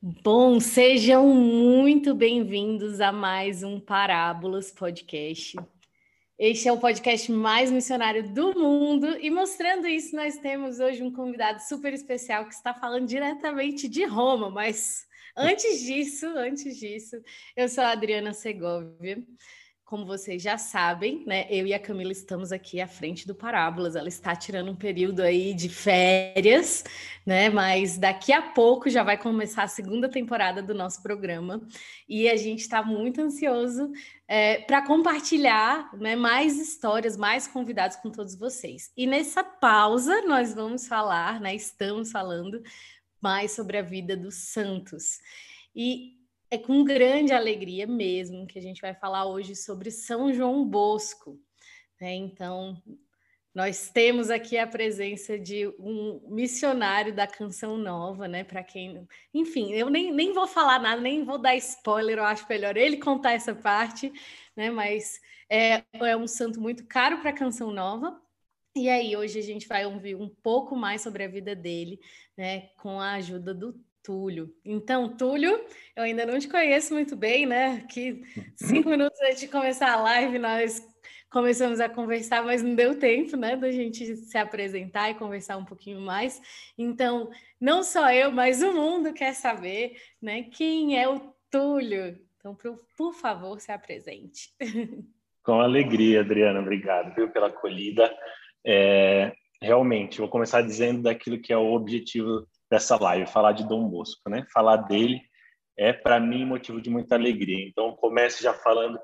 Bom, 0.00 0.60
sejam 0.60 1.26
muito 1.26 2.14
bem-vindos 2.14 3.00
a 3.00 3.10
mais 3.10 3.62
um 3.62 3.80
Parábolas 3.80 4.70
Podcast. 4.70 5.56
Este 6.38 6.68
é 6.68 6.72
o 6.72 6.78
podcast 6.78 7.32
mais 7.32 7.70
missionário 7.70 8.28
do 8.28 8.52
mundo 8.52 9.16
e 9.18 9.30
mostrando 9.30 9.88
isso, 9.88 10.14
nós 10.14 10.36
temos 10.36 10.80
hoje 10.80 11.02
um 11.02 11.10
convidado 11.10 11.60
super 11.60 11.94
especial 11.94 12.44
que 12.44 12.52
está 12.52 12.74
falando 12.74 13.06
diretamente 13.06 13.88
de 13.88 14.04
Roma, 14.04 14.50
mas 14.50 15.06
antes 15.34 15.80
disso, 15.80 16.26
antes 16.26 16.76
disso, 16.76 17.16
eu 17.56 17.66
sou 17.66 17.82
a 17.82 17.92
Adriana 17.92 18.34
Segovia 18.34 19.24
como 19.86 20.04
vocês 20.04 20.42
já 20.42 20.58
sabem, 20.58 21.22
né, 21.24 21.46
eu 21.48 21.64
e 21.64 21.72
a 21.72 21.78
Camila 21.78 22.10
estamos 22.10 22.50
aqui 22.50 22.80
à 22.80 22.88
frente 22.88 23.24
do 23.24 23.36
Parábolas. 23.36 23.94
Ela 23.94 24.08
está 24.08 24.34
tirando 24.34 24.72
um 24.72 24.74
período 24.74 25.20
aí 25.22 25.54
de 25.54 25.68
férias, 25.68 26.82
né? 27.24 27.48
Mas 27.50 27.96
daqui 27.96 28.32
a 28.32 28.42
pouco 28.42 28.90
já 28.90 29.04
vai 29.04 29.16
começar 29.16 29.62
a 29.62 29.68
segunda 29.68 30.08
temporada 30.08 30.60
do 30.60 30.74
nosso 30.74 31.00
programa 31.04 31.62
e 32.08 32.28
a 32.28 32.34
gente 32.34 32.62
está 32.62 32.82
muito 32.82 33.20
ansioso 33.20 33.92
é, 34.26 34.58
para 34.62 34.84
compartilhar 34.84 35.88
né, 35.96 36.16
mais 36.16 36.58
histórias, 36.58 37.16
mais 37.16 37.46
convidados 37.46 37.96
com 37.98 38.10
todos 38.10 38.34
vocês. 38.34 38.90
E 38.96 39.06
nessa 39.06 39.44
pausa 39.44 40.20
nós 40.22 40.52
vamos 40.52 40.88
falar, 40.88 41.40
né? 41.40 41.54
Estamos 41.54 42.10
falando 42.10 42.60
mais 43.22 43.52
sobre 43.52 43.78
a 43.78 43.82
vida 43.82 44.16
dos 44.16 44.34
santos. 44.34 45.20
E 45.76 46.15
é 46.50 46.58
com 46.58 46.84
grande 46.84 47.32
alegria 47.32 47.86
mesmo 47.86 48.46
que 48.46 48.58
a 48.58 48.62
gente 48.62 48.80
vai 48.80 48.94
falar 48.94 49.26
hoje 49.26 49.56
sobre 49.56 49.90
São 49.90 50.32
João 50.32 50.64
Bosco. 50.64 51.40
Né? 52.00 52.14
Então, 52.14 52.80
nós 53.56 53.88
temos 53.88 54.28
aqui 54.28 54.58
a 54.58 54.66
presença 54.66 55.38
de 55.38 55.66
um 55.78 56.20
missionário 56.28 57.14
da 57.14 57.26
Canção 57.26 57.78
Nova, 57.78 58.28
né? 58.28 58.44
Para 58.44 58.62
quem. 58.62 59.08
Enfim, 59.32 59.72
eu 59.72 59.88
nem, 59.88 60.12
nem 60.12 60.34
vou 60.34 60.46
falar 60.46 60.78
nada, 60.78 61.00
nem 61.00 61.24
vou 61.24 61.38
dar 61.38 61.56
spoiler, 61.56 62.18
eu 62.18 62.24
acho 62.24 62.46
melhor 62.50 62.76
ele 62.76 62.98
contar 62.98 63.32
essa 63.32 63.54
parte, 63.54 64.12
né? 64.54 64.70
Mas 64.70 65.18
é, 65.48 65.82
é 65.94 66.14
um 66.14 66.28
santo 66.28 66.60
muito 66.60 66.86
caro 66.86 67.18
para 67.22 67.30
a 67.30 67.32
Canção 67.32 67.70
Nova. 67.72 68.20
E 68.74 68.90
aí, 68.90 69.16
hoje 69.16 69.38
a 69.38 69.42
gente 69.42 69.66
vai 69.66 69.86
ouvir 69.86 70.16
um 70.16 70.28
pouco 70.28 70.76
mais 70.76 71.00
sobre 71.00 71.24
a 71.24 71.28
vida 71.28 71.56
dele, 71.56 71.98
né? 72.36 72.68
Com 72.76 73.00
a 73.00 73.12
ajuda 73.12 73.54
do 73.54 73.74
Túlio. 74.06 74.54
Então, 74.64 75.16
Túlio, 75.16 75.60
eu 75.96 76.04
ainda 76.04 76.24
não 76.24 76.38
te 76.38 76.48
conheço 76.48 76.94
muito 76.94 77.16
bem, 77.16 77.44
né? 77.44 77.84
Que 77.90 78.22
cinco 78.54 78.88
minutos 78.88 79.20
antes 79.20 79.40
de 79.40 79.48
começar 79.48 79.92
a 79.92 80.00
live, 80.00 80.38
nós 80.38 80.80
começamos 81.28 81.80
a 81.80 81.88
conversar, 81.88 82.44
mas 82.44 82.62
não 82.62 82.76
deu 82.76 82.96
tempo, 82.96 83.36
né, 83.36 83.56
da 83.56 83.70
gente 83.70 84.16
se 84.16 84.38
apresentar 84.38 85.10
e 85.10 85.14
conversar 85.14 85.56
um 85.56 85.64
pouquinho 85.64 86.00
mais. 86.00 86.40
Então, 86.78 87.28
não 87.60 87.82
só 87.82 88.12
eu, 88.12 88.30
mas 88.30 88.62
o 88.62 88.72
mundo 88.72 89.12
quer 89.12 89.34
saber, 89.34 89.96
né, 90.22 90.44
quem 90.44 90.96
é 90.98 91.08
o 91.08 91.34
Túlio. 91.50 92.16
Então, 92.38 92.54
por, 92.54 92.78
por 92.96 93.12
favor, 93.12 93.60
se 93.60 93.72
apresente. 93.72 94.50
Com 95.42 95.60
alegria, 95.60 96.20
Adriana, 96.20 96.60
obrigado 96.60 97.12
viu, 97.14 97.28
pela 97.28 97.48
acolhida. 97.48 98.10
É, 98.64 99.32
realmente, 99.60 100.20
vou 100.20 100.28
começar 100.28 100.62
dizendo 100.62 101.02
daquilo 101.02 101.40
que 101.40 101.52
é 101.52 101.56
o 101.56 101.72
objetivo 101.72 102.46
dessa 102.70 102.96
live, 102.96 103.30
falar 103.30 103.52
de 103.52 103.66
Dom 103.66 103.88
Bosco, 103.88 104.28
né? 104.28 104.46
Falar 104.52 104.76
dele 104.76 105.20
é 105.78 105.92
para 105.92 106.18
mim 106.18 106.44
motivo 106.44 106.80
de 106.80 106.90
muita 106.90 107.14
alegria. 107.14 107.68
Então 107.68 107.94
comece 107.96 108.42
já 108.42 108.52
falando 108.52 108.98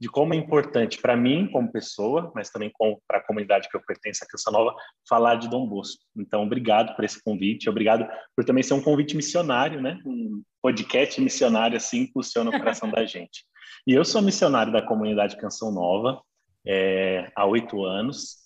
de 0.00 0.08
como 0.08 0.34
é 0.34 0.36
importante 0.36 1.00
para 1.00 1.16
mim 1.16 1.48
como 1.52 1.70
pessoa, 1.70 2.32
mas 2.34 2.50
também 2.50 2.72
para 3.06 3.18
a 3.18 3.24
comunidade 3.24 3.68
que 3.68 3.76
eu 3.76 3.82
pertenço, 3.86 4.24
a 4.24 4.26
Canção 4.26 4.52
Nova, 4.52 4.74
falar 5.08 5.36
de 5.36 5.48
Dom 5.48 5.64
Bosco. 5.64 6.02
Então 6.16 6.42
obrigado 6.42 6.96
por 6.96 7.04
esse 7.04 7.22
convite, 7.22 7.70
obrigado 7.70 8.08
por 8.34 8.44
também 8.44 8.64
ser 8.64 8.74
um 8.74 8.82
convite 8.82 9.14
missionário, 9.14 9.80
né? 9.80 10.00
Um 10.04 10.42
podcast 10.60 11.20
missionário 11.20 11.76
assim 11.76 12.00
impulsiona 12.00 12.50
o 12.50 12.58
coração 12.58 12.90
da 12.90 13.04
gente. 13.04 13.44
E 13.86 13.92
eu 13.92 14.04
sou 14.04 14.22
missionário 14.22 14.72
da 14.72 14.82
comunidade 14.82 15.36
Canção 15.36 15.70
Nova 15.70 16.20
é, 16.66 17.30
há 17.36 17.44
oito 17.46 17.84
anos. 17.84 18.38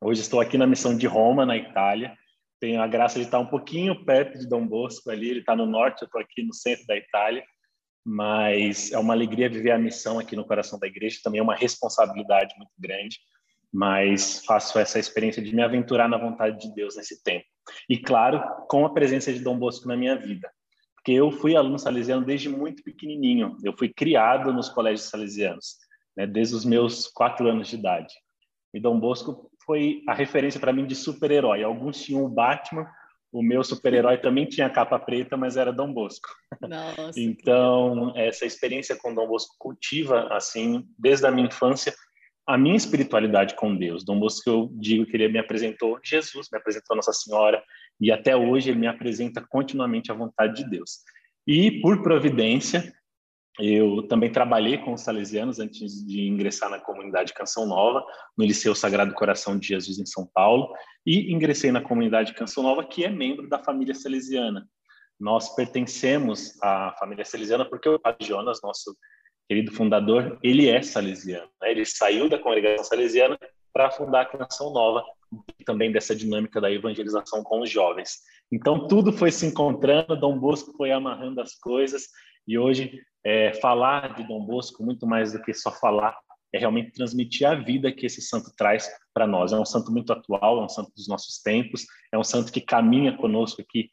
Hoje 0.00 0.20
estou 0.20 0.40
aqui 0.40 0.56
na 0.56 0.66
missão 0.66 0.96
de 0.96 1.06
Roma, 1.06 1.44
na 1.44 1.56
Itália, 1.56 2.16
tenho 2.60 2.80
a 2.80 2.86
graça 2.86 3.18
de 3.18 3.24
estar 3.24 3.38
um 3.38 3.46
pouquinho 3.46 4.04
perto 4.04 4.38
de 4.38 4.48
Dom 4.48 4.66
Bosco 4.66 5.10
ali, 5.10 5.30
ele 5.30 5.40
está 5.40 5.54
no 5.54 5.66
norte, 5.66 6.02
eu 6.02 6.06
estou 6.06 6.20
aqui 6.20 6.42
no 6.42 6.54
centro 6.54 6.86
da 6.86 6.96
Itália, 6.96 7.44
mas 8.04 8.92
é 8.92 8.98
uma 8.98 9.14
alegria 9.14 9.50
viver 9.50 9.72
a 9.72 9.78
missão 9.78 10.18
aqui 10.18 10.36
no 10.36 10.46
coração 10.46 10.78
da 10.78 10.86
igreja, 10.86 11.20
também 11.22 11.40
é 11.40 11.42
uma 11.42 11.56
responsabilidade 11.56 12.54
muito 12.56 12.72
grande, 12.78 13.18
mas 13.72 14.44
faço 14.44 14.78
essa 14.78 14.98
experiência 14.98 15.42
de 15.42 15.54
me 15.54 15.62
aventurar 15.62 16.08
na 16.08 16.16
vontade 16.16 16.58
de 16.60 16.74
Deus 16.74 16.96
nesse 16.96 17.22
tempo. 17.22 17.44
E 17.88 17.98
claro, 17.98 18.40
com 18.68 18.86
a 18.86 18.92
presença 18.92 19.32
de 19.32 19.40
Dom 19.40 19.58
Bosco 19.58 19.88
na 19.88 19.96
minha 19.96 20.16
vida, 20.16 20.50
porque 20.94 21.12
eu 21.12 21.30
fui 21.30 21.54
aluno 21.54 21.78
salesiano 21.78 22.24
desde 22.24 22.48
muito 22.48 22.82
pequenininho, 22.82 23.56
eu 23.62 23.76
fui 23.76 23.88
criado 23.88 24.52
nos 24.52 24.68
colégios 24.68 25.08
salesianos, 25.08 25.76
né, 26.16 26.26
desde 26.26 26.54
os 26.54 26.64
meus 26.64 27.08
quatro 27.08 27.48
anos 27.48 27.68
de 27.68 27.76
idade. 27.76 28.14
E 28.72 28.80
Dom 28.80 28.98
Bosco 28.98 29.50
foi 29.66 30.02
a 30.08 30.14
referência 30.14 30.60
para 30.60 30.72
mim 30.72 30.86
de 30.86 30.94
super-herói. 30.94 31.62
Alguns 31.62 32.00
tinham 32.00 32.24
o 32.24 32.28
Batman, 32.28 32.86
o 33.32 33.42
meu 33.42 33.62
super-herói 33.64 34.18
também 34.18 34.46
tinha 34.46 34.70
capa 34.70 34.98
preta, 34.98 35.36
mas 35.36 35.56
era 35.56 35.72
Dom 35.72 35.92
Bosco. 35.92 36.28
Nossa, 36.62 37.12
então, 37.20 38.12
essa 38.16 38.46
experiência 38.46 38.96
com 38.96 39.14
Dom 39.14 39.26
Bosco 39.26 39.56
cultiva, 39.58 40.28
assim, 40.30 40.86
desde 40.98 41.26
a 41.26 41.30
minha 41.30 41.48
infância, 41.48 41.92
a 42.46 42.56
minha 42.56 42.76
espiritualidade 42.76 43.56
com 43.56 43.76
Deus. 43.76 44.04
Dom 44.04 44.20
Bosco, 44.20 44.48
eu 44.48 44.70
digo 44.74 45.04
que 45.04 45.16
ele 45.16 45.28
me 45.28 45.38
apresentou 45.38 45.98
Jesus, 46.02 46.48
me 46.50 46.58
apresentou 46.58 46.94
Nossa 46.94 47.12
Senhora, 47.12 47.62
e 48.00 48.12
até 48.12 48.36
hoje 48.36 48.70
ele 48.70 48.78
me 48.78 48.86
apresenta 48.86 49.44
continuamente 49.46 50.12
a 50.12 50.14
vontade 50.14 50.62
de 50.62 50.70
Deus. 50.70 51.00
E, 51.46 51.80
por 51.80 52.02
providência, 52.02 52.92
eu 53.58 54.06
também 54.06 54.30
trabalhei 54.30 54.78
com 54.78 54.92
os 54.92 55.00
salesianos 55.00 55.58
antes 55.58 56.06
de 56.06 56.28
ingressar 56.28 56.68
na 56.68 56.78
comunidade 56.78 57.32
Canção 57.32 57.66
Nova, 57.66 58.04
no 58.36 58.44
Liceu 58.44 58.74
Sagrado 58.74 59.14
Coração 59.14 59.58
de 59.58 59.68
Jesus 59.68 59.98
em 59.98 60.06
São 60.06 60.28
Paulo, 60.34 60.72
e 61.06 61.32
ingressei 61.32 61.72
na 61.72 61.80
comunidade 61.80 62.34
Canção 62.34 62.62
Nova, 62.62 62.84
que 62.84 63.04
é 63.04 63.08
membro 63.08 63.48
da 63.48 63.58
família 63.58 63.94
salesiana. 63.94 64.68
Nós 65.18 65.54
pertencemos 65.54 66.52
à 66.62 66.94
família 66.98 67.24
salesiana 67.24 67.64
porque 67.64 67.88
o 67.88 67.98
Padre 67.98 68.26
Jonas, 68.26 68.60
nosso 68.62 68.94
querido 69.48 69.72
fundador, 69.72 70.38
ele 70.42 70.68
é 70.68 70.82
salesiano. 70.82 71.48
Né? 71.60 71.70
Ele 71.70 71.86
saiu 71.86 72.28
da 72.28 72.38
congregação 72.38 72.84
salesiana 72.84 73.38
para 73.72 73.90
fundar 73.90 74.22
a 74.22 74.26
Canção 74.26 74.72
Nova, 74.72 75.02
também 75.64 75.90
dessa 75.90 76.14
dinâmica 76.14 76.60
da 76.60 76.70
evangelização 76.70 77.42
com 77.42 77.60
os 77.60 77.70
jovens. 77.70 78.20
Então, 78.52 78.86
tudo 78.86 79.12
foi 79.12 79.30
se 79.30 79.46
encontrando, 79.46 80.18
Dom 80.18 80.38
Bosco 80.38 80.72
foi 80.76 80.92
amarrando 80.92 81.40
as 81.40 81.54
coisas, 81.54 82.08
e 82.46 82.58
hoje 82.58 83.00
é, 83.24 83.52
falar 83.54 84.14
de 84.14 84.22
Dom 84.22 84.44
Bosco, 84.44 84.84
muito 84.84 85.06
mais 85.06 85.32
do 85.32 85.42
que 85.42 85.52
só 85.52 85.70
falar, 85.70 86.16
é 86.52 86.58
realmente 86.58 86.92
transmitir 86.92 87.48
a 87.48 87.54
vida 87.54 87.92
que 87.92 88.06
esse 88.06 88.22
santo 88.22 88.52
traz 88.56 88.88
para 89.12 89.26
nós. 89.26 89.52
É 89.52 89.58
um 89.58 89.64
santo 89.64 89.90
muito 89.90 90.12
atual, 90.12 90.60
é 90.60 90.64
um 90.64 90.68
santo 90.68 90.92
dos 90.96 91.08
nossos 91.08 91.40
tempos, 91.42 91.84
é 92.12 92.18
um 92.18 92.24
santo 92.24 92.52
que 92.52 92.60
caminha 92.60 93.16
conosco 93.16 93.60
aqui 93.60 93.90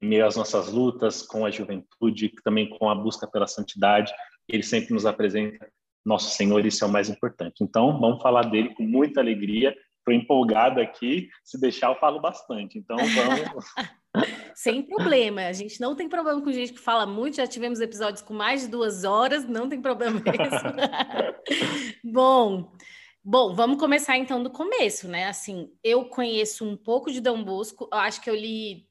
em 0.00 0.08
meio 0.08 0.26
às 0.26 0.36
nossas 0.36 0.70
lutas, 0.70 1.22
com 1.22 1.44
a 1.44 1.50
juventude, 1.50 2.32
também 2.44 2.68
com 2.68 2.88
a 2.88 2.94
busca 2.94 3.26
pela 3.26 3.46
santidade. 3.46 4.12
Ele 4.48 4.62
sempre 4.62 4.92
nos 4.94 5.06
apresenta 5.06 5.68
nosso 6.04 6.30
Senhor, 6.30 6.64
isso 6.66 6.84
é 6.84 6.88
o 6.88 6.90
mais 6.90 7.08
importante. 7.08 7.62
Então, 7.62 7.98
vamos 8.00 8.20
falar 8.20 8.42
dele 8.50 8.74
com 8.74 8.82
muita 8.82 9.20
alegria. 9.20 9.74
Estou 9.98 10.12
empolgado 10.12 10.80
aqui, 10.80 11.28
se 11.44 11.60
deixar 11.60 11.92
eu 11.92 12.00
falo 12.00 12.20
bastante. 12.20 12.76
Então, 12.76 12.96
vamos 12.96 13.64
Sem 14.54 14.82
problema. 14.82 15.42
A 15.46 15.52
gente 15.52 15.80
não 15.80 15.96
tem 15.96 16.08
problema 16.08 16.40
com 16.40 16.52
gente 16.52 16.72
que 16.72 16.78
fala 16.78 17.06
muito. 17.06 17.36
Já 17.36 17.46
tivemos 17.46 17.80
episódios 17.80 18.22
com 18.22 18.34
mais 18.34 18.62
de 18.62 18.68
duas 18.68 19.04
horas, 19.04 19.46
não 19.46 19.68
tem 19.68 19.80
problema 19.80 20.22
bom, 22.04 22.72
bom, 23.24 23.54
vamos 23.54 23.78
começar 23.78 24.16
então 24.16 24.42
do 24.42 24.50
começo, 24.50 25.08
né? 25.08 25.26
Assim, 25.26 25.72
eu 25.82 26.04
conheço 26.04 26.64
um 26.64 26.76
pouco 26.76 27.10
de 27.10 27.20
Dom 27.20 27.42
Bosco. 27.42 27.88
Eu 27.90 27.98
acho 27.98 28.20
que 28.20 28.28
eu 28.28 28.34
li 28.34 28.86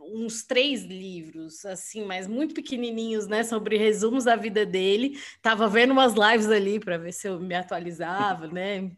uns 0.00 0.42
três 0.42 0.84
livros, 0.84 1.66
assim, 1.66 2.04
mas 2.04 2.26
muito 2.26 2.54
pequenininhos, 2.54 3.26
né, 3.26 3.44
sobre 3.44 3.76
resumos 3.76 4.24
da 4.24 4.36
vida 4.36 4.64
dele. 4.64 5.18
Tava 5.42 5.68
vendo 5.68 5.90
umas 5.90 6.14
lives 6.14 6.48
ali 6.48 6.80
para 6.80 6.96
ver 6.96 7.12
se 7.12 7.28
eu 7.28 7.38
me 7.38 7.54
atualizava, 7.54 8.46
né, 8.46 8.90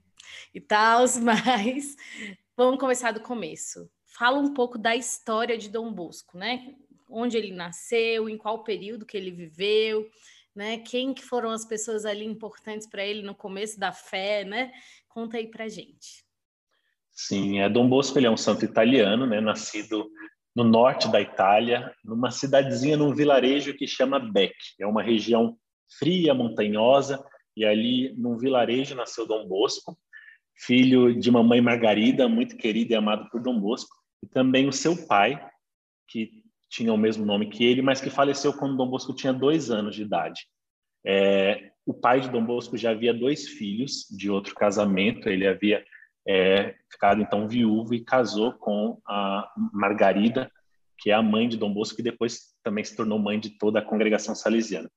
e 0.54 0.60
tal, 0.60 1.04
mas 1.20 1.96
vamos 2.56 2.78
começar 2.78 3.10
do 3.10 3.20
começo 3.20 3.90
fala 4.16 4.38
um 4.38 4.52
pouco 4.52 4.78
da 4.78 4.94
história 4.96 5.56
de 5.56 5.68
Dom 5.68 5.92
Bosco, 5.92 6.36
né? 6.36 6.74
Onde 7.08 7.36
ele 7.36 7.52
nasceu, 7.52 8.28
em 8.28 8.36
qual 8.36 8.62
período 8.62 9.06
que 9.06 9.16
ele 9.16 9.30
viveu, 9.30 10.08
né? 10.54 10.78
Quem 10.78 11.14
que 11.14 11.22
foram 11.22 11.50
as 11.50 11.64
pessoas 11.64 12.04
ali 12.04 12.24
importantes 12.24 12.86
para 12.86 13.04
ele 13.04 13.22
no 13.22 13.34
começo 13.34 13.78
da 13.78 13.92
fé, 13.92 14.44
né? 14.44 14.72
Conta 15.08 15.36
aí 15.36 15.46
para 15.46 15.68
gente. 15.68 16.24
Sim, 17.12 17.60
é 17.60 17.68
Dom 17.68 17.88
Bosco 17.88 18.18
ele 18.18 18.26
é 18.26 18.30
um 18.30 18.36
santo 18.36 18.64
italiano, 18.64 19.26
né? 19.26 19.40
Nascido 19.40 20.10
no 20.54 20.64
norte 20.64 21.10
da 21.10 21.20
Itália, 21.20 21.94
numa 22.04 22.30
cidadezinha, 22.30 22.96
num 22.96 23.14
vilarejo 23.14 23.74
que 23.74 23.86
chama 23.86 24.18
Bec. 24.18 24.54
É 24.80 24.86
uma 24.86 25.02
região 25.02 25.56
fria, 25.98 26.34
montanhosa, 26.34 27.24
e 27.56 27.64
ali 27.64 28.14
num 28.16 28.36
vilarejo 28.36 28.94
nasceu 28.94 29.26
Dom 29.26 29.46
Bosco, 29.46 29.98
filho 30.54 31.18
de 31.18 31.30
mamãe 31.30 31.60
Margarida, 31.60 32.28
muito 32.28 32.56
querida 32.56 32.94
e 32.94 32.96
amado 32.96 33.28
por 33.30 33.40
Dom 33.40 33.58
Bosco 33.58 33.99
e 34.22 34.26
também 34.26 34.68
o 34.68 34.72
seu 34.72 35.06
pai, 35.06 35.40
que 36.08 36.42
tinha 36.68 36.92
o 36.92 36.98
mesmo 36.98 37.24
nome 37.24 37.50
que 37.50 37.64
ele, 37.64 37.82
mas 37.82 38.00
que 38.00 38.10
faleceu 38.10 38.52
quando 38.52 38.76
Dom 38.76 38.88
Bosco 38.88 39.14
tinha 39.14 39.32
dois 39.32 39.70
anos 39.70 39.96
de 39.96 40.02
idade. 40.02 40.46
É, 41.04 41.72
o 41.84 41.94
pai 41.94 42.20
de 42.20 42.30
Dom 42.30 42.44
Bosco 42.44 42.76
já 42.76 42.90
havia 42.90 43.12
dois 43.12 43.48
filhos 43.48 44.06
de 44.10 44.30
outro 44.30 44.54
casamento, 44.54 45.28
ele 45.28 45.46
havia 45.46 45.84
é, 46.26 46.74
ficado 46.90 47.20
então 47.22 47.48
viúvo 47.48 47.94
e 47.94 48.04
casou 48.04 48.52
com 48.52 49.00
a 49.06 49.50
Margarida, 49.72 50.50
que 50.98 51.10
é 51.10 51.14
a 51.14 51.22
mãe 51.22 51.48
de 51.48 51.56
Dom 51.56 51.72
Bosco, 51.72 51.96
que 51.96 52.02
depois 52.02 52.54
também 52.62 52.84
se 52.84 52.94
tornou 52.94 53.18
mãe 53.18 53.40
de 53.40 53.50
toda 53.58 53.78
a 53.78 53.84
congregação 53.84 54.34
salesiana. 54.34 54.90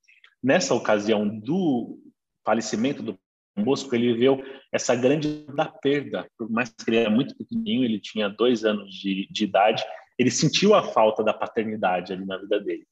Nessa 0.44 0.76
ocasião 0.76 1.28
do 1.28 1.98
falecimento 2.46 3.02
do 3.02 3.18
Bosco, 3.58 3.94
ele 3.94 4.14
viveu 4.14 4.44
essa 4.72 4.96
grande 4.96 5.46
da 5.56 5.66
perda, 5.66 6.28
por 6.38 6.50
mais 6.50 6.70
que 6.70 6.90
ele 6.90 6.98
era 6.98 7.10
muito 7.10 7.36
pequenininho, 7.36 7.84
ele 7.84 8.00
tinha 8.00 8.30
dois 8.30 8.66
anos 8.66 8.94
de, 8.94 9.28
de 9.30 9.44
idade, 9.44 9.84
ele 10.18 10.32
sentiu 10.32 10.74
a 10.74 10.84
falta 10.84 11.24
da 11.24 11.34
paternidade 11.34 12.14
ali 12.14 12.26
na 12.26 12.38
vida 12.38 12.60
dele. 12.60 12.86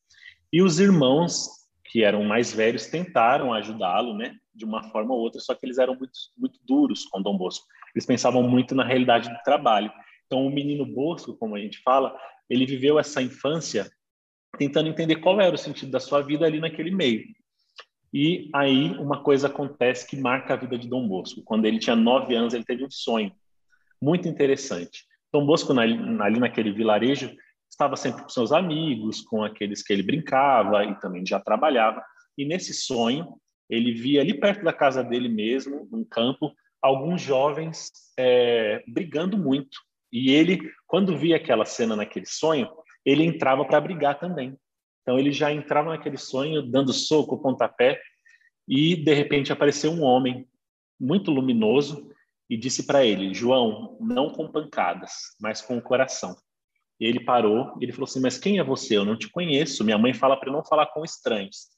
E 0.53 0.61
os 0.61 0.79
irmãos, 0.79 1.47
que 1.85 2.03
eram 2.03 2.23
mais 2.23 2.53
velhos, 2.53 2.87
tentaram 2.87 3.53
ajudá-lo, 3.53 4.15
né, 4.15 4.35
de 4.53 4.65
uma 4.65 4.83
forma 4.83 5.13
ou 5.13 5.19
outra, 5.19 5.39
só 5.39 5.55
que 5.55 5.65
eles 5.65 5.77
eram 5.77 5.95
muito, 5.95 6.13
muito 6.37 6.59
duros 6.65 7.05
com 7.05 7.21
Dom 7.21 7.37
Bosco. 7.37 7.65
Eles 7.95 8.05
pensavam 8.05 8.43
muito 8.43 8.75
na 8.75 8.83
realidade 8.83 9.29
do 9.29 9.43
trabalho. 9.43 9.91
Então, 10.25 10.45
o 10.45 10.49
menino 10.51 10.85
Bosco, 10.85 11.35
como 11.35 11.55
a 11.55 11.59
gente 11.59 11.79
fala, 11.79 12.15
ele 12.49 12.65
viveu 12.65 12.99
essa 12.99 13.21
infância 13.21 13.89
tentando 14.57 14.89
entender 14.89 15.17
qual 15.17 15.39
era 15.39 15.55
o 15.55 15.57
sentido 15.57 15.91
da 15.91 15.99
sua 15.99 16.21
vida 16.21 16.45
ali 16.45 16.59
naquele 16.59 16.91
meio. 16.91 17.23
E 18.13 18.49
aí 18.53 18.91
uma 18.97 19.23
coisa 19.23 19.47
acontece 19.47 20.07
que 20.07 20.17
marca 20.17 20.53
a 20.53 20.57
vida 20.57 20.77
de 20.77 20.87
Dom 20.87 21.07
Bosco. 21.07 21.41
Quando 21.43 21.65
ele 21.65 21.79
tinha 21.79 21.95
nove 21.95 22.35
anos, 22.35 22.53
ele 22.53 22.65
teve 22.65 22.83
um 22.83 22.91
sonho 22.91 23.31
muito 24.01 24.27
interessante. 24.27 25.05
Dom 25.31 25.45
Bosco, 25.45 25.71
ali 25.79 26.39
naquele 26.39 26.71
vilarejo, 26.71 27.33
estava 27.69 27.95
sempre 27.95 28.23
com 28.23 28.29
seus 28.29 28.51
amigos, 28.51 29.21
com 29.21 29.43
aqueles 29.43 29.81
que 29.81 29.93
ele 29.93 30.03
brincava 30.03 30.83
e 30.83 30.99
também 30.99 31.25
já 31.25 31.39
trabalhava. 31.39 32.03
E 32.37 32.43
nesse 32.45 32.73
sonho, 32.73 33.37
ele 33.69 33.93
via 33.93 34.21
ali 34.21 34.33
perto 34.33 34.63
da 34.63 34.73
casa 34.73 35.01
dele 35.01 35.29
mesmo, 35.29 35.87
num 35.89 36.03
campo, 36.03 36.51
alguns 36.81 37.21
jovens 37.21 37.91
é, 38.17 38.83
brigando 38.87 39.37
muito. 39.37 39.77
E 40.11 40.31
ele, 40.31 40.59
quando 40.85 41.17
via 41.17 41.37
aquela 41.37 41.63
cena 41.63 41.95
naquele 41.95 42.25
sonho, 42.25 42.69
ele 43.05 43.23
entrava 43.23 43.63
para 43.63 43.79
brigar 43.79 44.19
também. 44.19 44.57
Então 45.01 45.17
ele 45.17 45.31
já 45.31 45.51
entrava 45.51 45.89
naquele 45.89 46.17
sonho 46.17 46.61
dando 46.61 46.93
soco, 46.93 47.41
pontapé, 47.41 47.99
e 48.67 48.95
de 48.95 49.13
repente 49.13 49.51
apareceu 49.51 49.91
um 49.91 50.03
homem 50.03 50.47
muito 50.99 51.31
luminoso 51.31 52.09
e 52.49 52.55
disse 52.55 52.85
para 52.85 53.05
ele: 53.05 53.33
João, 53.33 53.97
não 53.99 54.29
com 54.29 54.51
pancadas, 54.51 55.11
mas 55.39 55.61
com 55.61 55.77
o 55.77 55.81
coração. 55.81 56.35
E 56.99 57.05
ele 57.05 57.19
parou 57.19 57.75
e 57.79 57.85
ele 57.85 57.91
falou 57.91 58.05
assim: 58.05 58.21
Mas 58.21 58.37
quem 58.37 58.59
é 58.59 58.63
você? 58.63 58.97
Eu 58.97 59.05
não 59.05 59.17
te 59.17 59.27
conheço. 59.29 59.83
Minha 59.83 59.97
mãe 59.97 60.13
fala 60.13 60.37
para 60.39 60.51
não 60.51 60.63
falar 60.63 60.85
com 60.87 61.03
estranhos. 61.03 61.69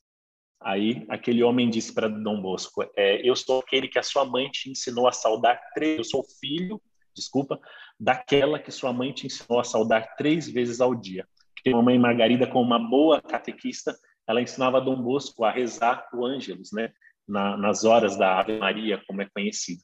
Aí 0.61 1.05
aquele 1.09 1.43
homem 1.43 1.69
disse 1.69 1.93
para 1.93 2.09
Dom 2.09 2.41
Bosco: 2.41 2.83
é, 2.97 3.27
Eu 3.27 3.35
sou 3.35 3.59
aquele 3.59 3.87
que 3.87 3.99
a 3.99 4.03
sua 4.03 4.25
mãe 4.25 4.49
te 4.49 4.69
ensinou 4.69 5.07
a 5.07 5.11
saudar 5.11 5.61
três. 5.73 5.97
Eu 5.97 6.03
sou 6.03 6.25
filho, 6.39 6.81
desculpa, 7.15 7.59
daquela 7.97 8.59
que 8.59 8.71
sua 8.71 8.91
mãe 8.91 9.13
te 9.13 9.27
ensinou 9.27 9.59
a 9.59 9.63
saudar 9.63 10.15
três 10.17 10.49
vezes 10.49 10.81
ao 10.81 10.93
dia. 10.93 11.27
A 11.65 11.81
mãe 11.81 11.97
Margarida, 11.97 12.47
como 12.47 12.65
uma 12.65 12.79
boa 12.79 13.21
catequista, 13.21 13.95
ela 14.27 14.41
ensinava 14.41 14.81
Dom 14.81 15.01
Bosco 15.01 15.43
a 15.43 15.51
rezar 15.51 16.07
o 16.13 16.25
Ângelus, 16.25 16.71
né? 16.71 16.91
Na, 17.27 17.55
nas 17.55 17.85
horas 17.85 18.17
da 18.17 18.39
Ave 18.39 18.57
Maria, 18.57 19.01
como 19.07 19.21
é 19.21 19.29
conhecido. 19.33 19.81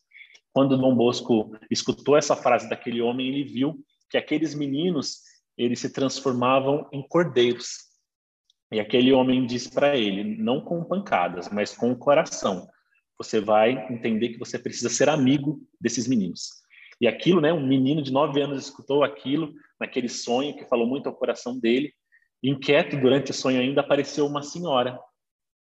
Quando 0.52 0.78
Dom 0.78 0.94
Bosco 0.96 1.56
escutou 1.72 2.18
essa 2.18 2.36
frase 2.36 2.70
daquele 2.70 3.02
homem, 3.02 3.28
ele 3.28 3.44
viu 3.44 3.80
que 4.10 4.18
aqueles 4.18 4.54
meninos 4.54 5.22
eles 5.58 5.80
se 5.80 5.92
transformavam 5.92 6.88
em 6.92 7.06
cordeiros. 7.08 7.90
E 8.72 8.80
aquele 8.80 9.12
homem 9.12 9.46
disse 9.46 9.72
para 9.72 9.98
ele, 9.98 10.24
não 10.24 10.62
com 10.62 10.84
pancadas, 10.84 11.50
mas 11.50 11.76
com 11.76 11.92
o 11.92 11.98
coração, 11.98 12.68
você 13.18 13.42
vai 13.42 13.72
entender 13.92 14.30
que 14.30 14.40
você 14.40 14.58
precisa 14.58 14.90
ser 14.90 15.10
amigo 15.10 15.62
desses 15.80 16.08
meninos. 16.08 16.59
E 17.00 17.08
aquilo, 17.08 17.40
né, 17.40 17.54
um 17.54 17.66
menino 17.66 18.02
de 18.02 18.12
nove 18.12 18.42
anos 18.42 18.64
escutou 18.64 19.04
aquilo, 19.04 19.54
naquele 19.80 20.10
sonho 20.10 20.56
que 20.56 20.66
falou 20.66 20.86
muito 20.86 21.08
ao 21.08 21.16
coração 21.16 21.58
dele. 21.58 21.94
Inquieto 22.44 22.98
durante 22.98 23.32
o 23.32 23.34
sonho 23.34 23.60
ainda 23.60 23.82
apareceu 23.82 24.26
uma 24.26 24.44
senhora, 24.44 25.00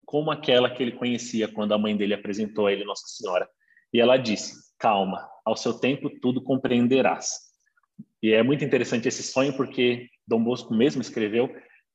como 0.05 0.31
aquela 0.31 0.69
que 0.69 0.81
ele 0.81 0.93
conhecia 0.93 1.47
quando 1.47 1.73
a 1.73 1.77
mãe 1.77 1.95
dele 1.95 2.13
apresentou 2.13 2.67
a 2.67 2.73
ele 2.73 2.83
Nossa 2.83 3.07
Senhora. 3.07 3.47
E 3.93 3.99
ela 3.99 4.17
disse: 4.17 4.53
Calma, 4.79 5.27
ao 5.45 5.55
seu 5.55 5.79
tempo 5.79 6.09
tudo 6.21 6.41
compreenderás. 6.41 7.51
E 8.21 8.31
é 8.31 8.43
muito 8.43 8.63
interessante 8.63 9.07
esse 9.07 9.23
sonho 9.23 9.55
porque 9.55 10.07
Dom 10.27 10.43
Bosco 10.43 10.73
mesmo 10.73 11.01
escreveu 11.01 11.49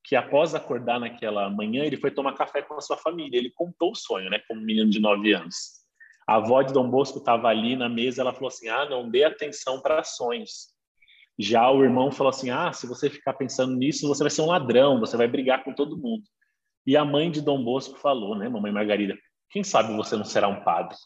que 0.05 0.15
após 0.15 0.55
acordar 0.55 1.01
naquela 1.01 1.51
manhã 1.51 1.85
ele 1.85 1.97
foi 1.97 2.11
tomar 2.11 2.35
café 2.35 2.63
com 2.63 2.75
a 2.75 2.81
sua 2.81 2.97
família. 2.97 3.39
Ele 3.39 3.51
contou 3.51 3.91
o 3.91 3.95
sonho, 3.97 4.31
né, 4.31 4.41
como 4.47 4.61
menino 4.61 4.89
de 4.89 5.01
nove 5.01 5.33
anos. 5.33 5.86
A 6.27 6.37
avó 6.37 6.61
de 6.63 6.73
Dom 6.73 6.91
Bosco 6.91 7.19
estava 7.19 7.49
ali 7.49 7.77
na 7.77 7.89
mesa, 7.89 8.21
ela 8.21 8.35
falou 8.35 8.49
assim: 8.49 8.69
"Ah, 8.69 8.89
não 8.89 9.09
dê 9.09 9.25
atenção 9.25 9.81
para 9.81 10.03
sonhos". 10.03 10.75
Já 11.39 11.71
o 11.71 11.85
irmão 11.85 12.11
falou 12.11 12.31
assim: 12.31 12.51
"Ah, 12.51 12.73
se 12.73 12.87
você 12.87 13.09
ficar 13.09 13.35
pensando 13.35 13.77
nisso, 13.77 14.09
você 14.09 14.25
vai 14.25 14.31
ser 14.31 14.43
um 14.43 14.47
ladrão, 14.47 14.99
você 14.99 15.17
vai 15.17 15.29
brigar 15.29 15.63
com 15.63 15.73
todo 15.73 15.97
mundo". 15.97 16.25
E 16.87 16.97
a 16.97 17.05
mãe 17.05 17.31
de 17.31 17.41
Dom 17.41 17.63
Bosco 17.63 17.99
falou, 17.99 18.37
né, 18.37 18.49
mamãe 18.49 18.73
Margarida: 18.73 19.17
"Quem 19.51 19.63
sabe 19.63 19.95
você 19.97 20.17
não 20.17 20.25
será 20.25 20.49
um 20.49 20.65
padre 20.65 20.97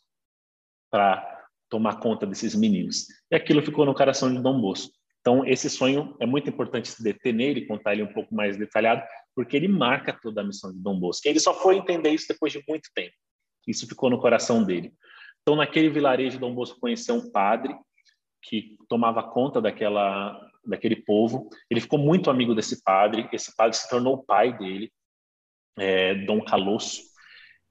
para 0.91 1.45
tomar 1.69 2.01
conta 2.01 2.27
desses 2.27 2.55
meninos?". 2.55 3.07
E 3.31 3.37
aquilo 3.37 3.63
ficou 3.63 3.85
no 3.85 3.95
coração 3.95 4.33
de 4.33 4.41
Dom 4.41 4.61
Bosco. 4.61 4.93
Então, 5.21 5.45
esse 5.45 5.69
sonho 5.69 6.17
é 6.19 6.25
muito 6.25 6.49
importante 6.49 6.89
se 6.89 7.03
deter 7.03 7.35
nele, 7.35 7.67
contar 7.67 7.93
ele 7.93 8.03
um 8.03 8.13
pouco 8.13 8.35
mais 8.35 8.57
detalhado, 8.57 9.03
porque 9.35 9.55
ele 9.55 9.69
marca 9.69 10.19
toda 10.19 10.41
a 10.41 10.45
missão 10.45 10.73
de 10.73 10.79
Dom 10.79 10.99
Bosco. 10.99 11.29
Ele 11.29 11.39
só 11.39 11.53
foi 11.53 11.77
entender 11.77 12.09
isso 12.11 12.27
depois 12.27 12.53
de 12.53 12.65
muito 12.67 12.89
tempo. 12.95 13.13
Isso 13.67 13.87
ficou 13.87 14.09
no 14.09 14.19
coração 14.19 14.65
dele. 14.65 14.95
Então, 15.43 15.57
naquele 15.57 15.89
vilarejo, 15.89 16.39
Dom 16.39 16.55
Bosco 16.55 16.81
conheceu 16.81 17.15
um 17.15 17.31
padre 17.31 17.77
que 18.43 18.77
tomava 18.89 19.23
conta 19.23 19.61
daquela, 19.61 20.41
daquele 20.65 20.97
povo. 20.97 21.49
Ele 21.71 21.81
ficou 21.81 21.99
muito 21.99 22.31
amigo 22.31 22.55
desse 22.55 22.83
padre. 22.83 23.29
Esse 23.33 23.55
padre 23.57 23.77
se 23.77 23.89
tornou 23.89 24.15
o 24.15 24.23
pai 24.23 24.57
dele, 24.57 24.93
é, 25.79 26.15
Dom 26.27 26.43
Calosso. 26.43 27.03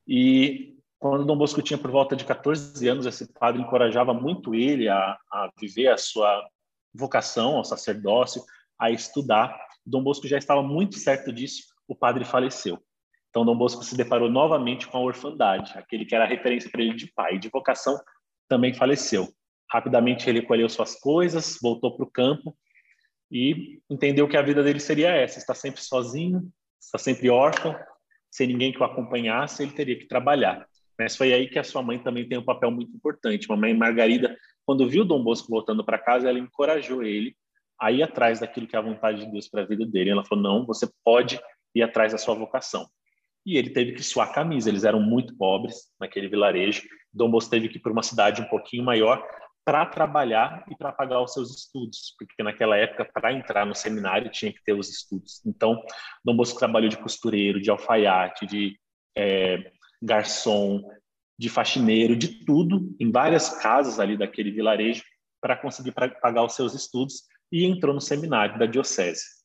E 0.07 0.75
quando 0.97 1.25
Dom 1.25 1.37
Bosco 1.37 1.61
tinha 1.61 1.77
por 1.77 1.91
volta 1.91 2.15
de 2.15 2.25
14 2.25 2.87
anos, 2.87 3.05
esse 3.05 3.31
padre 3.33 3.61
encorajava 3.61 4.13
muito 4.13 4.53
ele 4.53 4.89
a, 4.89 5.17
a 5.31 5.49
viver 5.59 5.87
a 5.87 5.97
sua 5.97 6.45
vocação 6.93 7.55
ao 7.55 7.63
sacerdócio, 7.63 8.43
a 8.77 8.91
estudar. 8.91 9.57
Dom 9.85 10.03
Bosco 10.03 10.27
já 10.27 10.37
estava 10.37 10.61
muito 10.61 10.95
certo 10.97 11.31
disso. 11.31 11.63
O 11.87 11.95
padre 11.95 12.25
faleceu. 12.25 12.83
Então, 13.29 13.45
Dom 13.45 13.55
Bosco 13.55 13.83
se 13.83 13.95
deparou 13.95 14.29
novamente 14.29 14.87
com 14.87 14.97
a 14.97 15.01
orfandade, 15.01 15.77
aquele 15.77 16.03
que 16.03 16.15
era 16.15 16.25
referência 16.25 16.69
para 16.69 16.81
ele 16.81 16.95
de 16.95 17.11
pai, 17.13 17.37
de 17.37 17.47
vocação, 17.49 17.99
também 18.47 18.73
faleceu. 18.73 19.27
Rapidamente 19.71 20.27
ele 20.27 20.39
recolheu 20.39 20.67
suas 20.67 20.99
coisas, 20.99 21.59
voltou 21.61 21.95
para 21.95 22.03
o 22.03 22.09
campo 22.09 22.57
e 23.31 23.79
entendeu 23.87 24.27
que 24.27 24.35
a 24.35 24.41
vida 24.41 24.63
dele 24.63 24.79
seria 24.79 25.09
essa: 25.09 25.37
estar 25.37 25.53
sempre 25.53 25.79
sozinho, 25.79 26.51
estar 26.81 26.97
sempre 26.97 27.29
órfão, 27.29 27.75
sem 28.31 28.47
ninguém 28.47 28.71
que 28.71 28.79
o 28.79 28.83
acompanhasse, 28.83 29.61
ele 29.61 29.73
teria 29.73 29.97
que 29.97 30.07
trabalhar. 30.07 30.67
Mas 30.97 31.15
foi 31.15 31.31
aí 31.31 31.47
que 31.47 31.59
a 31.59 31.63
sua 31.63 31.83
mãe 31.83 31.99
também 31.99 32.27
tem 32.27 32.39
um 32.39 32.43
papel 32.43 32.71
muito 32.71 32.93
importante. 32.95 33.47
Mamãe 33.47 33.75
Margarida, 33.75 34.35
quando 34.65 34.89
viu 34.89 35.05
Dom 35.05 35.23
Bosco 35.23 35.47
voltando 35.49 35.85
para 35.85 35.99
casa, 35.99 36.27
ela 36.27 36.39
encorajou 36.39 37.03
ele 37.03 37.35
a 37.79 37.91
ir 37.91 38.01
atrás 38.01 38.39
daquilo 38.39 38.67
que 38.67 38.75
é 38.75 38.79
a 38.79 38.81
vontade 38.81 39.23
de 39.23 39.31
Deus 39.31 39.47
para 39.47 39.61
a 39.61 39.65
vida 39.65 39.85
dele. 39.85 40.09
Ela 40.09 40.25
falou: 40.25 40.43
não, 40.43 40.65
você 40.65 40.89
pode 41.05 41.39
ir 41.75 41.83
atrás 41.83 42.11
da 42.11 42.17
sua 42.17 42.33
vocação 42.33 42.89
e 43.49 43.57
ele 43.57 43.71
teve 43.71 43.93
que 43.93 44.03
suar 44.03 44.29
a 44.29 44.33
camisa. 44.33 44.69
Eles 44.69 44.83
eram 44.83 45.01
muito 45.01 45.35
pobres 45.35 45.75
naquele 45.99 46.27
vilarejo. 46.27 46.83
Dom 47.11 47.31
Bosco 47.31 47.49
teve 47.49 47.67
que 47.67 47.77
ir 47.77 47.81
para 47.81 47.91
uma 47.91 48.03
cidade 48.03 48.41
um 48.41 48.45
pouquinho 48.45 48.83
maior 48.83 49.25
para 49.65 49.85
trabalhar 49.85 50.63
e 50.69 50.75
para 50.75 50.91
pagar 50.91 51.21
os 51.21 51.33
seus 51.33 51.55
estudos, 51.55 52.15
porque 52.17 52.41
naquela 52.41 52.77
época, 52.77 53.05
para 53.05 53.33
entrar 53.33 53.65
no 53.65 53.75
seminário, 53.75 54.31
tinha 54.31 54.53
que 54.53 54.63
ter 54.63 54.73
os 54.73 54.89
estudos. 54.89 55.45
Então, 55.45 55.81
Dom 56.23 56.35
Bosco 56.35 56.59
trabalhou 56.59 56.89
de 56.89 56.97
costureiro, 56.97 57.61
de 57.61 57.69
alfaiate, 57.69 58.45
de 58.45 58.79
é, 59.15 59.71
garçom, 60.01 60.81
de 61.37 61.49
faxineiro, 61.49 62.15
de 62.15 62.45
tudo, 62.45 62.95
em 62.99 63.11
várias 63.11 63.61
casas 63.61 63.99
ali 63.99 64.17
daquele 64.17 64.51
vilarejo, 64.51 65.03
para 65.41 65.55
conseguir 65.55 65.91
pagar 65.91 66.43
os 66.43 66.53
seus 66.53 66.73
estudos 66.73 67.23
e 67.51 67.65
entrou 67.65 67.93
no 67.93 68.01
seminário 68.01 68.59
da 68.59 68.65
diocese. 68.65 69.38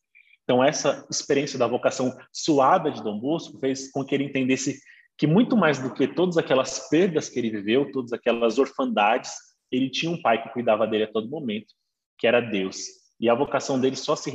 Então, 0.45 0.63
essa 0.63 1.07
experiência 1.11 1.59
da 1.59 1.67
vocação 1.67 2.15
suada 2.31 2.91
de 2.91 3.03
Dom 3.03 3.19
Bosco 3.19 3.59
fez 3.59 3.91
com 3.91 4.05
que 4.05 4.15
ele 4.15 4.25
entendesse 4.25 4.79
que, 5.17 5.27
muito 5.27 5.57
mais 5.57 5.79
do 5.79 5.93
que 5.93 6.07
todas 6.07 6.37
aquelas 6.37 6.89
perdas 6.89 7.31
que 7.31 7.39
ele 7.39 7.51
viveu, 7.51 7.91
todas 7.91 8.13
aquelas 8.13 8.59
orfandades, 8.59 9.33
ele 9.73 9.91
tinha 9.91 10.13
um 10.13 10.21
pai 10.21 10.43
que 10.43 10.51
cuidava 10.51 10.87
dele 10.87 11.05
a 11.05 11.13
todo 11.13 11.31
momento, 11.31 11.75
que 12.19 12.27
era 12.27 12.41
Deus. 12.41 12.77
E 13.19 13.29
a 13.29 13.35
vocação 13.35 13.81
dele 13.81 13.97
só 13.97 14.15
se 14.15 14.31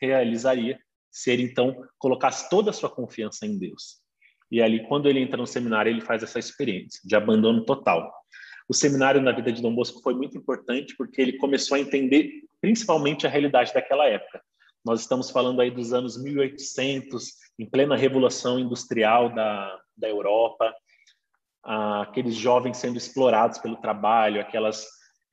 realizaria 0.00 0.78
se 1.10 1.30
ele, 1.30 1.42
então, 1.42 1.76
colocasse 1.98 2.48
toda 2.48 2.70
a 2.70 2.72
sua 2.72 2.88
confiança 2.88 3.44
em 3.44 3.58
Deus. 3.58 4.00
E 4.50 4.62
ali, 4.62 4.86
quando 4.88 5.08
ele 5.08 5.20
entra 5.20 5.36
no 5.36 5.46
seminário, 5.46 5.90
ele 5.90 6.00
faz 6.00 6.22
essa 6.22 6.38
experiência 6.38 7.00
de 7.04 7.14
abandono 7.14 7.64
total. 7.66 8.10
O 8.68 8.72
seminário 8.72 9.20
na 9.20 9.32
vida 9.32 9.52
de 9.52 9.60
Dom 9.60 9.74
Bosco 9.74 10.00
foi 10.00 10.14
muito 10.14 10.38
importante 10.38 10.94
porque 10.96 11.20
ele 11.20 11.36
começou 11.36 11.76
a 11.76 11.80
entender 11.80 12.30
principalmente 12.60 13.26
a 13.26 13.30
realidade 13.30 13.74
daquela 13.74 14.06
época 14.06 14.40
Nós 14.84 15.00
estamos 15.00 15.30
falando 15.30 15.60
aí 15.60 15.70
dos 15.70 15.92
anos 15.92 16.20
1800, 16.22 17.34
em 17.58 17.66
plena 17.66 17.96
revolução 17.96 18.58
industrial 18.58 19.34
da, 19.34 19.78
da 19.96 20.08
Europa, 20.08 20.74
aqueles 21.62 22.34
jovens 22.34 22.78
sendo 22.78 22.96
explorados 22.96 23.58
pelo 23.58 23.76
trabalho, 23.76 24.40
aquelas 24.40 24.86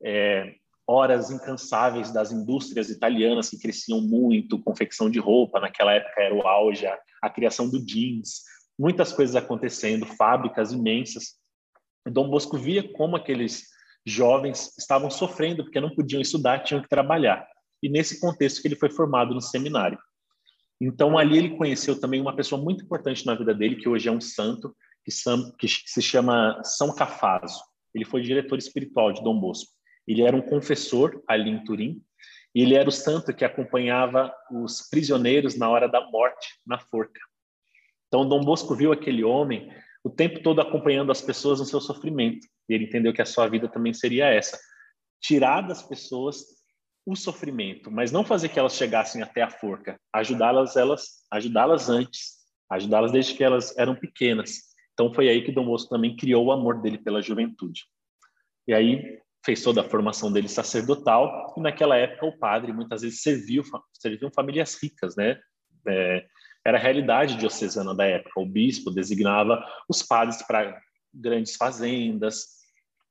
é, 0.03 0.53
horas 0.85 1.31
incansáveis 1.31 2.11
das 2.11 2.31
indústrias 2.31 2.89
italianas 2.89 3.49
que 3.49 3.59
cresciam 3.59 4.01
muito, 4.01 4.61
confecção 4.61 5.09
de 5.09 5.19
roupa, 5.19 5.59
naquela 5.59 5.93
época 5.93 6.21
era 6.21 6.35
o 6.35 6.45
auge, 6.45 6.85
a, 6.85 6.99
a 7.21 7.29
criação 7.29 7.69
do 7.69 7.83
jeans, 7.83 8.43
muitas 8.77 9.13
coisas 9.13 9.35
acontecendo, 9.35 10.05
fábricas 10.05 10.71
imensas. 10.71 11.35
Dom 12.05 12.29
Bosco 12.29 12.57
via 12.57 12.83
como 12.93 13.15
aqueles 13.15 13.67
jovens 14.05 14.77
estavam 14.77 15.09
sofrendo 15.09 15.63
porque 15.63 15.81
não 15.81 15.93
podiam 15.93 16.21
estudar, 16.21 16.59
tinham 16.59 16.81
que 16.81 16.87
trabalhar. 16.87 17.45
E 17.81 17.89
nesse 17.89 18.19
contexto 18.19 18.61
que 18.61 18.67
ele 18.67 18.75
foi 18.75 18.89
formado 18.89 19.33
no 19.33 19.41
seminário. 19.41 19.99
Então 20.79 21.17
ali 21.17 21.37
ele 21.37 21.57
conheceu 21.57 21.99
também 21.99 22.21
uma 22.21 22.35
pessoa 22.35 22.61
muito 22.61 22.83
importante 22.83 23.25
na 23.25 23.35
vida 23.35 23.53
dele, 23.53 23.77
que 23.77 23.89
hoje 23.89 24.07
é 24.07 24.11
um 24.11 24.21
santo, 24.21 24.75
que, 25.03 25.67
se 25.67 26.01
chama 26.01 26.61
São 26.63 26.93
Cafaso. 26.93 27.59
Ele 27.93 28.05
foi 28.05 28.21
diretor 28.21 28.57
espiritual 28.57 29.11
de 29.11 29.23
Dom 29.23 29.39
Bosco. 29.39 29.71
Ele 30.07 30.21
era 30.21 30.35
um 30.35 30.41
confessor 30.41 31.23
ali 31.27 31.49
em 31.49 31.63
Turim, 31.63 32.01
e 32.53 32.61
ele 32.61 32.75
era 32.75 32.87
o 32.87 32.91
santo 32.91 33.33
que 33.33 33.45
acompanhava 33.45 34.33
os 34.51 34.87
prisioneiros 34.89 35.55
na 35.57 35.69
hora 35.69 35.87
da 35.87 36.09
morte, 36.09 36.47
na 36.65 36.79
forca. 36.79 37.19
Então, 38.07 38.27
Dom 38.27 38.41
Bosco 38.41 38.75
viu 38.75 38.91
aquele 38.91 39.23
homem 39.23 39.71
o 40.03 40.09
tempo 40.09 40.41
todo 40.41 40.61
acompanhando 40.61 41.11
as 41.11 41.21
pessoas 41.21 41.59
no 41.59 41.65
seu 41.65 41.81
sofrimento, 41.81 42.47
e 42.69 42.73
ele 42.73 42.85
entendeu 42.85 43.13
que 43.13 43.21
a 43.21 43.25
sua 43.25 43.47
vida 43.47 43.67
também 43.67 43.93
seria 43.93 44.27
essa: 44.27 44.57
tirar 45.21 45.61
das 45.61 45.83
pessoas 45.83 46.56
o 47.07 47.15
sofrimento, 47.15 47.89
mas 47.89 48.11
não 48.11 48.25
fazer 48.25 48.49
que 48.49 48.59
elas 48.59 48.75
chegassem 48.75 49.23
até 49.23 49.41
a 49.41 49.49
forca, 49.49 49.97
ajudá-las 50.13 50.75
elas, 50.75 51.25
ajudá-las 51.31 51.89
antes, 51.89 52.35
ajudá-las 52.69 53.13
desde 53.13 53.33
que 53.33 53.43
elas 53.43 53.75
eram 53.77 53.95
pequenas, 53.95 54.67
então 54.91 55.13
foi 55.13 55.29
aí 55.29 55.43
que 55.43 55.51
Dom 55.51 55.65
Bosco 55.65 55.89
também 55.89 56.17
criou 56.17 56.45
o 56.45 56.51
amor 56.51 56.81
dele 56.81 56.97
pela 56.97 57.21
juventude. 57.21 57.83
E 58.67 58.73
aí 58.73 59.19
fez 59.45 59.61
toda 59.61 59.81
a 59.81 59.89
formação 59.89 60.33
dele 60.33 60.49
sacerdotal 60.49 61.53
e 61.55 61.61
naquela 61.61 61.95
época 61.95 62.25
o 62.25 62.37
padre 62.37 62.73
muitas 62.73 63.03
vezes 63.03 63.21
serviu 63.21 63.63
serviam 63.93 64.31
famílias 64.31 64.77
ricas, 64.81 65.15
né? 65.15 65.39
É, 65.87 66.25
era 66.65 66.77
a 66.77 66.81
realidade 66.81 67.37
diocesana 67.37 67.95
da 67.95 68.05
época. 68.05 68.41
O 68.41 68.45
bispo 68.45 68.91
designava 68.91 69.63
os 69.87 70.01
padres 70.01 70.41
para 70.41 70.77
grandes 71.13 71.55
fazendas, 71.55 72.56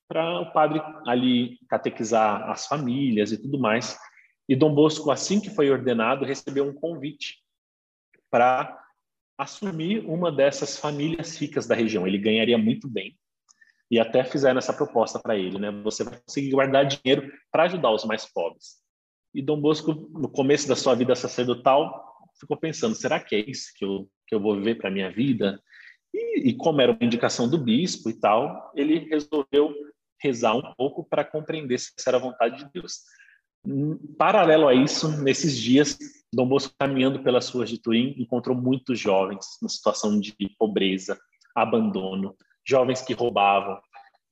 para 0.09 0.41
o 0.41 0.53
padre 0.53 0.81
ali 1.07 1.59
catequizar 1.69 2.49
as 2.51 2.67
famílias 2.67 3.33
e 3.33 3.39
tudo 3.39 3.59
mais. 3.59 3.99
E 4.49 4.55
Dom 4.55 4.75
Bosco, 4.75 5.11
assim 5.11 5.41
que 5.41 5.51
foi 5.51 5.71
ordenado, 5.71 6.25
recebeu 6.25 6.65
um 6.67 6.75
convite 6.75 7.43
para 8.31 8.77
assumir 9.37 10.05
uma 10.07 10.33
dessas 10.33 10.79
famílias 10.79 11.37
ricas 11.37 11.67
da 11.67 11.75
região. 11.75 12.07
Ele 12.07 12.19
ganharia 12.19 12.57
muito 12.57 12.89
bem. 12.89 13.17
E 13.91 14.01
até 14.01 14.25
fizeram 14.25 14.59
essa 14.59 14.73
proposta 14.73 15.19
para 15.19 15.37
ele, 15.37 15.59
né? 15.59 15.71
Você 15.83 16.03
vai 16.03 16.19
conseguir 16.21 16.51
guardar 16.51 16.87
dinheiro 16.87 17.31
para 17.53 17.65
ajudar 17.65 17.93
os 17.93 18.05
mais 18.05 18.25
pobres. 18.27 18.77
E 19.33 19.43
Dom 19.43 19.61
Bosco, 19.61 19.93
no 19.93 20.29
começo 20.29 20.67
da 20.67 20.75
sua 20.75 20.95
vida 20.95 21.15
sacerdotal, 21.15 22.17
ficou 22.41 22.57
pensando: 22.57 22.95
será 22.95 23.21
que 23.21 23.35
é 23.35 23.51
isso 23.51 23.73
que 23.77 23.85
eu, 23.85 24.09
que 24.27 24.35
eu 24.35 24.41
vou 24.41 24.57
viver 24.57 24.77
para 24.77 24.91
minha 24.91 25.11
vida? 25.11 25.61
E, 26.13 26.49
e, 26.49 26.57
como 26.57 26.81
era 26.81 26.93
uma 26.93 27.05
indicação 27.05 27.49
do 27.49 27.59
bispo 27.59 28.09
e 28.09 28.15
tal, 28.15 28.73
ele 28.75 29.01
resolveu 29.11 29.73
rezar 30.21 30.57
um 30.57 30.75
pouco 30.77 31.05
para 31.05 31.25
compreender 31.25 31.79
se 31.79 31.93
essa 31.99 32.11
era 32.11 32.17
a 32.17 32.21
vontade 32.21 32.65
de 32.65 32.71
Deus. 32.73 33.01
Paralelo 34.17 34.69
a 34.69 34.75
isso, 34.75 35.23
nesses 35.23 35.59
dias, 35.59 35.99
Dom 36.33 36.47
Bosco, 36.47 36.75
caminhando 36.79 37.23
pelas 37.23 37.49
ruas 37.49 37.69
de 37.69 37.79
Turim, 37.79 38.15
encontrou 38.19 38.57
muitos 38.57 38.99
jovens 38.99 39.45
na 39.61 39.69
situação 39.69 40.21
de 40.21 40.35
pobreza, 40.59 41.19
abandono, 41.55 42.37
jovens 42.65 43.03
que 43.03 43.13
roubavam, 43.13 43.81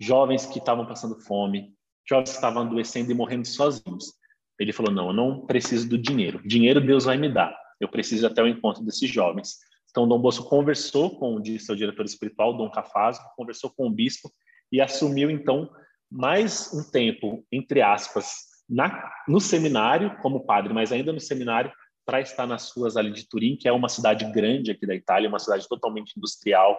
jovens 0.01 0.47
que 0.47 0.59
estavam 0.59 0.87
passando 0.87 1.21
fome, 1.21 1.73
jovens 2.09 2.31
que 2.31 2.37
estavam 2.37 2.63
adoecendo 2.63 3.11
e 3.11 3.15
morrendo 3.15 3.47
sozinhos. 3.47 4.15
Ele 4.59 4.73
falou: 4.73 4.93
Não, 4.93 5.09
eu 5.09 5.13
não 5.13 5.47
preciso 5.47 5.89
do 5.89 5.99
dinheiro. 5.99 6.41
Dinheiro 6.47 6.81
Deus 6.81 7.05
vai 7.05 7.17
me 7.17 7.29
dar. 7.29 7.57
Eu 7.81 7.89
preciso 7.89 8.27
até 8.27 8.43
o 8.43 8.47
encontro 8.47 8.85
desses 8.85 9.11
jovens. 9.11 9.59
Então, 9.91 10.09
Dom 10.09 10.19
Bosco 10.19 10.49
conversou 10.49 11.19
com 11.19 11.37
o 11.37 11.61
seu 11.61 11.77
diretor 11.77 12.05
espiritual, 12.05 12.57
Dom 12.57 12.71
Cafazo, 12.71 13.21
conversou 13.37 13.71
com 13.71 13.87
o 13.87 13.91
bispo 13.91 14.29
e 14.75 14.81
assumiu, 14.81 15.31
então, 15.31 15.71
mais 16.11 16.75
um 16.75 16.83
tempo, 16.91 17.47
entre 17.53 17.81
aspas, 17.81 18.39
na, 18.69 19.09
no 19.29 19.41
seminário, 19.41 20.19
como 20.21 20.45
padre, 20.45 20.75
mas 20.75 20.91
ainda 20.91 21.13
no 21.13 21.21
seminário, 21.21 21.71
para 22.05 22.21
estar 22.21 22.45
nas 22.45 22.73
ruas 22.73 22.97
ali 22.97 23.13
de 23.13 23.29
Turim, 23.29 23.57
que 23.57 23.69
é 23.69 23.73
uma 23.73 23.89
cidade 23.89 24.25
grande 24.33 24.73
aqui 24.73 24.85
da 24.85 24.97
Itália, 24.97 25.29
uma 25.29 25.39
cidade 25.39 25.69
totalmente 25.69 26.15
industrial, 26.17 26.77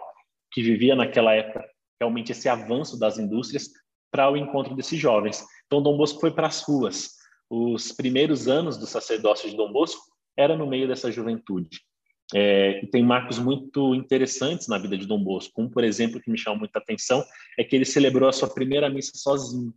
que 0.52 0.62
vivia 0.62 0.94
naquela 0.94 1.32
época 1.32 1.66
realmente 1.98 2.32
esse 2.32 2.50
avanço 2.50 2.98
das 2.98 3.18
indústrias 3.18 3.70
para 4.10 4.30
o 4.30 4.36
encontro 4.36 4.76
desses 4.76 5.00
jovens. 5.00 5.42
Então, 5.64 5.82
Dom 5.82 5.96
Bosco 5.96 6.20
foi 6.20 6.30
para 6.30 6.48
as 6.48 6.60
ruas. 6.60 7.12
Os 7.48 7.92
primeiros 7.92 8.46
anos 8.46 8.76
do 8.76 8.86
sacerdócio 8.86 9.48
de 9.48 9.56
Dom 9.56 9.72
Bosco 9.72 10.02
era 10.36 10.54
no 10.54 10.66
meio 10.66 10.86
dessa 10.86 11.10
juventude. 11.10 11.80
É, 12.34 12.82
e 12.82 12.86
tem 12.88 13.04
marcos 13.04 13.38
muito 13.38 13.94
interessantes 13.94 14.66
na 14.66 14.78
vida 14.78 14.98
de 14.98 15.06
Dom 15.06 15.22
Bosco. 15.22 15.62
Um, 15.62 15.68
por 15.68 15.84
exemplo, 15.84 16.20
que 16.20 16.30
me 16.30 16.38
chama 16.38 16.58
muita 16.58 16.78
atenção 16.78 17.24
é 17.58 17.62
que 17.62 17.76
ele 17.76 17.84
celebrou 17.84 18.28
a 18.28 18.32
sua 18.32 18.52
primeira 18.52 18.90
missa 18.90 19.12
sozinho 19.14 19.72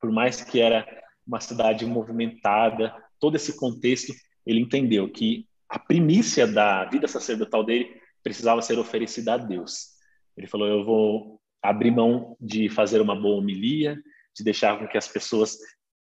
por 0.00 0.10
mais 0.10 0.42
que 0.42 0.60
era 0.60 0.86
uma 1.26 1.40
cidade 1.40 1.84
movimentada, 1.84 2.94
todo 3.18 3.36
esse 3.36 3.56
contexto, 3.58 4.12
ele 4.46 4.60
entendeu 4.60 5.10
que 5.10 5.46
a 5.68 5.78
primícia 5.78 6.46
da 6.46 6.84
vida 6.84 7.08
sacerdotal 7.08 7.64
dele 7.64 8.00
precisava 8.22 8.62
ser 8.62 8.78
oferecida 8.78 9.34
a 9.34 9.36
Deus. 9.36 9.88
Ele 10.36 10.46
falou: 10.46 10.68
Eu 10.68 10.84
vou 10.84 11.40
abrir 11.62 11.90
mão 11.90 12.36
de 12.40 12.68
fazer 12.68 13.00
uma 13.00 13.20
boa 13.20 13.38
homilia, 13.38 14.00
de 14.36 14.44
deixar 14.44 14.78
com 14.78 14.86
que 14.86 14.96
as 14.96 15.08
pessoas 15.08 15.56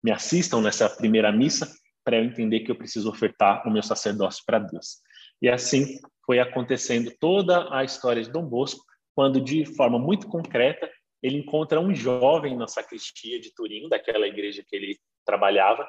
me 0.03 0.11
assistam 0.11 0.61
nessa 0.61 0.89
primeira 0.91 1.31
missa, 1.31 1.73
para 2.05 2.17
eu 2.17 2.25
entender 2.25 2.61
que 2.61 2.71
eu 2.73 2.77
preciso 2.77 3.09
ofertar 3.09 3.67
o 3.67 3.71
meu 3.71 3.83
sacerdócio 3.83 4.43
para 4.45 4.59
Deus. 4.59 4.97
E 5.43 5.49
assim 5.49 5.99
foi 6.25 6.39
acontecendo 6.39 7.13
toda 7.19 7.69
a 7.77 7.83
história 7.83 8.23
de 8.23 8.31
Dom 8.31 8.47
Bosco, 8.47 8.85
quando 9.15 9.41
de 9.41 9.67
forma 9.67 9.99
muito 9.99 10.29
concreta 10.29 10.89
ele 11.23 11.39
encontra 11.39 11.81
um 11.81 11.95
jovem 11.95 12.57
na 12.57 12.67
sacristia 12.67 13.41
de 13.41 13.55
Turim, 13.55 13.89
daquela 13.89 14.27
igreja 14.27 14.65
que 14.67 14.75
ele 14.75 14.99
trabalhava, 15.25 15.87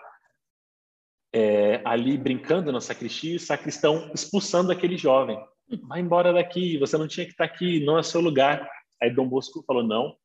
é, 1.34 1.82
ali 1.84 2.18
brincando 2.18 2.72
na 2.72 2.80
sacristia, 2.80 3.38
o 3.38 3.40
sacristão 3.40 4.12
expulsando 4.14 4.72
aquele 4.72 4.96
jovem. 4.96 5.40
Vai 5.88 6.02
embora 6.02 6.32
daqui, 6.32 6.78
você 6.78 6.98
não 6.98 7.08
tinha 7.08 7.26
que 7.26 7.32
estar 7.32 7.46
aqui, 7.46 7.84
não 7.84 7.98
é 7.98 8.04
seu 8.04 8.22
lugar. 8.22 8.70
Aí 9.02 9.10
Dom 9.10 9.28
Bosco 9.28 9.64
falou: 9.66 9.82
não, 9.82 10.16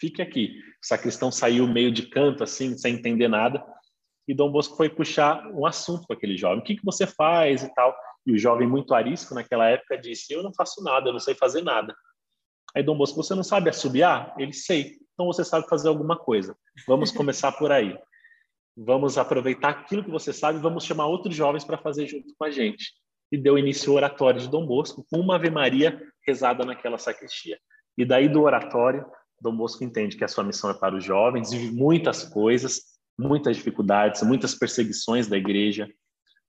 fique 0.00 0.22
aqui. 0.22 0.58
O 0.82 0.86
sacristão 0.86 1.30
saiu 1.30 1.66
meio 1.66 1.92
de 1.92 2.08
canto, 2.08 2.42
assim, 2.42 2.78
sem 2.78 2.94
entender 2.94 3.28
nada. 3.28 3.62
E 4.26 4.32
Dom 4.32 4.50
Bosco 4.50 4.76
foi 4.76 4.88
puxar 4.88 5.46
um 5.48 5.66
assunto 5.66 6.06
com 6.06 6.14
aquele 6.14 6.38
jovem: 6.38 6.60
o 6.60 6.64
que, 6.64 6.76
que 6.76 6.84
você 6.84 7.06
faz 7.06 7.62
e 7.62 7.74
tal. 7.74 7.94
E 8.30 8.32
o 8.32 8.38
jovem, 8.38 8.68
muito 8.68 8.94
arisco 8.94 9.34
naquela 9.34 9.68
época, 9.68 9.98
disse: 9.98 10.32
eu 10.32 10.42
não 10.42 10.54
faço 10.54 10.82
nada, 10.84 11.08
eu 11.08 11.12
não 11.12 11.18
sei 11.18 11.34
fazer 11.34 11.62
nada. 11.62 11.94
Aí 12.74 12.82
Dom 12.82 12.96
Bosco, 12.96 13.20
você 13.20 13.34
não 13.34 13.42
sabe 13.42 13.68
assobiar? 13.68 14.32
Ele 14.38 14.52
sei. 14.52 14.98
Então 15.12 15.26
você 15.26 15.44
sabe 15.44 15.68
fazer 15.68 15.88
alguma 15.88 16.16
coisa. 16.16 16.56
Vamos 16.86 17.10
começar 17.10 17.50
por 17.50 17.72
aí. 17.72 17.98
Vamos 18.76 19.18
aproveitar 19.18 19.70
aquilo 19.70 20.04
que 20.04 20.10
você 20.10 20.32
sabe, 20.32 20.60
vamos 20.60 20.84
chamar 20.84 21.06
outros 21.06 21.34
jovens 21.34 21.64
para 21.64 21.76
fazer 21.76 22.06
junto 22.06 22.32
com 22.38 22.44
a 22.44 22.50
gente. 22.50 22.92
E 23.32 23.36
deu 23.36 23.58
início 23.58 23.90
ao 23.90 23.96
oratório 23.96 24.40
de 24.40 24.48
Dom 24.48 24.64
Bosco 24.64 25.04
com 25.10 25.18
uma 25.18 25.34
Ave 25.34 25.50
Maria 25.50 26.00
rezada 26.24 26.64
naquela 26.64 26.98
sacristia. 26.98 27.58
E 27.98 28.04
daí 28.04 28.28
do 28.28 28.42
oratório, 28.42 29.04
Dom 29.40 29.56
Bosco 29.56 29.82
entende 29.82 30.16
que 30.16 30.24
a 30.24 30.28
sua 30.28 30.44
missão 30.44 30.70
é 30.70 30.74
para 30.74 30.96
os 30.96 31.02
jovens, 31.02 31.50
vive 31.50 31.72
muitas 31.72 32.22
coisas, 32.22 32.80
muitas 33.18 33.56
dificuldades, 33.56 34.22
muitas 34.22 34.54
perseguições 34.54 35.26
da 35.26 35.36
igreja, 35.36 35.88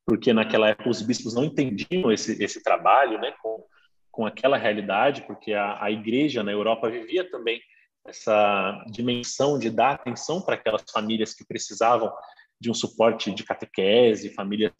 porque 0.05 0.33
naquela 0.33 0.69
época 0.69 0.89
os 0.89 1.01
bispos 1.01 1.33
não 1.33 1.43
entendiam 1.43 2.11
esse, 2.11 2.43
esse 2.43 2.63
trabalho, 2.63 3.19
né, 3.19 3.33
com 3.41 3.63
com 4.11 4.25
aquela 4.25 4.57
realidade, 4.57 5.23
porque 5.25 5.53
a, 5.53 5.81
a 5.81 5.89
igreja 5.89 6.43
na 6.43 6.51
Europa 6.51 6.89
vivia 6.89 7.29
também 7.31 7.61
essa 8.05 8.83
dimensão 8.91 9.57
de 9.57 9.69
dar 9.69 9.91
atenção 9.91 10.41
para 10.41 10.55
aquelas 10.55 10.83
famílias 10.91 11.33
que 11.33 11.45
precisavam 11.45 12.11
de 12.59 12.69
um 12.69 12.73
suporte 12.73 13.31
de 13.31 13.43
catequese, 13.43 14.33
famílias 14.33 14.73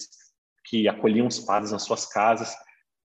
que 0.66 0.88
acolhiam 0.88 1.28
os 1.28 1.40
padres 1.40 1.72
nas 1.72 1.84
suas 1.84 2.06
casas. 2.06 2.54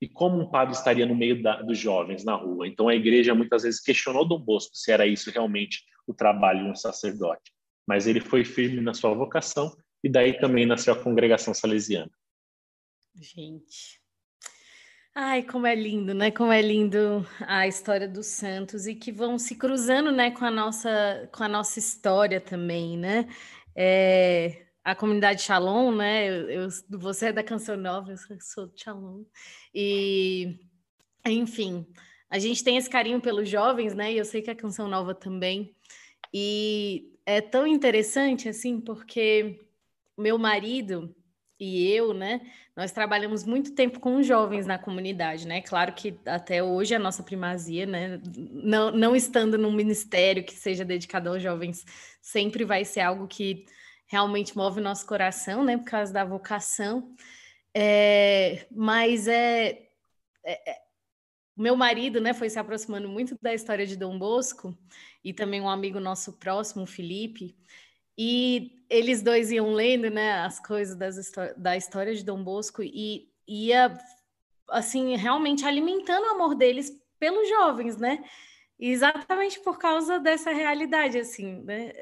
E 0.01 0.07
como 0.07 0.39
um 0.39 0.49
padre 0.49 0.75
estaria 0.75 1.05
no 1.05 1.15
meio 1.15 1.41
da, 1.41 1.61
dos 1.61 1.77
jovens 1.77 2.23
na 2.23 2.35
rua? 2.35 2.67
Então 2.67 2.87
a 2.87 2.95
igreja 2.95 3.35
muitas 3.35 3.63
vezes 3.63 3.81
questionou 3.81 4.27
Dom 4.27 4.39
Bosco 4.39 4.75
se 4.75 4.91
era 4.91 5.05
isso 5.05 5.29
realmente 5.31 5.83
o 6.07 6.13
trabalho 6.13 6.63
de 6.63 6.71
um 6.71 6.75
sacerdote. 6.75 7.51
Mas 7.87 8.07
ele 8.07 8.19
foi 8.19 8.45
firme 8.45 8.81
na 8.81 8.93
sua 8.93 9.13
vocação 9.13 9.75
e 10.05 10.09
daí 10.09 10.37
também 10.37 10.67
nasceu 10.67 10.93
a 10.93 11.03
congregação 11.03 11.51
salesiana. 11.51 12.11
Gente, 13.15 13.99
Ai, 15.17 15.43
como 15.43 15.65
é 15.65 15.73
lindo, 15.73 16.13
né? 16.13 16.29
Como 16.29 16.51
é 16.51 16.61
lindo 16.61 17.25
a 17.39 17.65
história 17.65 18.05
dos 18.05 18.25
santos 18.25 18.85
e 18.85 18.93
que 18.93 19.13
vão 19.13 19.39
se 19.39 19.55
cruzando, 19.55 20.11
né, 20.11 20.29
com 20.29 20.43
a 20.43 20.51
nossa, 20.51 21.29
com 21.33 21.41
a 21.41 21.47
nossa 21.47 21.79
história 21.79 22.41
também, 22.41 22.97
né? 22.97 23.25
É, 23.73 24.65
a 24.83 24.93
comunidade 24.93 25.41
Shalom, 25.41 25.95
né? 25.95 26.27
Eu, 26.27 26.49
eu, 26.49 26.69
você 26.99 27.27
é 27.27 27.33
da 27.33 27.41
Canção 27.41 27.77
Nova, 27.77 28.11
eu 28.11 28.17
sou 28.41 28.67
do 28.67 28.77
Shalom. 28.77 29.23
E, 29.73 30.59
enfim, 31.25 31.87
a 32.29 32.37
gente 32.37 32.61
tem 32.61 32.75
esse 32.75 32.89
carinho 32.89 33.21
pelos 33.21 33.49
jovens, 33.49 33.95
né? 33.95 34.11
E 34.11 34.17
eu 34.17 34.25
sei 34.25 34.41
que 34.41 34.51
a 34.51 34.55
Canção 34.55 34.89
Nova 34.89 35.15
também. 35.15 35.73
E 36.33 37.15
é 37.25 37.39
tão 37.39 37.65
interessante, 37.65 38.49
assim, 38.49 38.81
porque 38.81 39.64
meu 40.17 40.37
marido 40.37 41.15
e 41.59 41.89
eu, 41.91 42.13
né? 42.13 42.41
Nós 42.75 42.91
trabalhamos 42.91 43.45
muito 43.45 43.73
tempo 43.73 43.99
com 43.99 44.21
jovens 44.21 44.65
na 44.65 44.77
comunidade, 44.77 45.47
né? 45.47 45.61
Claro 45.61 45.93
que 45.93 46.19
até 46.25 46.61
hoje 46.61 46.93
a 46.93 46.99
nossa 46.99 47.23
primazia, 47.23 47.85
né? 47.85 48.21
Não, 48.35 48.91
não 48.91 49.15
estando 49.15 49.57
num 49.57 49.71
ministério 49.71 50.43
que 50.43 50.53
seja 50.53 50.83
dedicado 50.83 51.29
aos 51.29 51.41
jovens, 51.41 51.85
sempre 52.21 52.65
vai 52.65 52.83
ser 52.83 53.01
algo 53.01 53.27
que 53.27 53.65
realmente 54.07 54.55
move 54.55 54.79
o 54.79 54.83
nosso 54.83 55.05
coração, 55.07 55.63
né? 55.63 55.77
Por 55.77 55.85
causa 55.85 56.11
da 56.11 56.25
vocação. 56.25 57.15
É, 57.73 58.67
mas 58.71 59.27
é, 59.27 59.87
é, 60.45 60.71
é, 60.71 60.81
meu 61.57 61.75
marido, 61.75 62.21
né, 62.21 62.33
foi 62.33 62.49
se 62.49 62.59
aproximando 62.59 63.07
muito 63.09 63.37
da 63.41 63.53
história 63.53 63.85
de 63.85 63.97
Dom 63.97 64.17
Bosco 64.17 64.77
e 65.23 65.33
também 65.33 65.59
um 65.61 65.69
amigo 65.69 65.99
nosso 65.99 66.33
próximo, 66.33 66.83
o 66.83 66.87
Felipe. 66.87 67.55
E 68.17 68.83
eles 68.89 69.21
dois 69.21 69.51
iam 69.51 69.73
lendo, 69.73 70.09
né, 70.09 70.39
as 70.39 70.59
coisas 70.59 70.95
das, 70.95 71.31
da 71.57 71.75
história 71.75 72.13
de 72.15 72.23
Dom 72.23 72.43
Bosco 72.43 72.81
e 72.83 73.29
ia 73.47 73.97
assim 74.69 75.15
realmente 75.15 75.65
alimentando 75.65 76.25
o 76.25 76.31
amor 76.31 76.55
deles 76.55 76.91
pelos 77.19 77.47
jovens, 77.49 77.97
né? 77.97 78.23
Exatamente 78.77 79.59
por 79.61 79.77
causa 79.77 80.19
dessa 80.19 80.51
realidade, 80.51 81.17
assim, 81.17 81.61
né? 81.63 81.93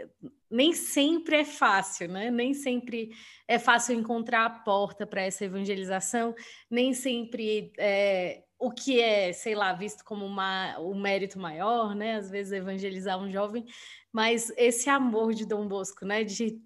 Nem 0.49 0.73
sempre 0.73 1.37
é 1.37 1.45
fácil, 1.45 2.07
né? 2.07 2.31
Nem 2.31 2.53
sempre 2.53 3.11
é 3.47 3.59
fácil 3.59 3.95
encontrar 3.95 4.45
a 4.45 4.49
porta 4.49 5.05
para 5.05 5.21
essa 5.21 5.45
evangelização, 5.45 6.33
nem 6.69 6.93
sempre 6.93 7.71
é, 7.77 8.43
o 8.63 8.71
que 8.71 9.01
é, 9.01 9.33
sei 9.33 9.55
lá, 9.55 9.73
visto 9.73 10.05
como 10.05 10.25
uma, 10.25 10.79
um 10.79 10.97
mérito 10.97 11.37
maior, 11.37 11.93
né? 11.93 12.15
Às 12.15 12.29
vezes 12.29 12.53
evangelizar 12.53 13.19
um 13.19 13.29
jovem, 13.29 13.65
mas 14.09 14.53
esse 14.55 14.89
amor 14.89 15.33
de 15.33 15.45
Dom 15.45 15.67
Bosco, 15.67 16.05
né? 16.05 16.23
De 16.23 16.61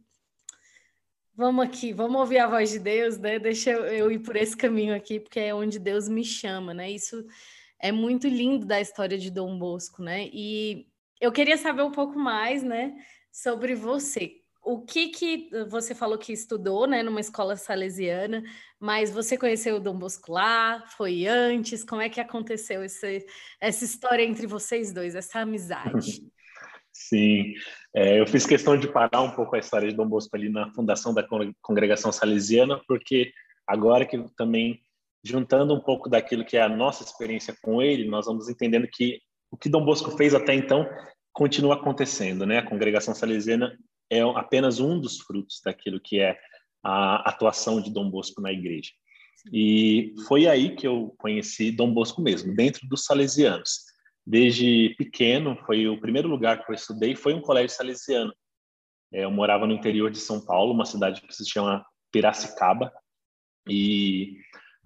vamos 1.34 1.66
aqui, 1.66 1.92
vamos 1.94 2.20
ouvir 2.20 2.38
a 2.38 2.48
voz 2.48 2.70
de 2.70 2.78
Deus, 2.78 3.18
né? 3.18 3.40
Deixa 3.40 3.72
eu, 3.72 4.12
ir 4.12 4.20
por 4.20 4.36
esse 4.36 4.56
caminho 4.56 4.96
aqui, 4.96 5.20
porque 5.20 5.40
é 5.40 5.56
onde 5.56 5.80
Deus 5.80 6.08
me 6.08 6.24
chama, 6.24 6.72
né? 6.72 6.92
Isso 6.92 7.26
é 7.80 7.92
muito 7.92 8.28
lindo 8.28 8.64
da 8.64 8.80
história 8.80 9.18
de 9.18 9.32
Dom 9.32 9.58
Bosco, 9.58 10.04
né? 10.04 10.30
E 10.32 10.88
eu 11.20 11.32
queria 11.32 11.58
saber 11.58 11.82
um 11.82 11.92
pouco 11.92 12.18
mais, 12.18 12.62
né, 12.62 12.96
sobre 13.32 13.74
você. 13.74 14.36
O 14.64 14.82
que 14.82 15.08
que 15.08 15.50
você 15.68 15.96
falou 15.96 16.18
que 16.18 16.32
estudou, 16.32 16.86
né, 16.86 17.02
numa 17.02 17.22
escola 17.22 17.56
salesiana, 17.56 18.44
mas 18.80 19.12
você 19.12 19.38
conheceu 19.38 19.78
o 19.78 19.80
Dom 19.80 19.98
Bosco 19.98 20.32
lá? 20.32 20.84
Foi 20.98 21.26
antes? 21.26 21.84
Como 21.84 22.02
é 22.02 22.10
que 22.10 22.20
aconteceu 22.20 22.84
esse, 22.84 23.26
essa 23.60 23.84
história 23.84 24.24
entre 24.24 24.46
vocês 24.46 24.94
dois, 24.94 25.16
essa 25.16 25.40
amizade? 25.40 26.22
Sim, 26.94 27.54
é, 27.96 28.20
eu 28.20 28.26
fiz 28.26 28.46
questão 28.46 28.78
de 28.78 28.88
parar 28.88 29.22
um 29.22 29.32
pouco 29.32 29.56
a 29.56 29.60
história 29.60 29.88
de 29.88 29.96
Dom 29.96 30.08
Bosco 30.08 30.36
ali 30.36 30.50
na 30.50 30.72
fundação 30.74 31.14
da 31.14 31.26
congregação 31.62 32.12
salesiana, 32.12 32.82
porque 32.88 33.32
agora 33.68 34.06
que 34.06 34.18
também 34.36 34.82
juntando 35.24 35.74
um 35.74 35.80
pouco 35.80 36.10
daquilo 36.10 36.46
que 36.46 36.58
é 36.58 36.62
a 36.62 36.70
nossa 36.70 37.04
experiência 37.04 37.56
com 37.62 37.82
ele, 37.82 38.08
nós 38.08 38.26
vamos 38.26 38.50
entendendo 38.50 38.88
que 38.92 39.20
o 39.52 39.58
que 39.58 39.70
Dom 39.70 39.86
Bosco 39.86 40.12
fez 40.18 40.34
até 40.34 40.54
então 40.54 40.88
continua 41.32 41.76
acontecendo, 41.76 42.46
né? 42.46 42.60
A 42.60 42.66
congregação 42.66 43.14
salesiana 43.14 43.78
é 44.10 44.22
apenas 44.22 44.80
um 44.80 45.00
dos 45.00 45.20
frutos 45.20 45.62
daquilo 45.64 46.00
que 46.00 46.20
é 46.20 46.38
a 46.90 47.30
atuação 47.30 47.82
de 47.82 47.92
Dom 47.92 48.10
Bosco 48.10 48.42
na 48.42 48.52
igreja. 48.52 48.92
E 49.52 50.14
foi 50.28 50.48
aí 50.48 50.76
que 50.76 50.88
eu 50.88 51.14
conheci 51.18 51.72
Dom 51.72 51.94
Bosco 51.94 52.22
mesmo, 52.22 52.56
dentro 52.56 52.88
dos 52.88 53.06
salesianos. 53.06 53.86
Desde 54.26 54.96
pequeno, 54.98 55.58
foi 55.66 55.88
o 55.88 56.00
primeiro 56.00 56.28
lugar 56.28 56.64
que 56.64 56.72
eu 56.72 56.76
estudei, 56.76 57.16
foi 57.16 57.34
um 57.34 57.42
colégio 57.42 57.76
salesiano. 57.76 58.34
É, 59.14 59.24
eu 59.24 59.32
morava 59.32 59.66
no 59.66 59.74
interior 59.74 60.12
de 60.12 60.20
São 60.20 60.46
Paulo, 60.46 60.74
uma 60.74 60.86
cidade 60.86 61.22
que 61.22 61.34
se 61.34 61.50
chama 61.50 61.86
Piracicaba, 62.12 62.92
e 63.70 64.38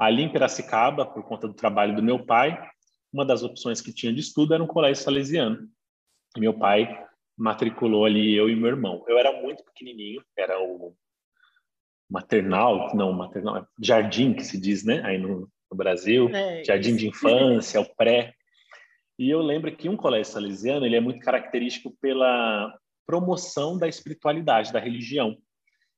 Ali 0.02 0.24
em 0.24 0.32
Piracicaba, 0.32 1.06
por 1.06 1.22
conta 1.22 1.48
do 1.48 1.54
trabalho 1.54 1.96
do 1.96 2.02
meu 2.02 2.26
pai, 2.26 2.60
uma 3.14 3.24
das 3.24 3.44
opções 3.44 3.82
que 3.82 3.94
tinha 3.94 4.12
de 4.12 4.20
estudo 4.20 4.52
era 4.52 4.64
um 4.64 4.68
colégio 4.68 5.04
salesiano. 5.04 5.70
Meu 6.36 6.58
pai 6.58 7.06
matriculou 7.38 8.04
ali 8.04 8.34
eu 8.34 8.50
e 8.50 8.56
meu 8.56 8.70
irmão. 8.70 9.06
Eu 9.08 9.20
era 9.20 9.32
muito 9.44 9.64
pequenininho, 9.64 10.24
era 10.36 10.60
o 10.60 10.96
maternal, 12.12 12.94
não, 12.94 13.14
maternal, 13.14 13.66
jardim 13.80 14.34
que 14.34 14.44
se 14.44 14.60
diz, 14.60 14.84
né? 14.84 15.02
Aí 15.06 15.18
no, 15.18 15.50
no 15.72 15.78
Brasil, 15.78 16.30
é, 16.30 16.62
jardim 16.64 16.96
de 16.98 17.08
infância, 17.08 17.80
o 17.80 17.96
pré. 17.96 18.34
E 19.18 19.30
eu 19.30 19.42
lembro 19.42 19.74
que 19.76 19.88
um 19.88 19.96
colégio 19.96 20.34
salesiano, 20.34 20.86
ele 20.86 20.98
é 20.98 21.00
muito 21.00 21.22
característico 21.22 21.96
pela 22.02 22.78
promoção 23.06 23.78
da 23.78 23.88
espiritualidade, 23.88 24.74
da 24.74 24.80
religião. 24.80 25.38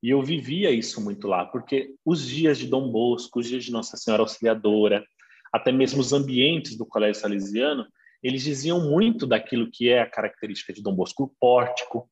E 0.03 0.09
eu 0.09 0.21
vivia 0.21 0.69
isso 0.69 1.01
muito 1.01 1.27
lá, 1.27 1.45
porque 1.45 1.95
os 2.05 2.27
dias 2.27 2.59
de 2.59 2.67
Dom 2.67 2.91
Bosco, 2.91 3.39
os 3.39 3.47
dias 3.47 3.63
de 3.63 3.71
Nossa 3.71 3.97
Senhora 3.97 4.21
Auxiliadora, 4.21 5.03
até 5.51 5.71
mesmo 5.71 5.99
os 5.99 6.13
ambientes 6.13 6.77
do 6.77 6.85
Colégio 6.85 7.21
Salesiano, 7.21 7.87
eles 8.21 8.43
diziam 8.43 8.89
muito 8.89 9.25
daquilo 9.25 9.69
que 9.71 9.89
é 9.89 10.01
a 10.01 10.09
característica 10.09 10.73
de 10.73 10.83
Dom 10.83 10.93
Bosco, 10.93 11.23
o 11.23 11.33
pórtico. 11.39 12.09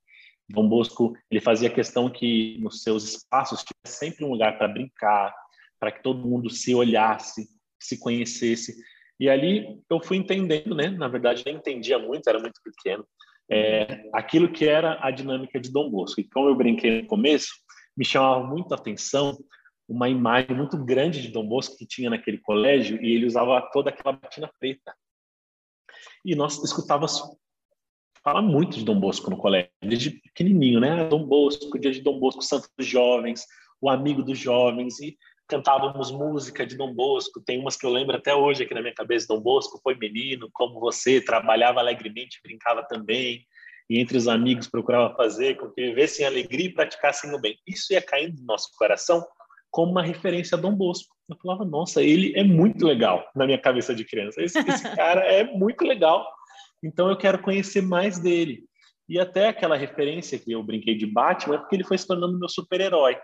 Dom 0.52 0.68
Bosco, 0.68 1.16
ele 1.30 1.42
fazia 1.42 1.70
questão 1.70 2.10
que 2.10 2.58
nos 2.60 2.84
seus 2.84 3.04
espaços 3.04 3.64
tivesse 3.64 4.00
sempre 4.00 4.26
um 4.26 4.32
lugar 4.32 4.58
para 4.58 4.68
brincar, 4.68 5.34
para 5.80 5.92
que 5.92 6.04
todo 6.04 6.28
mundo 6.28 6.50
se 6.50 6.76
olhasse, 6.76 7.48
se 7.80 8.00
conhecesse. 8.00 8.76
E 9.20 9.30
ali 9.30 9.80
eu 9.90 10.02
fui 10.04 10.18
entendendo, 10.18 10.76
né? 10.76 10.90
Na 10.90 11.08
verdade, 11.08 11.44
nem 11.46 11.56
entendia 11.56 12.00
muito, 12.00 12.28
era 12.28 12.40
muito 12.40 12.60
pequeno, 12.64 13.06
é, 13.50 14.10
aquilo 14.14 14.52
que 14.52 14.66
era 14.66 14.98
a 15.06 15.12
dinâmica 15.12 15.60
de 15.60 15.72
Dom 15.72 15.90
Bosco. 15.90 16.22
E 16.22 16.30
como 16.30 16.50
eu 16.50 16.56
brinquei 16.56 17.02
no 17.02 17.08
começo, 17.08 17.52
me 17.96 18.06
chamava 18.06 18.46
muito 18.46 18.74
a 18.74 18.78
atenção 18.78 19.38
uma 19.88 20.08
imagem 20.08 20.56
muito 20.56 20.78
grande 20.78 21.22
de 21.22 21.28
Dom 21.28 21.46
Bosco 21.46 21.76
que 21.78 21.86
tinha 21.86 22.10
naquele 22.10 22.38
colégio 22.38 23.02
e 23.04 23.14
ele 23.14 23.26
usava 23.26 23.62
toda 23.74 23.90
aquela 23.90 24.16
batina 24.16 24.50
preta. 24.58 24.96
E 26.24 26.34
nós 26.34 26.64
escutávamos 26.64 27.22
falar 28.24 28.42
muito 28.42 28.78
de 28.78 28.86
Dom 28.86 29.00
Bosco 29.00 29.30
no 29.30 29.38
colégio, 29.38 29.70
desde 29.82 30.12
pequenininho, 30.12 30.80
né? 30.80 31.06
Dom 31.06 31.26
Bosco, 31.26 31.80
dia 31.80 31.92
de 31.92 32.02
Dom 32.02 32.20
Bosco, 32.20 32.42
santo 32.42 32.68
dos 32.78 32.88
jovens, 32.88 33.46
o 33.82 33.90
amigo 33.90 34.22
dos 34.24 34.38
jovens, 34.38 35.00
e 35.00 35.18
cantávamos 35.48 36.12
música 36.12 36.66
de 36.66 36.78
Dom 36.78 36.94
Bosco. 36.94 37.42
Tem 37.42 37.60
umas 37.60 37.76
que 37.76 37.86
eu 37.86 37.92
lembro 37.92 38.16
até 38.16 38.34
hoje 38.34 38.64
aqui 38.64 38.74
na 38.74 38.82
minha 38.82 38.94
cabeça. 38.94 39.28
Dom 39.28 39.42
Bosco 39.42 39.80
foi 39.84 39.96
menino, 39.96 40.50
como 40.54 40.80
você, 40.80 41.20
trabalhava 41.20 41.80
alegremente, 41.80 42.40
brincava 42.44 42.84
também 42.84 43.46
e 43.92 44.00
entre 44.00 44.18
os 44.18 44.30
amigos 44.30 44.70
procurava 44.70 45.14
fazer 45.16 45.58
com 45.58 45.70
que 45.70 45.82
vivessem 45.82 46.26
alegria 46.26 46.68
e 46.68 46.74
praticassem 46.74 47.34
o 47.34 47.42
bem. 47.42 47.58
Isso 47.68 47.92
ia 47.92 48.02
caindo 48.02 48.40
no 48.40 48.46
nosso 48.46 48.70
coração 48.78 49.22
como 49.70 49.92
uma 49.92 50.02
referência 50.02 50.58
a 50.58 50.62
Dom 50.62 50.74
Bosco. 50.74 51.14
Eu 51.30 51.36
falava, 51.42 51.66
nossa, 51.66 52.02
ele 52.02 52.32
é 52.38 52.44
muito 52.44 52.86
legal 52.86 53.30
na 53.36 53.46
minha 53.46 53.58
cabeça 53.58 53.94
de 53.94 54.06
criança. 54.06 54.42
Esse, 54.42 54.60
esse 54.60 54.84
cara 54.96 55.22
é 55.22 55.44
muito 55.44 55.84
legal. 55.84 56.26
Então 56.84 57.10
eu 57.10 57.18
quero 57.18 57.42
conhecer 57.42 57.82
mais 57.82 58.20
dele. 58.20 58.66
E 59.08 59.20
até 59.20 59.50
aquela 59.50 59.76
referência 59.76 60.40
que 60.40 60.52
eu 60.52 60.64
brinquei 60.64 60.96
de 60.96 61.06
Batman 61.06 61.56
é 61.56 61.58
porque 61.58 61.76
ele 61.76 61.84
foi 61.84 61.98
se 61.98 62.08
tornando 62.08 62.40
meu 62.40 62.50
super-herói. 62.50 63.18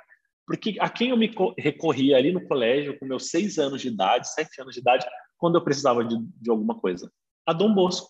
Porque 0.45 0.77
a 0.79 0.89
quem 0.89 1.09
eu 1.09 1.17
me 1.17 1.33
recorria 1.57 2.17
ali 2.17 2.31
no 2.31 2.45
colégio, 2.47 2.97
com 2.97 3.05
meus 3.05 3.29
seis 3.29 3.57
anos 3.57 3.81
de 3.81 3.89
idade, 3.89 4.33
sete 4.33 4.61
anos 4.61 4.73
de 4.73 4.79
idade, 4.79 5.05
quando 5.37 5.55
eu 5.55 5.63
precisava 5.63 6.03
de, 6.03 6.17
de 6.17 6.49
alguma 6.49 6.79
coisa? 6.79 7.11
A 7.45 7.53
Dom 7.53 7.73
Bosco. 7.73 8.09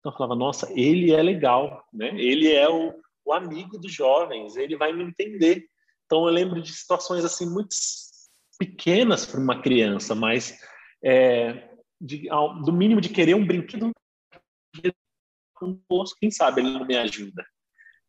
Então 0.00 0.12
eu 0.12 0.16
falava, 0.16 0.36
nossa, 0.36 0.68
ele 0.72 1.12
é 1.12 1.22
legal, 1.22 1.84
né? 1.92 2.08
Ele 2.16 2.52
é 2.52 2.68
o, 2.68 2.94
o 3.24 3.32
amigo 3.32 3.78
dos 3.78 3.92
jovens, 3.92 4.56
ele 4.56 4.76
vai 4.76 4.92
me 4.92 5.02
entender. 5.02 5.66
Então 6.04 6.26
eu 6.26 6.32
lembro 6.32 6.62
de 6.62 6.72
situações 6.72 7.24
assim 7.24 7.48
muito 7.48 7.74
pequenas 8.58 9.26
para 9.26 9.40
uma 9.40 9.60
criança, 9.60 10.14
mas 10.14 10.58
é, 11.04 11.68
de, 12.00 12.28
do 12.64 12.72
mínimo 12.72 13.00
de 13.00 13.08
querer 13.08 13.34
um 13.34 13.46
brinquedo, 13.46 13.90
um 15.62 15.80
posto, 15.88 16.16
quem 16.20 16.30
sabe 16.30 16.60
ele 16.60 16.70
não 16.70 16.84
me 16.84 16.96
ajuda. 16.96 17.44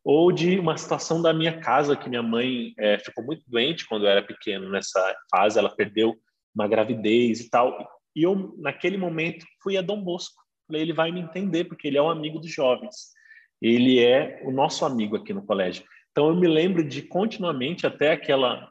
Ou 0.04 0.30
de 0.30 0.58
uma 0.58 0.76
situação 0.76 1.20
da 1.20 1.32
minha 1.32 1.60
casa 1.60 1.96
que 1.96 2.08
minha 2.08 2.22
mãe 2.22 2.72
é, 2.78 2.98
ficou 2.98 3.24
muito 3.24 3.42
doente 3.46 3.86
quando 3.86 4.04
eu 4.04 4.10
era 4.10 4.22
pequeno 4.22 4.68
nessa 4.70 5.16
fase, 5.30 5.58
ela 5.58 5.74
perdeu 5.74 6.16
uma 6.54 6.68
gravidez 6.68 7.40
e 7.40 7.50
tal. 7.50 7.76
E 8.14 8.22
eu 8.22 8.54
naquele 8.58 8.96
momento 8.96 9.44
fui 9.62 9.76
a 9.76 9.82
Dom 9.82 10.02
Bosco 10.02 10.48
ele 10.76 10.92
vai 10.92 11.10
me 11.10 11.20
entender, 11.20 11.64
porque 11.64 11.88
ele 11.88 11.96
é 11.96 12.02
um 12.02 12.10
amigo 12.10 12.38
dos 12.38 12.52
jovens. 12.52 13.12
Ele 13.60 14.04
é 14.04 14.42
o 14.44 14.50
nosso 14.50 14.84
amigo 14.84 15.16
aqui 15.16 15.32
no 15.32 15.44
colégio. 15.44 15.84
Então 16.10 16.28
eu 16.28 16.36
me 16.36 16.46
lembro 16.46 16.86
de 16.86 17.02
continuamente 17.02 17.86
até 17.86 18.12
aquela 18.12 18.70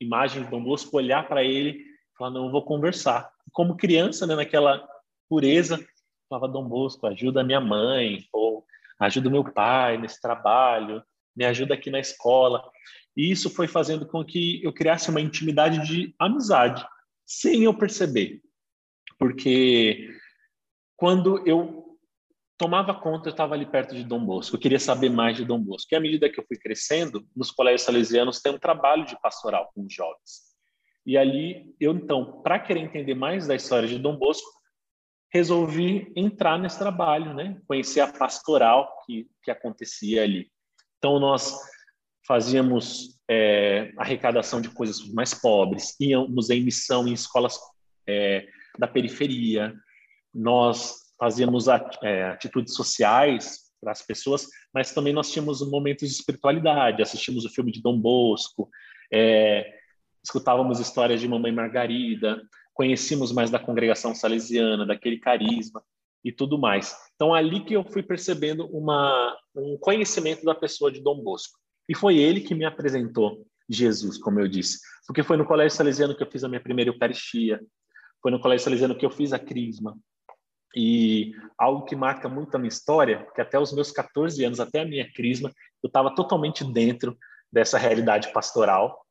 imagem 0.00 0.44
de 0.44 0.50
Dom 0.50 0.62
Bosco 0.62 0.96
olhar 0.96 1.26
para 1.28 1.42
ele 1.42 1.70
e 1.70 1.84
falar, 2.18 2.30
não, 2.30 2.46
eu 2.46 2.52
vou 2.52 2.64
conversar. 2.64 3.30
Como 3.52 3.76
criança, 3.76 4.26
né, 4.26 4.34
naquela 4.34 4.86
pureza, 5.28 5.84
falava, 6.30 6.48
Dom 6.48 6.64
Bosco, 6.64 7.08
ajuda 7.08 7.42
minha 7.42 7.60
mãe, 7.60 8.24
ou 8.32 8.64
ajuda 9.00 9.28
meu 9.28 9.44
pai 9.44 9.98
nesse 9.98 10.20
trabalho, 10.20 11.02
me 11.34 11.44
ajuda 11.44 11.74
aqui 11.74 11.90
na 11.90 11.98
escola. 11.98 12.62
E 13.16 13.30
isso 13.30 13.50
foi 13.50 13.66
fazendo 13.66 14.06
com 14.06 14.24
que 14.24 14.62
eu 14.62 14.72
criasse 14.72 15.10
uma 15.10 15.20
intimidade 15.20 15.84
de 15.86 16.14
amizade, 16.18 16.86
sem 17.26 17.64
eu 17.64 17.76
perceber. 17.76 18.40
Porque 19.18 20.08
quando 20.96 21.46
eu 21.46 21.98
tomava 22.56 22.94
conta, 22.94 23.28
eu 23.28 23.32
estava 23.32 23.54
ali 23.54 23.66
perto 23.66 23.94
de 23.94 24.04
Dom 24.04 24.24
Bosco, 24.24 24.54
eu 24.54 24.60
queria 24.60 24.78
saber 24.78 25.10
mais 25.10 25.36
de 25.36 25.44
Dom 25.44 25.60
Bosco. 25.60 25.88
E 25.92 25.96
à 25.96 26.00
medida 26.00 26.30
que 26.30 26.38
eu 26.38 26.44
fui 26.46 26.56
crescendo, 26.56 27.26
nos 27.34 27.50
colégios 27.50 27.82
salesianos 27.82 28.40
tem 28.40 28.52
um 28.52 28.58
trabalho 28.58 29.04
de 29.04 29.20
pastoral 29.20 29.70
com 29.74 29.84
os 29.84 29.92
jovens. 29.92 30.50
E 31.04 31.16
ali, 31.16 31.74
eu 31.80 31.92
então, 31.92 32.40
para 32.42 32.58
querer 32.58 32.80
entender 32.80 33.14
mais 33.14 33.46
da 33.46 33.54
história 33.56 33.88
de 33.88 33.98
Dom 33.98 34.16
Bosco, 34.16 34.59
resolvi 35.32 36.12
entrar 36.16 36.58
nesse 36.58 36.78
trabalho, 36.78 37.34
né? 37.34 37.60
Conhecer 37.66 38.00
a 38.00 38.12
pastoral 38.12 38.92
que, 39.06 39.28
que 39.42 39.50
acontecia 39.50 40.22
ali. 40.22 40.50
Então, 40.98 41.18
nós 41.18 41.56
fazíamos 42.26 43.20
é, 43.28 43.92
arrecadação 43.96 44.60
de 44.60 44.68
coisas 44.70 45.06
mais 45.12 45.32
pobres, 45.32 45.96
íamos 46.00 46.50
em 46.50 46.62
missão 46.62 47.06
em 47.06 47.12
escolas 47.12 47.58
é, 48.06 48.46
da 48.78 48.86
periferia, 48.86 49.74
nós 50.34 50.94
fazíamos 51.18 51.66
é, 52.02 52.24
atitudes 52.24 52.74
sociais 52.74 53.70
para 53.80 53.92
as 53.92 54.02
pessoas, 54.02 54.46
mas 54.74 54.92
também 54.92 55.12
nós 55.12 55.30
tínhamos 55.30 55.68
momentos 55.68 56.08
de 56.08 56.14
espiritualidade, 56.14 57.02
assistimos 57.02 57.44
o 57.44 57.50
filme 57.50 57.72
de 57.72 57.80
Dom 57.80 57.98
Bosco, 57.98 58.68
é, 59.12 59.66
escutávamos 60.22 60.80
histórias 60.80 61.20
de 61.20 61.28
Mamãe 61.28 61.52
Margarida, 61.52 62.40
conhecíamos 62.80 63.30
mais 63.30 63.50
da 63.50 63.58
congregação 63.58 64.14
salesiana, 64.14 64.86
daquele 64.86 65.18
carisma 65.18 65.84
e 66.24 66.32
tudo 66.32 66.58
mais. 66.58 66.96
Então, 67.14 67.34
ali 67.34 67.62
que 67.62 67.74
eu 67.74 67.84
fui 67.84 68.02
percebendo 68.02 68.64
uma, 68.68 69.36
um 69.54 69.76
conhecimento 69.76 70.46
da 70.46 70.54
pessoa 70.54 70.90
de 70.90 71.02
Dom 71.02 71.22
Bosco. 71.22 71.58
E 71.86 71.94
foi 71.94 72.16
ele 72.16 72.40
que 72.40 72.54
me 72.54 72.64
apresentou 72.64 73.46
Jesus, 73.68 74.16
como 74.16 74.40
eu 74.40 74.48
disse. 74.48 74.78
Porque 75.06 75.22
foi 75.22 75.36
no 75.36 75.44
Colégio 75.44 75.76
Salesiano 75.76 76.16
que 76.16 76.22
eu 76.22 76.30
fiz 76.30 76.42
a 76.42 76.48
minha 76.48 76.62
primeira 76.62 76.90
Eucaristia, 76.90 77.60
foi 78.22 78.30
no 78.30 78.40
Colégio 78.40 78.64
Salesiano 78.64 78.96
que 78.96 79.04
eu 79.04 79.10
fiz 79.10 79.34
a 79.34 79.38
Crisma. 79.38 79.94
E 80.74 81.34
algo 81.58 81.84
que 81.84 81.94
marca 81.94 82.30
muito 82.30 82.54
a 82.54 82.58
minha 82.58 82.70
história, 82.70 83.28
que 83.34 83.42
até 83.42 83.58
os 83.58 83.74
meus 83.74 83.92
14 83.92 84.42
anos, 84.42 84.58
até 84.58 84.80
a 84.80 84.86
minha 84.86 85.06
Crisma, 85.12 85.52
eu 85.82 85.88
estava 85.88 86.14
totalmente 86.14 86.64
dentro 86.64 87.14
dessa 87.52 87.76
realidade 87.76 88.32
pastoral, 88.32 89.04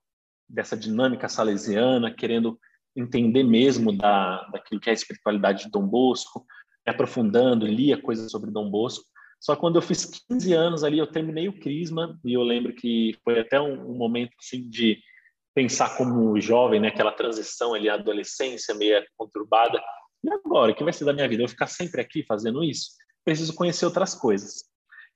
dessa 0.49 0.75
dinâmica 0.75 1.29
salesiana, 1.29 2.11
querendo 2.11 2.59
entender 2.95 3.43
mesmo 3.43 3.95
da, 3.95 4.43
daquilo 4.51 4.81
que 4.81 4.89
é 4.89 4.91
a 4.91 4.93
espiritualidade 4.93 5.65
de 5.65 5.71
Dom 5.71 5.87
Bosco, 5.87 6.45
me 6.85 6.93
aprofundando, 6.93 7.65
lia 7.65 8.01
coisas 8.01 8.31
sobre 8.31 8.51
Dom 8.51 8.69
Bosco. 8.69 9.05
Só 9.39 9.55
quando 9.55 9.77
eu 9.77 9.81
fiz 9.81 10.05
15 10.29 10.53
anos 10.53 10.83
ali, 10.83 10.97
eu 10.97 11.07
terminei 11.07 11.47
o 11.47 11.59
Crisma, 11.59 12.19
e 12.25 12.33
eu 12.33 12.43
lembro 12.43 12.73
que 12.73 13.17
foi 13.23 13.39
até 13.39 13.59
um, 13.59 13.91
um 13.91 13.97
momento 13.97 14.31
assim 14.39 14.69
de 14.69 14.99
pensar 15.55 15.97
como 15.97 16.39
jovem, 16.39 16.79
né, 16.79 16.89
aquela 16.89 17.11
transição 17.11 17.73
ali, 17.73 17.89
a 17.89 17.95
adolescência 17.95 18.75
meio 18.75 19.01
conturbada. 19.17 19.81
E 20.23 20.31
agora, 20.31 20.71
o 20.71 20.75
que 20.75 20.83
vai 20.83 20.93
ser 20.93 21.05
da 21.05 21.13
minha 21.13 21.27
vida? 21.27 21.43
Eu 21.43 21.47
ficar 21.47 21.67
sempre 21.67 22.01
aqui 22.01 22.23
fazendo 22.23 22.63
isso? 22.63 22.91
Preciso 23.23 23.53
conhecer 23.53 23.85
outras 23.85 24.13
coisas. 24.13 24.65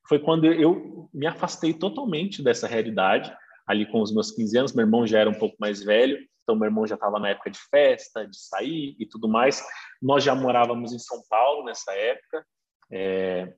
Foi 0.08 0.20
quando 0.20 0.46
eu 0.46 1.10
me 1.14 1.28
afastei 1.28 1.74
totalmente 1.74 2.44
dessa 2.44 2.68
realidade, 2.68 3.34
ali 3.68 3.86
com 3.86 4.02
os 4.02 4.14
meus 4.14 4.32
15 4.32 4.58
anos. 4.58 4.74
Meu 4.74 4.86
irmão 4.86 5.08
já 5.08 5.20
era 5.20 5.30
um 5.30 5.38
pouco 5.38 5.56
mais 5.60 5.82
velho, 5.84 6.18
então 6.44 6.56
meu 6.56 6.66
irmão 6.66 6.86
já 6.86 6.96
estava 6.96 7.20
na 7.20 7.30
época 7.30 7.50
de 7.50 7.60
festa, 7.70 8.28
de 8.28 8.38
sair 8.38 8.96
e 9.00 9.06
tudo 9.06 9.28
mais. 9.28 9.66
Nós 10.02 10.24
já 10.24 10.36
morávamos 10.36 10.94
em 10.94 11.00
São 11.00 11.24
Paulo 11.30 11.66
nessa 11.66 11.94
época, 11.94 12.46
é, 12.92 13.54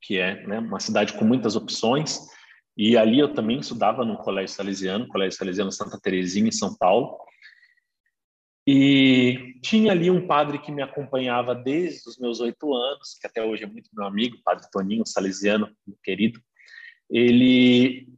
que 0.00 0.18
é 0.18 0.46
né, 0.46 0.58
uma 0.58 0.78
cidade 0.78 1.14
com 1.14 1.24
muitas 1.24 1.56
opções. 1.56 2.20
E 2.76 2.96
ali 2.96 3.18
eu 3.18 3.34
também 3.34 3.58
estudava 3.58 4.04
no 4.04 4.16
Colégio 4.18 4.54
Salesiano, 4.54 5.08
Colégio 5.08 5.38
Salesiano 5.38 5.72
Santa 5.72 5.98
Terezinha, 6.00 6.48
em 6.48 6.52
São 6.52 6.74
Paulo. 6.76 7.18
E 8.66 9.58
tinha 9.60 9.90
ali 9.90 10.10
um 10.10 10.26
padre 10.26 10.58
que 10.58 10.70
me 10.70 10.82
acompanhava 10.82 11.54
desde 11.54 12.08
os 12.08 12.16
meus 12.18 12.40
oito 12.40 12.72
anos, 12.72 13.18
que 13.20 13.26
até 13.26 13.42
hoje 13.42 13.64
é 13.64 13.66
muito 13.66 13.90
meu 13.92 14.06
amigo, 14.06 14.38
padre 14.44 14.68
Toninho, 14.70 15.04
salesiano, 15.04 15.68
querido. 16.02 16.40
Ele 17.10 18.08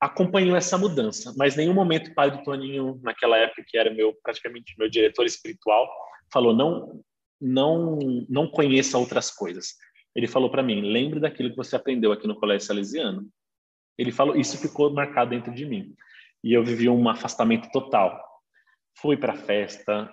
acompanhou 0.00 0.56
essa 0.56 0.78
mudança, 0.78 1.34
mas 1.36 1.56
nenhum 1.56 1.74
momento 1.74 2.10
o 2.10 2.14
padre 2.14 2.42
Toninho, 2.44 3.00
naquela 3.02 3.36
época 3.36 3.64
que 3.66 3.76
era 3.76 3.92
meu 3.92 4.14
praticamente 4.22 4.74
meu 4.78 4.88
diretor 4.88 5.26
espiritual, 5.26 5.88
falou 6.32 6.54
não 6.54 7.02
não 7.40 7.98
não 8.28 8.48
conheça 8.48 8.98
outras 8.98 9.30
coisas. 9.30 9.74
Ele 10.14 10.26
falou 10.26 10.50
para 10.50 10.62
mim, 10.62 10.80
lembre 10.80 11.20
daquilo 11.20 11.50
que 11.50 11.56
você 11.56 11.76
aprendeu 11.76 12.12
aqui 12.12 12.26
no 12.26 12.38
colégio 12.38 12.66
salesiano. 12.66 13.28
Ele 13.96 14.10
falou, 14.10 14.36
isso 14.36 14.58
ficou 14.58 14.92
marcado 14.92 15.30
dentro 15.30 15.52
de 15.52 15.64
mim. 15.64 15.94
E 16.42 16.52
eu 16.52 16.64
vivi 16.64 16.88
um 16.88 17.08
afastamento 17.08 17.70
total. 17.70 18.20
Fui 18.96 19.16
para 19.16 19.34
festa, 19.34 20.10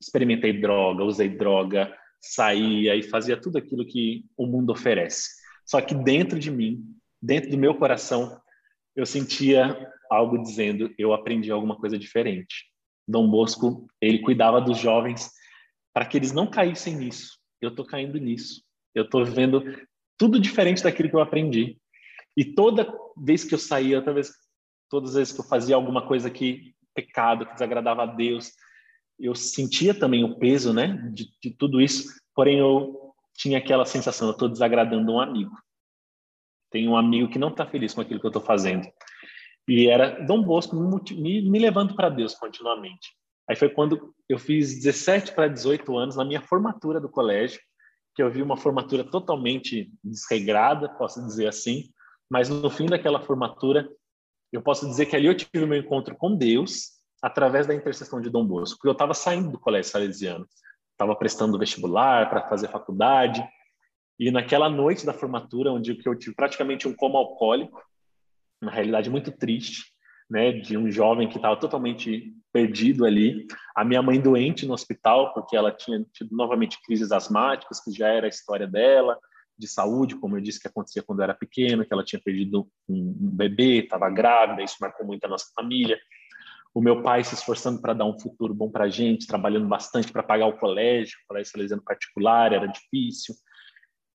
experimentei 0.00 0.52
droga, 0.52 1.04
usei 1.04 1.28
droga, 1.28 1.96
saía 2.20 2.94
e 2.94 3.02
fazia 3.02 3.40
tudo 3.40 3.58
aquilo 3.58 3.86
que 3.86 4.24
o 4.36 4.46
mundo 4.46 4.70
oferece. 4.70 5.30
Só 5.66 5.80
que 5.80 5.94
dentro 5.94 6.38
de 6.38 6.50
mim, 6.50 6.84
dentro 7.20 7.50
do 7.50 7.58
meu 7.58 7.74
coração, 7.74 8.40
eu 8.94 9.04
sentia 9.04 9.90
algo 10.10 10.40
dizendo, 10.42 10.92
eu 10.98 11.12
aprendi 11.12 11.50
alguma 11.50 11.76
coisa 11.76 11.98
diferente. 11.98 12.66
Dom 13.06 13.28
Bosco, 13.28 13.86
ele 14.00 14.20
cuidava 14.20 14.60
dos 14.60 14.78
jovens 14.78 15.30
para 15.92 16.06
que 16.06 16.16
eles 16.16 16.32
não 16.32 16.46
caíssem 16.46 16.96
nisso. 16.96 17.38
Eu 17.60 17.70
estou 17.70 17.84
caindo 17.84 18.18
nisso. 18.18 18.62
Eu 18.94 19.04
estou 19.04 19.24
vivendo 19.24 19.62
tudo 20.18 20.40
diferente 20.40 20.82
daquilo 20.82 21.08
que 21.08 21.16
eu 21.16 21.20
aprendi. 21.20 21.78
E 22.36 22.44
toda 22.44 22.86
vez 23.16 23.44
que 23.44 23.54
eu 23.54 23.58
saía, 23.58 24.00
toda 24.00 24.14
vez, 24.14 24.32
todas 24.88 25.10
as 25.10 25.16
vezes 25.16 25.32
que 25.32 25.40
eu 25.40 25.44
fazia 25.44 25.76
alguma 25.76 26.06
coisa 26.06 26.30
que 26.30 26.74
pecado, 26.94 27.46
que 27.46 27.52
desagradava 27.52 28.04
a 28.04 28.06
Deus, 28.06 28.52
eu 29.18 29.34
sentia 29.34 29.94
também 29.94 30.24
o 30.24 30.38
peso, 30.38 30.72
né, 30.72 31.10
de, 31.12 31.28
de 31.42 31.50
tudo 31.50 31.80
isso. 31.80 32.08
Porém, 32.34 32.58
eu 32.58 33.12
tinha 33.36 33.58
aquela 33.58 33.84
sensação, 33.84 34.28
eu 34.28 34.32
estou 34.32 34.48
desagradando 34.48 35.12
um 35.12 35.20
amigo. 35.20 35.52
Tem 36.74 36.88
um 36.88 36.96
amigo 36.96 37.28
que 37.28 37.38
não 37.38 37.50
está 37.50 37.64
feliz 37.64 37.94
com 37.94 38.00
aquilo 38.00 38.18
que 38.18 38.26
eu 38.26 38.30
estou 38.30 38.42
fazendo. 38.42 38.84
E 39.68 39.86
era 39.86 40.26
Dom 40.26 40.42
Bosco 40.42 40.74
me, 40.74 41.40
me 41.48 41.58
levando 41.60 41.94
para 41.94 42.08
Deus 42.08 42.34
continuamente. 42.34 43.14
Aí 43.48 43.54
foi 43.54 43.68
quando 43.68 44.12
eu 44.28 44.40
fiz 44.40 44.82
17 44.82 45.36
para 45.36 45.46
18 45.46 45.96
anos, 45.96 46.16
na 46.16 46.24
minha 46.24 46.40
formatura 46.40 47.00
do 47.00 47.08
colégio, 47.08 47.60
que 48.12 48.20
eu 48.20 48.28
vi 48.28 48.42
uma 48.42 48.56
formatura 48.56 49.04
totalmente 49.04 49.88
desregrada, 50.02 50.88
posso 50.88 51.24
dizer 51.24 51.46
assim, 51.46 51.84
mas 52.28 52.48
no 52.48 52.68
fim 52.68 52.86
daquela 52.86 53.20
formatura, 53.20 53.88
eu 54.52 54.60
posso 54.60 54.84
dizer 54.84 55.06
que 55.06 55.14
ali 55.14 55.26
eu 55.26 55.36
tive 55.36 55.62
o 55.62 55.68
meu 55.68 55.78
encontro 55.78 56.16
com 56.16 56.34
Deus 56.34 56.90
através 57.22 57.68
da 57.68 57.74
intercessão 57.74 58.20
de 58.20 58.28
Dom 58.28 58.44
Bosco, 58.44 58.78
porque 58.78 58.88
eu 58.88 58.92
estava 58.92 59.14
saindo 59.14 59.52
do 59.52 59.60
colégio 59.60 59.92
salesiano, 59.92 60.44
estava 60.90 61.14
prestando 61.14 61.56
vestibular 61.56 62.28
para 62.28 62.48
fazer 62.48 62.66
faculdade, 62.66 63.46
e 64.18 64.30
naquela 64.30 64.68
noite 64.68 65.04
da 65.04 65.12
formatura, 65.12 65.72
onde 65.72 66.00
eu 66.04 66.14
tive 66.14 66.34
praticamente 66.34 66.86
um 66.86 66.94
coma 66.94 67.18
alcoólico, 67.18 67.82
na 68.60 68.70
realidade 68.70 69.10
muito 69.10 69.32
triste, 69.32 69.92
né, 70.30 70.52
de 70.52 70.76
um 70.76 70.90
jovem 70.90 71.28
que 71.28 71.36
estava 71.36 71.56
totalmente 71.56 72.32
perdido 72.52 73.04
ali, 73.04 73.46
a 73.74 73.84
minha 73.84 74.00
mãe 74.00 74.20
doente 74.20 74.64
no 74.64 74.72
hospital, 74.72 75.34
porque 75.34 75.56
ela 75.56 75.70
tinha 75.70 76.04
tido 76.12 76.34
novamente 76.34 76.78
crises 76.82 77.12
asmáticas, 77.12 77.82
que 77.82 77.92
já 77.92 78.08
era 78.08 78.26
a 78.26 78.28
história 78.28 78.66
dela, 78.66 79.18
de 79.56 79.68
saúde, 79.68 80.16
como 80.16 80.36
eu 80.36 80.40
disse 80.40 80.60
que 80.60 80.68
acontecia 80.68 81.02
quando 81.02 81.20
eu 81.20 81.24
era 81.24 81.34
pequena, 81.34 81.84
que 81.84 81.92
ela 81.92 82.04
tinha 82.04 82.20
perdido 82.20 82.68
um, 82.88 83.14
bebê, 83.18 83.80
estava 83.80 84.10
grávida, 84.10 84.62
isso 84.62 84.76
marcou 84.80 85.06
muito 85.06 85.24
a 85.24 85.28
nossa 85.28 85.46
família. 85.54 85.98
O 86.74 86.80
meu 86.80 87.02
pai 87.02 87.22
se 87.22 87.34
esforçando 87.34 87.80
para 87.80 87.92
dar 87.92 88.04
um 88.04 88.18
futuro 88.18 88.52
bom 88.52 88.68
para 88.68 88.84
a 88.84 88.88
gente, 88.88 89.28
trabalhando 89.28 89.68
bastante 89.68 90.10
para 90.10 90.24
pagar 90.24 90.46
o 90.46 90.58
colégio, 90.58 91.16
o 91.22 91.28
colégio 91.28 91.52
salesiano 91.52 91.82
particular, 91.82 92.52
era 92.52 92.66
difícil. 92.66 93.34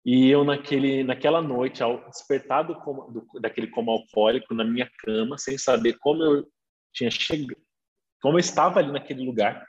E 0.08 0.30
eu, 0.30 0.46
naquele, 0.46 1.04
naquela 1.04 1.42
noite, 1.42 1.84
ao 1.84 2.10
despertar 2.10 2.64
do, 2.64 2.78
daquele 3.42 3.68
coma 3.68 3.92
alcoólico 3.92 4.54
na 4.54 4.64
minha 4.64 4.90
cama, 5.00 5.38
sem 5.38 5.58
saber 5.58 5.98
como 6.00 6.24
eu 6.24 6.48
tinha 6.94 7.12
chegado, 7.12 7.60
como 8.22 8.38
eu 8.38 8.40
estava 8.40 8.80
ali 8.80 8.90
naquele 8.90 9.26
lugar, 9.26 9.68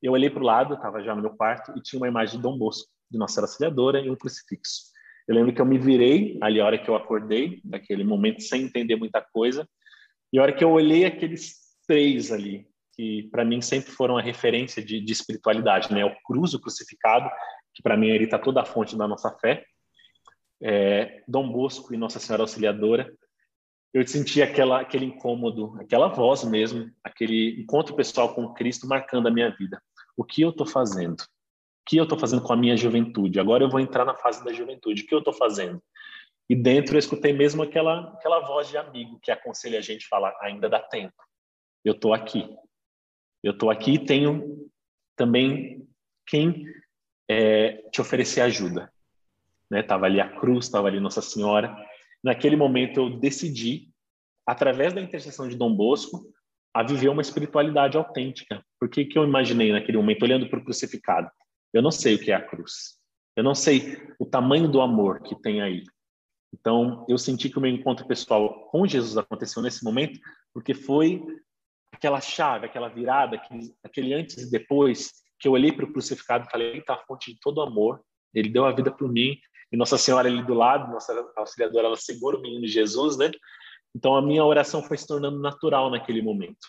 eu 0.00 0.12
olhei 0.12 0.30
para 0.30 0.44
o 0.44 0.46
lado, 0.46 0.74
estava 0.74 1.02
já 1.02 1.12
no 1.12 1.22
meu 1.22 1.36
quarto, 1.36 1.76
e 1.76 1.82
tinha 1.82 1.98
uma 1.98 2.06
imagem 2.06 2.36
de 2.36 2.42
Dom 2.42 2.56
Bosco, 2.56 2.88
de 3.10 3.18
Nossa 3.18 3.34
Senhora 3.34 3.50
Auxiliadora, 3.50 4.00
e 4.00 4.08
um 4.08 4.14
crucifixo. 4.14 4.92
Eu 5.26 5.34
lembro 5.34 5.52
que 5.52 5.60
eu 5.60 5.66
me 5.66 5.76
virei 5.76 6.38
ali 6.40 6.60
a 6.60 6.66
hora 6.66 6.78
que 6.78 6.88
eu 6.88 6.94
acordei, 6.94 7.60
naquele 7.64 8.04
momento 8.04 8.42
sem 8.42 8.62
entender 8.62 8.94
muita 8.94 9.20
coisa, 9.20 9.68
e 10.32 10.38
a 10.38 10.42
hora 10.42 10.52
que 10.52 10.62
eu 10.62 10.70
olhei 10.70 11.04
aqueles 11.04 11.56
três 11.88 12.30
ali, 12.30 12.64
que 12.94 13.28
para 13.32 13.44
mim 13.44 13.60
sempre 13.60 13.90
foram 13.90 14.16
a 14.16 14.22
referência 14.22 14.84
de, 14.84 15.00
de 15.00 15.12
espiritualidade, 15.12 15.92
né? 15.92 16.04
O 16.04 16.14
cruz, 16.24 16.54
o 16.54 16.60
crucificado, 16.60 17.28
que 17.74 17.82
para 17.82 17.96
mim 17.96 18.06
ele 18.06 18.24
está 18.26 18.38
toda 18.38 18.60
a 18.60 18.64
fonte 18.64 18.96
da 18.96 19.08
nossa 19.08 19.36
fé, 19.40 19.64
é, 20.62 21.22
Dom 21.26 21.50
Bosco 21.50 21.94
e 21.94 21.96
Nossa 21.96 22.18
Senhora 22.18 22.42
Auxiliadora, 22.42 23.12
eu 23.92 24.06
senti 24.06 24.40
aquela, 24.40 24.80
aquele 24.80 25.06
incômodo, 25.06 25.76
aquela 25.80 26.08
voz 26.08 26.44
mesmo, 26.44 26.90
aquele 27.02 27.60
encontro 27.60 27.94
pessoal 27.96 28.34
com 28.34 28.54
Cristo 28.54 28.86
marcando 28.86 29.26
a 29.26 29.30
minha 29.30 29.50
vida. 29.50 29.82
O 30.16 30.24
que 30.24 30.42
eu 30.42 30.50
estou 30.50 30.66
fazendo? 30.66 31.20
O 31.20 31.26
que 31.86 31.96
eu 31.96 32.04
estou 32.04 32.18
fazendo 32.18 32.42
com 32.42 32.52
a 32.52 32.56
minha 32.56 32.76
juventude? 32.76 33.40
Agora 33.40 33.64
eu 33.64 33.70
vou 33.70 33.80
entrar 33.80 34.04
na 34.04 34.14
fase 34.14 34.44
da 34.44 34.52
juventude. 34.52 35.02
O 35.02 35.06
que 35.06 35.14
eu 35.14 35.18
estou 35.18 35.32
fazendo? 35.32 35.82
E 36.48 36.54
dentro 36.54 36.94
eu 36.94 36.98
escutei 36.98 37.32
mesmo 37.32 37.62
aquela, 37.62 38.12
aquela 38.12 38.40
voz 38.40 38.68
de 38.68 38.76
amigo 38.76 39.18
que 39.20 39.30
aconselha 39.30 39.78
a 39.78 39.82
gente 39.82 40.04
a 40.06 40.08
falar: 40.08 40.36
ainda 40.40 40.68
dá 40.68 40.80
tempo, 40.80 41.14
eu 41.84 41.94
estou 41.94 42.14
aqui. 42.14 42.48
Eu 43.42 43.52
estou 43.52 43.70
aqui 43.70 43.94
e 43.94 44.04
tenho 44.04 44.68
também 45.16 45.88
quem 46.26 46.64
é, 47.28 47.88
te 47.90 48.00
oferecer 48.00 48.40
ajuda. 48.42 48.92
Né? 49.70 49.82
Tava 49.82 50.06
ali 50.06 50.20
a 50.20 50.28
cruz, 50.28 50.66
estava 50.66 50.88
ali 50.88 50.98
Nossa 50.98 51.22
Senhora. 51.22 51.74
Naquele 52.22 52.56
momento 52.56 53.00
eu 53.00 53.18
decidi, 53.18 53.88
através 54.46 54.92
da 54.92 55.00
intercessão 55.00 55.48
de 55.48 55.56
Dom 55.56 55.74
Bosco, 55.74 56.22
a 56.74 56.82
viver 56.82 57.08
uma 57.08 57.22
espiritualidade 57.22 57.96
autêntica. 57.96 58.64
Porque 58.78 59.04
que 59.04 59.18
eu 59.18 59.24
imaginei 59.24 59.72
naquele 59.72 59.98
momento, 59.98 60.22
olhando 60.22 60.48
para 60.48 60.58
o 60.58 60.64
crucificado? 60.64 61.30
Eu 61.72 61.82
não 61.82 61.90
sei 61.90 62.14
o 62.14 62.18
que 62.18 62.32
é 62.32 62.34
a 62.34 62.44
cruz. 62.44 62.98
Eu 63.36 63.44
não 63.44 63.54
sei 63.54 63.96
o 64.18 64.26
tamanho 64.26 64.68
do 64.68 64.80
amor 64.80 65.22
que 65.22 65.40
tem 65.40 65.62
aí. 65.62 65.84
Então, 66.52 67.06
eu 67.08 67.16
senti 67.16 67.48
que 67.48 67.58
o 67.58 67.60
meu 67.60 67.70
encontro 67.70 68.06
pessoal 68.06 68.68
com 68.70 68.86
Jesus 68.86 69.16
aconteceu 69.16 69.62
nesse 69.62 69.84
momento, 69.84 70.18
porque 70.52 70.74
foi 70.74 71.22
aquela 71.92 72.20
chave, 72.20 72.66
aquela 72.66 72.88
virada, 72.88 73.36
aquele, 73.36 73.74
aquele 73.84 74.14
antes 74.14 74.36
e 74.38 74.50
depois, 74.50 75.12
que 75.38 75.46
eu 75.46 75.52
olhei 75.52 75.72
para 75.72 75.84
o 75.84 75.92
crucificado 75.92 76.46
e 76.46 76.50
falei: 76.50 76.68
Ele 76.70 76.78
está 76.80 76.94
a 76.94 77.04
fonte 77.06 77.32
de 77.32 77.40
todo 77.40 77.62
amor, 77.62 78.02
ele 78.34 78.48
deu 78.48 78.64
a 78.64 78.72
vida 78.72 78.90
por 78.90 79.10
mim, 79.10 79.38
e 79.72 79.76
Nossa 79.76 79.96
Senhora 79.96 80.28
ali 80.28 80.42
do 80.42 80.54
lado, 80.54 80.90
nossa 80.92 81.12
auxiliadora, 81.36 81.86
ela 81.86 81.96
segura 81.96 82.36
o 82.36 82.40
menino 82.40 82.66
Jesus, 82.66 83.16
né? 83.16 83.30
Então, 83.94 84.14
a 84.16 84.22
minha 84.22 84.44
oração 84.44 84.82
foi 84.82 84.96
se 84.96 85.06
tornando 85.06 85.38
natural 85.40 85.90
naquele 85.90 86.22
momento. 86.22 86.68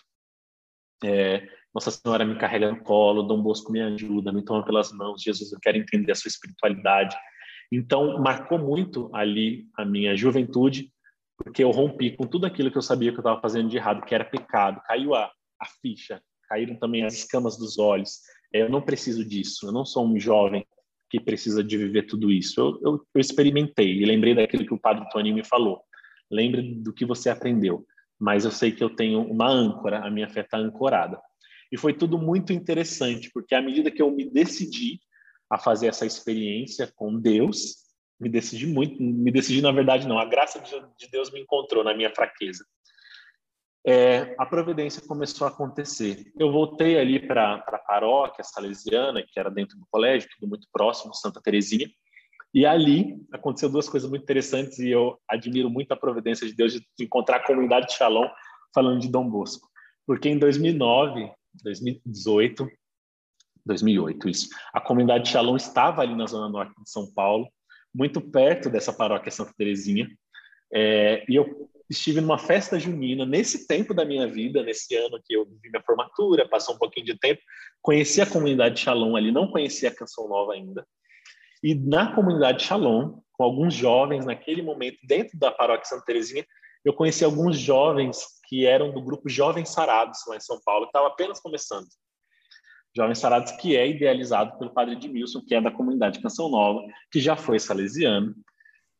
É, 1.04 1.48
nossa 1.74 1.90
Senhora 1.90 2.24
me 2.24 2.38
carrega 2.38 2.70
no 2.70 2.82
colo, 2.82 3.22
Dom 3.22 3.42
Bosco 3.42 3.72
me 3.72 3.80
ajuda, 3.80 4.32
me 4.32 4.44
toma 4.44 4.64
pelas 4.64 4.92
mãos, 4.92 5.22
Jesus, 5.22 5.52
eu 5.52 5.58
quero 5.60 5.78
entender 5.78 6.12
a 6.12 6.14
sua 6.14 6.28
espiritualidade. 6.28 7.16
Então, 7.72 8.20
marcou 8.20 8.58
muito 8.58 9.10
ali 9.14 9.66
a 9.76 9.84
minha 9.84 10.14
juventude, 10.14 10.92
porque 11.36 11.64
eu 11.64 11.70
rompi 11.70 12.16
com 12.16 12.26
tudo 12.26 12.46
aquilo 12.46 12.70
que 12.70 12.78
eu 12.78 12.82
sabia 12.82 13.10
que 13.10 13.16
eu 13.16 13.22
estava 13.22 13.40
fazendo 13.40 13.68
de 13.68 13.76
errado, 13.76 14.04
que 14.04 14.14
era 14.14 14.24
pecado. 14.24 14.80
Caiu 14.86 15.14
a, 15.14 15.24
a 15.60 15.66
ficha, 15.80 16.22
caíram 16.48 16.76
também 16.76 17.04
as 17.04 17.14
escamas 17.14 17.56
dos 17.56 17.78
olhos. 17.78 18.20
É, 18.52 18.62
eu 18.62 18.68
não 18.68 18.82
preciso 18.82 19.24
disso, 19.24 19.66
eu 19.66 19.72
não 19.72 19.84
sou 19.84 20.06
um 20.06 20.20
jovem 20.20 20.66
que 21.12 21.20
precisa 21.20 21.62
de 21.62 21.76
viver 21.76 22.06
tudo 22.06 22.32
isso. 22.32 22.58
Eu, 22.58 22.80
eu, 22.82 23.06
eu 23.14 23.20
experimentei 23.20 24.00
e 24.00 24.06
lembrei 24.06 24.34
daquilo 24.34 24.64
que 24.64 24.72
o 24.72 24.80
padre 24.80 25.06
Tony 25.10 25.30
me 25.30 25.44
falou. 25.44 25.82
Lembre 26.30 26.62
do 26.62 26.90
que 26.90 27.04
você 27.04 27.28
aprendeu, 27.28 27.86
mas 28.18 28.46
eu 28.46 28.50
sei 28.50 28.72
que 28.72 28.82
eu 28.82 28.88
tenho 28.88 29.20
uma 29.20 29.46
âncora, 29.46 29.98
a 29.98 30.10
minha 30.10 30.26
fé 30.26 30.40
está 30.40 30.56
ancorada. 30.56 31.20
E 31.70 31.76
foi 31.76 31.92
tudo 31.92 32.16
muito 32.16 32.50
interessante, 32.50 33.30
porque 33.30 33.54
à 33.54 33.60
medida 33.60 33.90
que 33.90 34.00
eu 34.00 34.10
me 34.10 34.24
decidi 34.24 35.00
a 35.50 35.58
fazer 35.58 35.88
essa 35.88 36.06
experiência 36.06 36.90
com 36.96 37.20
Deus, 37.20 37.76
me 38.18 38.30
decidi 38.30 38.66
muito, 38.66 39.02
me 39.02 39.30
decidi 39.30 39.60
na 39.60 39.70
verdade 39.70 40.08
não, 40.08 40.18
a 40.18 40.24
graça 40.24 40.60
de 40.60 41.10
Deus 41.10 41.30
me 41.30 41.40
encontrou 41.40 41.84
na 41.84 41.94
minha 41.94 42.08
fraqueza. 42.08 42.64
É, 43.84 44.34
a 44.38 44.46
providência 44.46 45.02
começou 45.06 45.46
a 45.46 45.50
acontecer. 45.50 46.32
Eu 46.38 46.52
voltei 46.52 46.98
ali 46.98 47.18
para 47.18 47.54
a 47.54 47.78
paróquia 47.78 48.44
salesiana, 48.44 49.22
que 49.22 49.38
era 49.38 49.50
dentro 49.50 49.76
do 49.76 49.86
colégio, 49.90 50.28
tudo 50.38 50.48
muito 50.48 50.68
próximo, 50.72 51.14
Santa 51.14 51.40
Terezinha, 51.42 51.88
e 52.54 52.66
ali 52.66 53.20
aconteceu 53.32 53.68
duas 53.68 53.88
coisas 53.88 54.08
muito 54.08 54.22
interessantes 54.22 54.78
e 54.78 54.90
eu 54.90 55.18
admiro 55.26 55.70
muito 55.70 55.92
a 55.92 55.96
providência 55.96 56.46
de 56.46 56.54
Deus 56.54 56.74
de 56.74 56.84
encontrar 57.00 57.38
a 57.38 57.46
comunidade 57.46 57.88
de 57.88 57.94
Shalom 57.94 58.28
falando 58.74 59.00
de 59.00 59.08
Dom 59.08 59.28
Bosco. 59.28 59.68
Porque 60.06 60.28
em 60.28 60.38
2009, 60.38 61.32
2018, 61.64 62.68
2008, 63.64 64.28
isso, 64.28 64.48
a 64.72 64.80
comunidade 64.80 65.24
de 65.24 65.30
Shalom 65.30 65.56
estava 65.56 66.02
ali 66.02 66.14
na 66.14 66.26
zona 66.26 66.48
norte 66.48 66.74
de 66.82 66.90
São 66.90 67.12
Paulo, 67.12 67.48
muito 67.94 68.20
perto 68.20 68.68
dessa 68.68 68.92
paróquia 68.92 69.32
Santa 69.32 69.54
Terezinha, 69.56 70.08
é, 70.72 71.24
e 71.28 71.36
eu 71.36 71.68
estive 71.90 72.20
numa 72.20 72.38
festa 72.38 72.78
junina 72.78 73.26
nesse 73.26 73.66
tempo 73.66 73.92
da 73.92 74.04
minha 74.04 74.26
vida, 74.26 74.62
nesse 74.62 74.94
ano 74.96 75.20
que 75.22 75.34
eu 75.34 75.44
vivi 75.44 75.70
minha 75.70 75.82
formatura, 75.82 76.48
passou 76.48 76.74
um 76.74 76.78
pouquinho 76.78 77.06
de 77.06 77.18
tempo, 77.18 77.40
conheci 77.82 78.20
a 78.20 78.26
comunidade 78.26 78.76
de 78.76 78.80
Shalom 78.80 79.14
ali, 79.14 79.30
não 79.30 79.50
conhecia 79.50 79.90
a 79.90 79.94
Canção 79.94 80.28
Nova 80.28 80.54
ainda, 80.54 80.86
e 81.62 81.74
na 81.74 82.14
comunidade 82.14 82.64
Shalom, 82.64 83.20
com 83.32 83.44
alguns 83.44 83.74
jovens, 83.74 84.24
naquele 84.24 84.62
momento, 84.62 84.98
dentro 85.06 85.38
da 85.38 85.50
paróquia 85.50 85.84
Santa 85.84 86.04
Terezinha, 86.04 86.44
eu 86.84 86.92
conheci 86.92 87.24
alguns 87.24 87.56
jovens 87.56 88.18
que 88.48 88.66
eram 88.66 88.92
do 88.92 89.00
grupo 89.00 89.28
Jovens 89.28 89.68
Sarados, 89.70 90.20
lá 90.26 90.36
em 90.36 90.40
São 90.40 90.60
Paulo, 90.64 90.86
que 90.86 90.88
estava 90.88 91.06
apenas 91.06 91.40
começando. 91.40 91.86
Jovens 92.94 93.18
Sarados, 93.18 93.52
que 93.52 93.76
é 93.76 93.88
idealizado 93.88 94.58
pelo 94.58 94.74
padre 94.74 94.94
Edmilson, 94.94 95.40
que 95.46 95.54
é 95.54 95.60
da 95.60 95.70
comunidade 95.70 96.20
Canção 96.20 96.50
Nova, 96.50 96.80
que 97.10 97.20
já 97.20 97.36
foi 97.36 97.58
salesiano, 97.58 98.34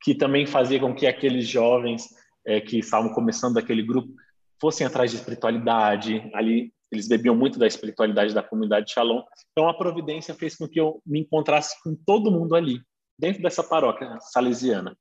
que 0.02 0.14
também 0.14 0.46
fazia 0.46 0.80
com 0.80 0.94
que 0.94 1.06
aqueles 1.06 1.46
jovens 1.46 2.08
é, 2.44 2.60
que 2.60 2.78
estavam 2.78 3.12
começando 3.12 3.56
aquele 3.58 3.82
grupo 3.82 4.12
fossem 4.60 4.86
atrás 4.86 5.10
de 5.10 5.16
espiritualidade, 5.16 6.30
ali 6.34 6.72
eles 6.90 7.08
bebiam 7.08 7.34
muito 7.34 7.58
da 7.58 7.66
espiritualidade 7.66 8.34
da 8.34 8.42
comunidade 8.42 8.86
de 8.86 8.92
Shalom. 8.92 9.22
Então 9.50 9.68
a 9.68 9.74
providência 9.74 10.34
fez 10.34 10.56
com 10.56 10.68
que 10.68 10.78
eu 10.78 11.00
me 11.06 11.20
encontrasse 11.20 11.82
com 11.82 11.94
todo 11.94 12.30
mundo 12.30 12.54
ali, 12.54 12.80
dentro 13.18 13.42
dessa 13.42 13.62
paróquia 13.62 14.18
salesiana. 14.20 14.96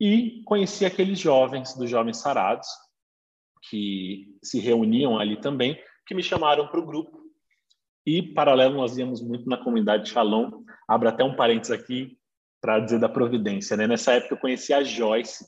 E 0.00 0.42
conheci 0.44 0.84
aqueles 0.84 1.18
jovens 1.18 1.74
dos 1.74 1.90
Jovens 1.90 2.16
Sarados, 2.16 2.66
que 3.68 4.36
se 4.42 4.58
reuniam 4.58 5.18
ali 5.18 5.40
também, 5.40 5.78
que 6.06 6.14
me 6.14 6.22
chamaram 6.22 6.66
para 6.66 6.80
o 6.80 6.86
grupo. 6.86 7.22
E, 8.06 8.22
paralelo, 8.34 8.74
nós 8.74 8.96
íamos 8.96 9.22
muito 9.22 9.48
na 9.48 9.56
comunidade 9.56 10.04
de 10.04 10.10
Shalom. 10.10 10.50
Abro 10.88 11.08
até 11.08 11.22
um 11.22 11.36
parênteses 11.36 11.70
aqui 11.70 12.18
para 12.64 12.80
dizer 12.80 12.98
da 12.98 13.10
providência. 13.10 13.76
Né? 13.76 13.86
Nessa 13.86 14.14
época 14.14 14.32
eu 14.32 14.38
conheci 14.38 14.72
a 14.72 14.82
Joyce, 14.82 15.44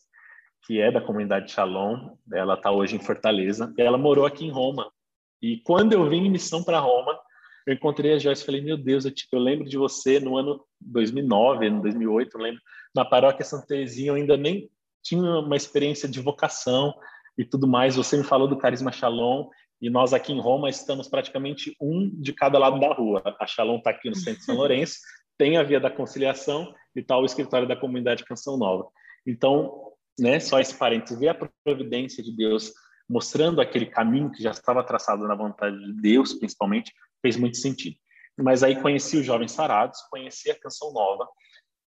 que 0.66 0.79
é 0.83 0.92
da 0.92 1.00
comunidade 1.00 1.46
de 1.46 1.52
Shalom. 1.52 2.11
Ela 2.31 2.52
está 2.52 2.70
hoje 2.70 2.94
em 2.94 3.02
Fortaleza. 3.02 3.72
Ela 3.79 3.96
morou 3.96 4.26
aqui 4.26 4.44
em 4.44 4.50
Roma 4.50 4.92
e 5.40 5.62
quando 5.64 5.94
eu 5.94 6.07
vim 6.11 6.26
em 6.26 6.31
missão 6.31 6.62
para 6.62 6.79
Roma, 6.79 7.18
eu 7.66 7.72
encontrei 7.72 8.12
a 8.12 8.18
Joyce 8.18 8.42
e 8.42 8.44
falei, 8.44 8.61
meu 8.61 8.76
Deus, 8.76 9.07
eu, 9.07 9.11
tipo, 9.11 9.35
eu, 9.35 9.40
lembro 9.40 9.66
de 9.66 9.79
você 9.79 10.20
no 10.20 10.37
ano 10.37 10.62
2009, 10.79 11.70
no 11.70 11.81
2008, 11.81 12.37
eu 12.37 12.42
lembro, 12.42 12.61
na 12.94 13.02
paróquia 13.02 13.46
Santa 13.46 13.66
Teresinha, 13.66 14.11
eu 14.11 14.16
ainda 14.16 14.37
nem 14.37 14.68
tinha 15.02 15.38
uma 15.38 15.57
experiência 15.57 16.07
de 16.07 16.20
vocação 16.20 16.92
e 17.38 17.46
tudo 17.46 17.66
mais. 17.66 17.96
Você 17.96 18.18
me 18.18 18.24
falou 18.24 18.46
do 18.46 18.59
Carisma 18.59 18.92
Shalom 18.92 19.48
e 19.81 19.88
nós 19.88 20.12
aqui 20.12 20.35
em 20.35 20.40
Roma 20.40 20.68
estamos 20.68 21.09
praticamente 21.09 21.74
um 21.81 22.11
de 22.20 22.35
cada 22.35 22.59
lado 22.59 22.79
da 22.79 22.92
rua. 22.92 23.22
A 23.40 23.46
Shalom 23.46 23.79
está 23.79 23.88
aqui 23.88 24.11
no 24.11 24.16
centro 24.16 24.40
de 24.40 24.44
São 24.44 24.57
Lourenço, 24.57 24.98
tem 25.38 25.57
a 25.57 25.62
Via 25.62 25.81
da 25.81 25.90
Conciliação 25.90 26.75
e 26.94 27.01
está 27.01 27.16
o 27.18 27.25
escritório 27.25 27.68
da 27.68 27.77
Comunidade 27.77 28.25
Canção 28.25 28.57
Nova. 28.57 28.88
Então, 29.27 29.92
né, 30.18 30.40
só 30.40 30.61
esse 30.61 30.75
parênteses, 30.75 31.18
ver 31.18 31.29
a 31.29 31.49
providência 31.64 32.22
de 32.22 32.35
Deus 32.35 32.72
mostrando 33.09 33.61
aquele 33.61 33.87
caminho 33.87 34.31
que 34.33 34.42
já 34.42 34.51
estava 34.51 34.83
traçado 34.83 35.27
na 35.29 35.35
vontade 35.35 35.79
de 35.79 35.92
Deus, 36.01 36.35
principalmente, 36.35 36.92
fez 37.22 37.37
muito 37.37 37.57
sentido. 37.57 37.96
Mas 38.37 38.62
aí 38.62 38.81
conheci 38.81 39.16
os 39.16 39.25
Jovens 39.25 39.53
Sarados, 39.53 40.01
conheci 40.11 40.51
a 40.51 40.59
Canção 40.59 40.92
Nova, 40.92 41.27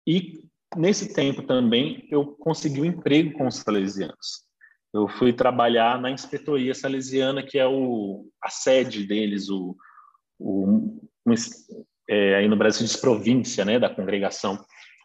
e 0.06 0.42
nesse 0.76 1.14
tempo 1.14 1.42
também 1.42 2.06
eu 2.10 2.26
consegui 2.26 2.80
um 2.80 2.84
emprego 2.84 3.32
com 3.38 3.46
os 3.46 3.56
salesianos. 3.56 4.44
Eu 4.92 5.08
fui 5.08 5.32
trabalhar 5.32 6.00
na 6.00 6.10
inspetoria 6.10 6.74
salesiana, 6.74 7.42
que 7.42 7.58
é 7.58 7.66
o, 7.66 8.28
a 8.42 8.50
sede 8.50 9.06
deles, 9.06 9.48
o, 9.48 9.76
o 10.38 11.00
é, 12.08 12.36
aí 12.36 12.48
no 12.48 12.56
Brasil 12.56 12.84
diz 12.86 12.96
província, 12.96 13.64
né, 13.64 13.78
da 13.78 13.88
congregação, 13.88 14.58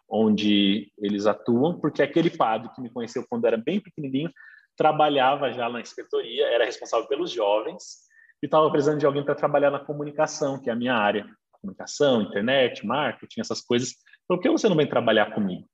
onde 0.08 0.92
eles 0.98 1.26
atuam, 1.26 1.78
porque 1.78 2.02
aquele 2.02 2.30
padre 2.30 2.70
que 2.74 2.80
me 2.80 2.90
conheceu 2.90 3.24
quando 3.28 3.46
era 3.46 3.56
bem 3.56 3.80
pequenininho 3.80 4.30
trabalhava 4.76 5.52
já 5.52 5.68
na 5.68 5.80
inspetoria, 5.80 6.46
era 6.46 6.64
responsável 6.64 7.06
pelos 7.06 7.30
jovens 7.30 8.10
e 8.42 8.46
estava 8.46 8.70
precisando 8.70 8.98
de 8.98 9.06
alguém 9.06 9.24
para 9.24 9.34
trabalhar 9.34 9.70
na 9.70 9.78
comunicação, 9.78 10.60
que 10.60 10.70
é 10.70 10.72
a 10.72 10.76
minha 10.76 10.94
área. 10.94 11.26
Comunicação, 11.60 12.22
internet, 12.22 12.86
marketing, 12.86 13.42
essas 13.42 13.60
coisas. 13.60 13.94
Por 14.26 14.40
que 14.40 14.48
você 14.48 14.68
não 14.68 14.76
vem 14.76 14.88
trabalhar 14.88 15.34
comigo? 15.34 15.68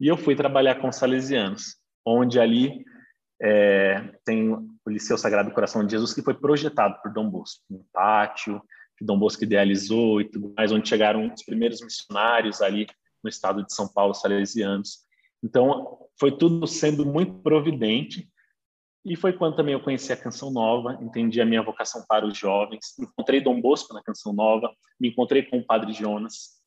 E 0.00 0.08
eu 0.08 0.16
fui 0.16 0.34
trabalhar 0.34 0.76
com 0.76 0.88
os 0.88 0.96
salesianos, 0.96 1.76
onde 2.04 2.40
ali 2.40 2.84
é, 3.40 4.12
tem 4.24 4.52
o 4.52 4.68
Liceu 4.88 5.16
Sagrado 5.16 5.52
Coração 5.52 5.84
de 5.84 5.92
Jesus, 5.92 6.12
que 6.12 6.22
foi 6.22 6.34
projetado 6.34 7.00
por 7.00 7.12
Dom 7.12 7.30
Bosco, 7.30 7.62
um 7.70 7.84
pátio 7.92 8.60
que 8.98 9.04
Dom 9.04 9.18
Bosco 9.18 9.44
idealizou 9.44 10.20
e 10.20 10.24
tudo 10.24 10.52
mais, 10.56 10.72
onde 10.72 10.88
chegaram 10.88 11.32
os 11.32 11.42
primeiros 11.44 11.80
missionários 11.80 12.60
ali 12.60 12.86
no 13.22 13.30
estado 13.30 13.64
de 13.64 13.72
São 13.72 13.86
Paulo, 13.88 14.12
salesianos. 14.12 15.06
Então, 15.42 15.98
foi 16.18 16.36
tudo 16.36 16.66
sendo 16.66 17.06
muito 17.06 17.34
providente 17.34 18.28
e 19.04 19.14
foi 19.14 19.32
quando 19.32 19.56
também 19.56 19.72
eu 19.72 19.80
conheci 19.80 20.12
a 20.12 20.16
Canção 20.16 20.50
Nova, 20.50 20.98
entendi 21.00 21.40
a 21.40 21.46
minha 21.46 21.62
vocação 21.62 22.04
para 22.08 22.26
os 22.26 22.36
jovens, 22.36 22.98
encontrei 22.98 23.40
Dom 23.40 23.60
Bosco 23.60 23.94
na 23.94 24.02
Canção 24.02 24.32
Nova, 24.32 24.70
me 25.00 25.08
encontrei 25.08 25.44
com 25.44 25.58
o 25.58 25.64
Padre 25.64 25.92
Jonas 25.92 26.58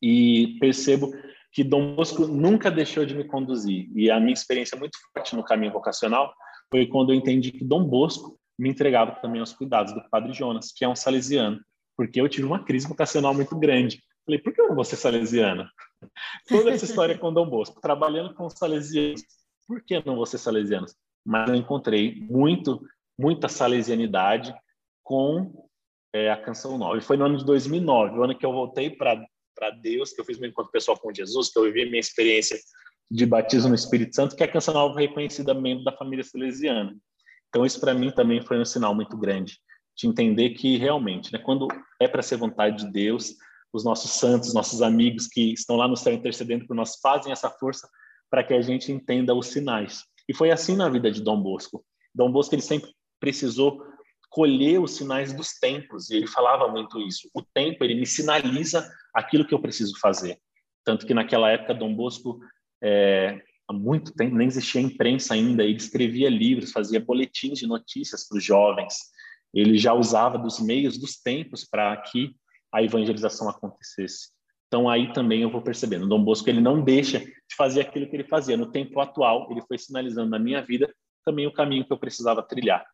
e 0.00 0.56
percebo 0.60 1.12
que 1.52 1.64
Dom 1.64 1.96
Bosco 1.96 2.26
nunca 2.26 2.70
deixou 2.70 3.04
de 3.04 3.16
me 3.16 3.24
conduzir. 3.24 3.90
E 3.96 4.10
a 4.10 4.20
minha 4.20 4.32
experiência 4.32 4.78
muito 4.78 4.96
forte 5.12 5.34
no 5.34 5.42
caminho 5.42 5.72
vocacional 5.72 6.32
foi 6.70 6.86
quando 6.86 7.12
eu 7.12 7.16
entendi 7.16 7.50
que 7.50 7.64
Dom 7.64 7.84
Bosco 7.84 8.38
me 8.58 8.68
entregava 8.68 9.12
também 9.20 9.40
aos 9.40 9.52
cuidados 9.52 9.92
do 9.92 10.02
Padre 10.10 10.32
Jonas, 10.32 10.72
que 10.72 10.84
é 10.84 10.88
um 10.88 10.96
salesiano, 10.96 11.60
porque 11.96 12.20
eu 12.20 12.28
tive 12.28 12.46
uma 12.46 12.64
crise 12.64 12.88
vocacional 12.88 13.32
muito 13.32 13.56
grande. 13.56 14.02
Falei, 14.24 14.40
por 14.40 14.52
que 14.52 14.60
eu 14.60 14.68
não 14.68 14.74
vou 14.74 14.84
ser 14.84 14.96
salesiana? 14.96 15.70
Toda 16.48 16.70
essa 16.70 16.84
história 16.84 17.16
com 17.16 17.32
Dom 17.32 17.48
Bosco, 17.48 17.80
trabalhando 17.80 18.34
com 18.34 18.46
os 18.46 18.54
salesianos. 18.54 19.22
Por 19.66 19.82
que 19.82 20.02
não 20.04 20.16
você 20.16 20.36
salesianos? 20.36 20.94
Mas 21.24 21.48
eu 21.48 21.54
encontrei 21.54 22.26
muito, 22.28 22.80
muita 23.18 23.48
salesianidade 23.48 24.54
com 25.02 25.68
é, 26.12 26.30
a 26.30 26.36
Canção 26.36 26.78
Nova. 26.78 26.98
E 26.98 27.02
foi 27.02 27.16
no 27.16 27.24
ano 27.24 27.36
de 27.36 27.44
2009, 27.44 28.18
o 28.18 28.24
ano 28.24 28.36
que 28.36 28.44
eu 28.44 28.52
voltei 28.52 28.90
para 28.90 29.26
Deus, 29.80 30.12
que 30.12 30.20
eu 30.20 30.24
fiz 30.24 30.38
meu 30.38 30.50
encontro 30.50 30.72
pessoal 30.72 30.98
com 30.98 31.12
Jesus, 31.12 31.50
que 31.50 31.58
eu 31.58 31.64
vivi 31.64 31.84
minha 31.84 32.00
experiência 32.00 32.58
de 33.10 33.24
batismo 33.24 33.70
no 33.70 33.74
Espírito 33.74 34.14
Santo, 34.14 34.36
que 34.36 34.44
a 34.44 34.50
Canção 34.50 34.74
Nova 34.74 34.94
foi 34.94 35.06
reconhecida 35.06 35.54
membro 35.54 35.84
da 35.84 35.92
família 35.92 36.24
salesiana. 36.24 36.94
Então, 37.48 37.64
isso 37.64 37.80
para 37.80 37.94
mim 37.94 38.10
também 38.10 38.40
foi 38.40 38.58
um 38.58 38.64
sinal 38.64 38.94
muito 38.94 39.16
grande, 39.16 39.58
de 39.96 40.06
entender 40.06 40.50
que 40.50 40.76
realmente, 40.76 41.32
né, 41.32 41.38
quando 41.38 41.66
é 42.00 42.06
para 42.06 42.22
ser 42.22 42.36
vontade 42.36 42.84
de 42.84 42.92
Deus, 42.92 43.34
os 43.72 43.84
nossos 43.84 44.12
santos, 44.12 44.54
nossos 44.54 44.80
amigos 44.82 45.26
que 45.26 45.52
estão 45.52 45.76
lá 45.76 45.88
no 45.88 45.96
céu 45.96 46.12
intercedendo 46.12 46.66
por 46.66 46.74
nós, 46.74 46.98
fazem 47.02 47.32
essa 47.32 47.50
força 47.50 47.88
para 48.30 48.44
que 48.44 48.54
a 48.54 48.60
gente 48.60 48.92
entenda 48.92 49.34
os 49.34 49.48
sinais. 49.48 50.02
E 50.28 50.34
foi 50.34 50.50
assim 50.50 50.76
na 50.76 50.88
vida 50.88 51.10
de 51.10 51.22
Dom 51.22 51.40
Bosco. 51.40 51.84
Dom 52.14 52.30
Bosco 52.30 52.54
ele 52.54 52.62
sempre 52.62 52.90
precisou 53.18 53.82
colher 54.30 54.78
os 54.80 54.96
sinais 54.96 55.32
dos 55.32 55.58
tempos, 55.58 56.10
e 56.10 56.16
ele 56.16 56.26
falava 56.26 56.68
muito 56.68 57.00
isso. 57.00 57.28
O 57.34 57.42
tempo 57.42 57.82
ele 57.82 57.94
me 57.94 58.06
sinaliza 58.06 58.88
aquilo 59.14 59.46
que 59.46 59.54
eu 59.54 59.60
preciso 59.60 59.98
fazer. 59.98 60.38
Tanto 60.84 61.06
que 61.06 61.14
naquela 61.14 61.50
época 61.50 61.74
Dom 61.74 61.94
Bosco 61.94 62.38
é, 62.82 63.42
há 63.68 63.72
muito 63.72 64.14
tempo 64.14 64.34
nem 64.34 64.46
existia 64.46 64.80
imprensa 64.80 65.34
ainda, 65.34 65.62
ele 65.62 65.76
escrevia 65.76 66.30
livros, 66.30 66.72
fazia 66.72 66.98
boletins 66.98 67.58
de 67.58 67.66
notícias 67.66 68.26
para 68.26 68.38
os 68.38 68.44
jovens. 68.44 68.94
Ele 69.52 69.76
já 69.76 69.92
usava 69.92 70.38
dos 70.38 70.58
meios 70.58 70.98
dos 70.98 71.20
tempos 71.20 71.64
para 71.64 71.96
que 71.96 72.34
a 72.72 72.82
evangelização 72.82 73.48
acontecesse. 73.48 74.30
Então 74.66 74.88
aí 74.88 75.12
também 75.12 75.42
eu 75.42 75.50
vou 75.50 75.62
percebendo, 75.62 76.06
Dom 76.06 76.22
Bosco 76.22 76.48
ele 76.48 76.60
não 76.60 76.82
deixa 76.82 77.20
de 77.20 77.56
fazer 77.56 77.80
aquilo 77.80 78.08
que 78.08 78.16
ele 78.16 78.24
fazia 78.24 78.56
no 78.56 78.70
tempo 78.70 79.00
atual, 79.00 79.48
ele 79.50 79.62
foi 79.62 79.78
sinalizando 79.78 80.30
na 80.30 80.38
minha 80.38 80.62
vida 80.62 80.92
também 81.24 81.46
o 81.46 81.52
caminho 81.52 81.86
que 81.86 81.92
eu 81.92 81.98
precisava 81.98 82.42
trilhar. 82.42 82.86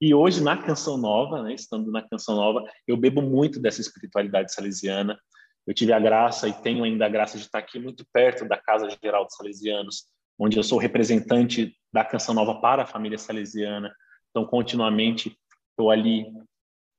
E 0.00 0.14
hoje 0.14 0.42
na 0.42 0.56
Canção 0.56 0.96
Nova, 0.96 1.42
né, 1.42 1.54
estando 1.54 1.90
na 1.90 2.06
Canção 2.06 2.36
Nova, 2.36 2.64
eu 2.86 2.96
bebo 2.96 3.22
muito 3.22 3.58
dessa 3.58 3.80
espiritualidade 3.80 4.52
salesiana. 4.52 5.18
Eu 5.66 5.74
tive 5.74 5.92
a 5.92 5.98
graça 5.98 6.48
e 6.48 6.52
tenho 6.52 6.84
ainda 6.84 7.06
a 7.06 7.08
graça 7.08 7.38
de 7.38 7.44
estar 7.44 7.58
aqui 7.58 7.78
muito 7.78 8.06
perto 8.12 8.46
da 8.46 8.56
Casa 8.56 8.88
Geral 9.02 9.24
dos 9.24 9.34
Salesianos, 9.34 10.04
onde 10.38 10.58
eu 10.58 10.62
sou 10.62 10.78
representante 10.78 11.74
da 11.92 12.04
Canção 12.04 12.34
Nova 12.34 12.60
para 12.60 12.82
a 12.82 12.86
família 12.86 13.18
salesiana. 13.18 13.94
Então, 14.30 14.44
continuamente 14.44 15.36
estou 15.70 15.90
ali 15.90 16.26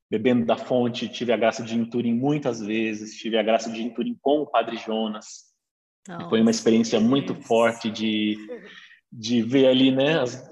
bebendo 0.10 0.46
da 0.46 0.56
fonte, 0.56 1.10
tive 1.10 1.34
a 1.34 1.38
graça 1.38 1.64
de 1.64 1.76
ir 1.76 1.80
em 1.80 1.86
Turim 1.86 2.14
muitas 2.14 2.62
vezes, 2.62 3.18
tive 3.18 3.38
a 3.38 3.44
graça 3.44 3.70
de 3.70 3.82
ir 3.82 3.86
em 3.86 3.94
Turim 3.94 4.18
com 4.22 4.42
o 4.42 4.48
Padre 4.48 4.78
Jonas. 4.78 5.48
Nossa, 6.08 6.30
Foi 6.30 6.42
uma 6.42 6.52
experiência 6.52 7.00
muito 7.00 7.36
forte 7.36 7.92
de, 7.92 8.38
de 9.12 9.42
ver 9.42 9.68
ali, 9.68 9.92
né, 9.92 10.20
as, 10.20 10.50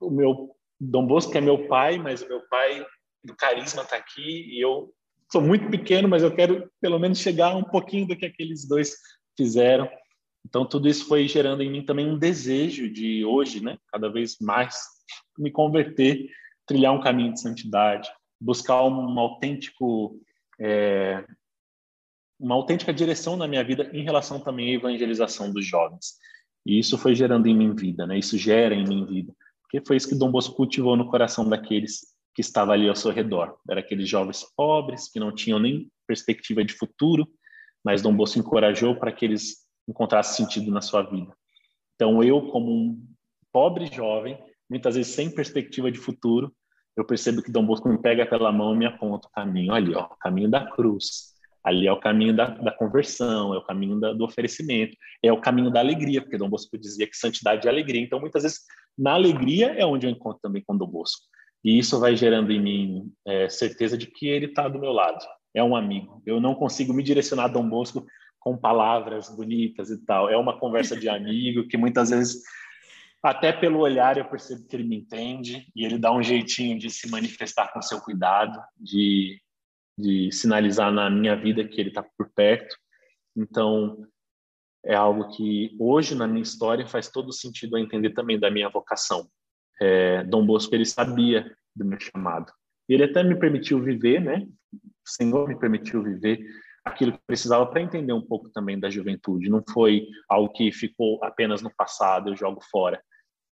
o 0.00 0.10
meu 0.10 0.56
Dom 0.80 1.06
Bosco 1.06 1.36
é 1.36 1.40
meu 1.40 1.68
pai, 1.68 1.98
mas 1.98 2.22
o 2.22 2.28
meu 2.28 2.40
pai 2.48 2.84
do 3.22 3.34
carisma 3.36 3.82
está 3.82 3.96
aqui 3.96 4.48
e 4.50 4.60
eu 4.60 4.92
sou 5.30 5.40
muito 5.40 5.70
pequeno, 5.70 6.08
mas 6.08 6.22
eu 6.22 6.34
quero 6.34 6.70
pelo 6.80 6.98
menos 6.98 7.18
chegar 7.18 7.54
um 7.56 7.64
pouquinho 7.64 8.06
do 8.06 8.16
que 8.16 8.26
aqueles 8.26 8.66
dois 8.66 8.96
fizeram. 9.36 9.88
Então 10.46 10.64
tudo 10.66 10.88
isso 10.88 11.06
foi 11.06 11.26
gerando 11.26 11.62
em 11.62 11.70
mim 11.70 11.84
também 11.84 12.06
um 12.06 12.18
desejo 12.18 12.90
de 12.90 13.24
hoje, 13.24 13.62
né, 13.62 13.78
cada 13.90 14.08
vez 14.08 14.36
mais 14.40 14.76
me 15.38 15.50
converter, 15.50 16.28
trilhar 16.66 16.92
um 16.92 17.00
caminho 17.00 17.32
de 17.32 17.40
santidade, 17.40 18.08
buscar 18.40 18.84
um 18.84 19.18
autêntico 19.18 20.18
é, 20.60 21.24
uma 22.38 22.54
autêntica 22.54 22.92
direção 22.92 23.36
na 23.36 23.48
minha 23.48 23.64
vida 23.64 23.90
em 23.92 24.02
relação 24.02 24.40
também 24.40 24.70
à 24.70 24.74
evangelização 24.74 25.52
dos 25.52 25.64
jovens. 25.66 26.14
E 26.66 26.78
isso 26.78 26.98
foi 26.98 27.14
gerando 27.14 27.46
em 27.46 27.56
mim 27.56 27.74
vida, 27.74 28.06
né? 28.06 28.18
Isso 28.18 28.36
gera 28.38 28.74
em 28.74 28.84
mim 28.86 29.04
vida, 29.04 29.34
porque 29.62 29.84
foi 29.86 29.96
isso 29.96 30.08
que 30.08 30.14
Dom 30.14 30.30
Bosco 30.30 30.54
cultivou 30.54 30.96
no 30.96 31.10
coração 31.10 31.48
daqueles 31.48 32.00
que 32.34 32.40
estavam 32.40 32.74
ali 32.74 32.88
ao 32.88 32.96
seu 32.96 33.12
redor. 33.12 33.56
Era 33.68 33.80
aqueles 33.80 34.08
jovens 34.08 34.44
pobres 34.56 35.08
que 35.08 35.20
não 35.20 35.32
tinham 35.32 35.58
nem 35.58 35.90
perspectiva 36.06 36.64
de 36.64 36.74
futuro, 36.74 37.28
mas 37.84 38.02
Dom 38.02 38.14
Bosco 38.14 38.38
encorajou 38.38 38.96
para 38.96 39.12
que 39.12 39.24
eles 39.24 39.63
encontrassem 39.88 40.44
sentido 40.44 40.70
na 40.70 40.80
sua 40.80 41.02
vida. 41.02 41.32
Então 41.94 42.22
eu, 42.22 42.42
como 42.48 42.70
um 42.70 43.06
pobre 43.52 43.86
jovem, 43.86 44.38
muitas 44.68 44.96
vezes 44.96 45.14
sem 45.14 45.30
perspectiva 45.30 45.90
de 45.90 45.98
futuro, 45.98 46.52
eu 46.96 47.04
percebo 47.04 47.42
que 47.42 47.50
Dom 47.50 47.66
Bosco 47.66 47.88
me 47.88 48.00
pega 48.00 48.24
pela 48.24 48.52
mão 48.52 48.74
e 48.74 48.78
me 48.78 48.86
aponta 48.86 49.28
o 49.28 49.30
caminho. 49.30 49.72
Ali, 49.72 49.94
ó, 49.94 50.04
o 50.04 50.16
caminho 50.16 50.50
da 50.50 50.64
cruz. 50.70 51.34
Ali 51.62 51.86
é 51.86 51.92
o 51.92 51.98
caminho 51.98 52.36
da, 52.36 52.46
da 52.46 52.70
conversão, 52.70 53.54
é 53.54 53.58
o 53.58 53.64
caminho 53.64 53.98
da, 53.98 54.12
do 54.12 54.22
oferecimento, 54.24 54.94
é 55.22 55.32
o 55.32 55.40
caminho 55.40 55.70
da 55.70 55.80
alegria, 55.80 56.20
porque 56.20 56.36
Dom 56.36 56.50
Bosco 56.50 56.76
dizia 56.76 57.06
que 57.06 57.16
santidade 57.16 57.66
é 57.66 57.70
alegria. 57.70 58.02
Então, 58.02 58.20
muitas 58.20 58.42
vezes, 58.42 58.60
na 58.98 59.14
alegria 59.14 59.72
é 59.72 59.84
onde 59.84 60.06
eu 60.06 60.10
encontro 60.10 60.40
também 60.42 60.62
com 60.64 60.76
Dom 60.76 60.86
Bosco. 60.86 61.22
E 61.64 61.78
isso 61.78 61.98
vai 61.98 62.14
gerando 62.14 62.52
em 62.52 62.60
mim 62.60 63.12
é, 63.26 63.48
certeza 63.48 63.96
de 63.96 64.06
que 64.06 64.28
ele 64.28 64.46
está 64.46 64.68
do 64.68 64.78
meu 64.78 64.92
lado, 64.92 65.24
é 65.54 65.64
um 65.64 65.74
amigo. 65.74 66.22
Eu 66.26 66.38
não 66.38 66.54
consigo 66.54 66.92
me 66.92 67.02
direcionar 67.02 67.44
a 67.44 67.48
Dom 67.48 67.66
Bosco 67.66 68.04
com 68.44 68.58
palavras 68.58 69.34
bonitas 69.34 69.90
e 69.90 70.04
tal. 70.04 70.28
É 70.28 70.36
uma 70.36 70.60
conversa 70.60 70.94
de 70.94 71.08
amigo 71.08 71.66
que 71.66 71.78
muitas 71.78 72.10
vezes 72.10 72.42
até 73.22 73.50
pelo 73.50 73.78
olhar 73.78 74.18
eu 74.18 74.26
percebo 74.26 74.68
que 74.68 74.76
ele 74.76 74.84
me 74.84 74.96
entende 74.96 75.66
e 75.74 75.82
ele 75.82 75.96
dá 75.96 76.12
um 76.12 76.22
jeitinho 76.22 76.78
de 76.78 76.90
se 76.90 77.10
manifestar 77.10 77.72
com 77.72 77.80
seu 77.80 77.98
cuidado, 78.02 78.62
de, 78.78 79.40
de 79.96 80.30
sinalizar 80.30 80.92
na 80.92 81.08
minha 81.08 81.34
vida 81.34 81.66
que 81.66 81.80
ele 81.80 81.88
está 81.88 82.02
por 82.02 82.28
perto. 82.34 82.76
Então, 83.34 84.06
é 84.84 84.94
algo 84.94 85.34
que 85.34 85.74
hoje 85.80 86.14
na 86.14 86.26
minha 86.26 86.42
história 86.42 86.86
faz 86.86 87.08
todo 87.08 87.32
sentido 87.32 87.76
a 87.76 87.80
entender 87.80 88.10
também 88.10 88.38
da 88.38 88.50
minha 88.50 88.68
vocação. 88.68 89.26
É, 89.80 90.22
Dom 90.24 90.44
Bosco 90.44 90.74
ele 90.74 90.84
sabia 90.84 91.50
do 91.74 91.82
meu 91.82 91.98
chamado. 91.98 92.52
Ele 92.86 93.04
até 93.04 93.22
me 93.22 93.38
permitiu 93.38 93.82
viver, 93.82 94.20
né? 94.20 94.46
O 94.74 95.08
Senhor 95.08 95.48
me 95.48 95.58
permitiu 95.58 96.02
viver 96.02 96.46
aquilo 96.84 97.12
que 97.12 97.20
precisava 97.26 97.66
para 97.66 97.80
entender 97.80 98.12
um 98.12 98.22
pouco 98.22 98.50
também 98.50 98.78
da 98.78 98.90
juventude. 98.90 99.48
Não 99.48 99.62
foi 99.72 100.06
algo 100.28 100.52
que 100.52 100.70
ficou 100.70 101.22
apenas 101.24 101.62
no 101.62 101.74
passado, 101.74 102.30
eu 102.30 102.36
jogo 102.36 102.60
fora 102.70 103.02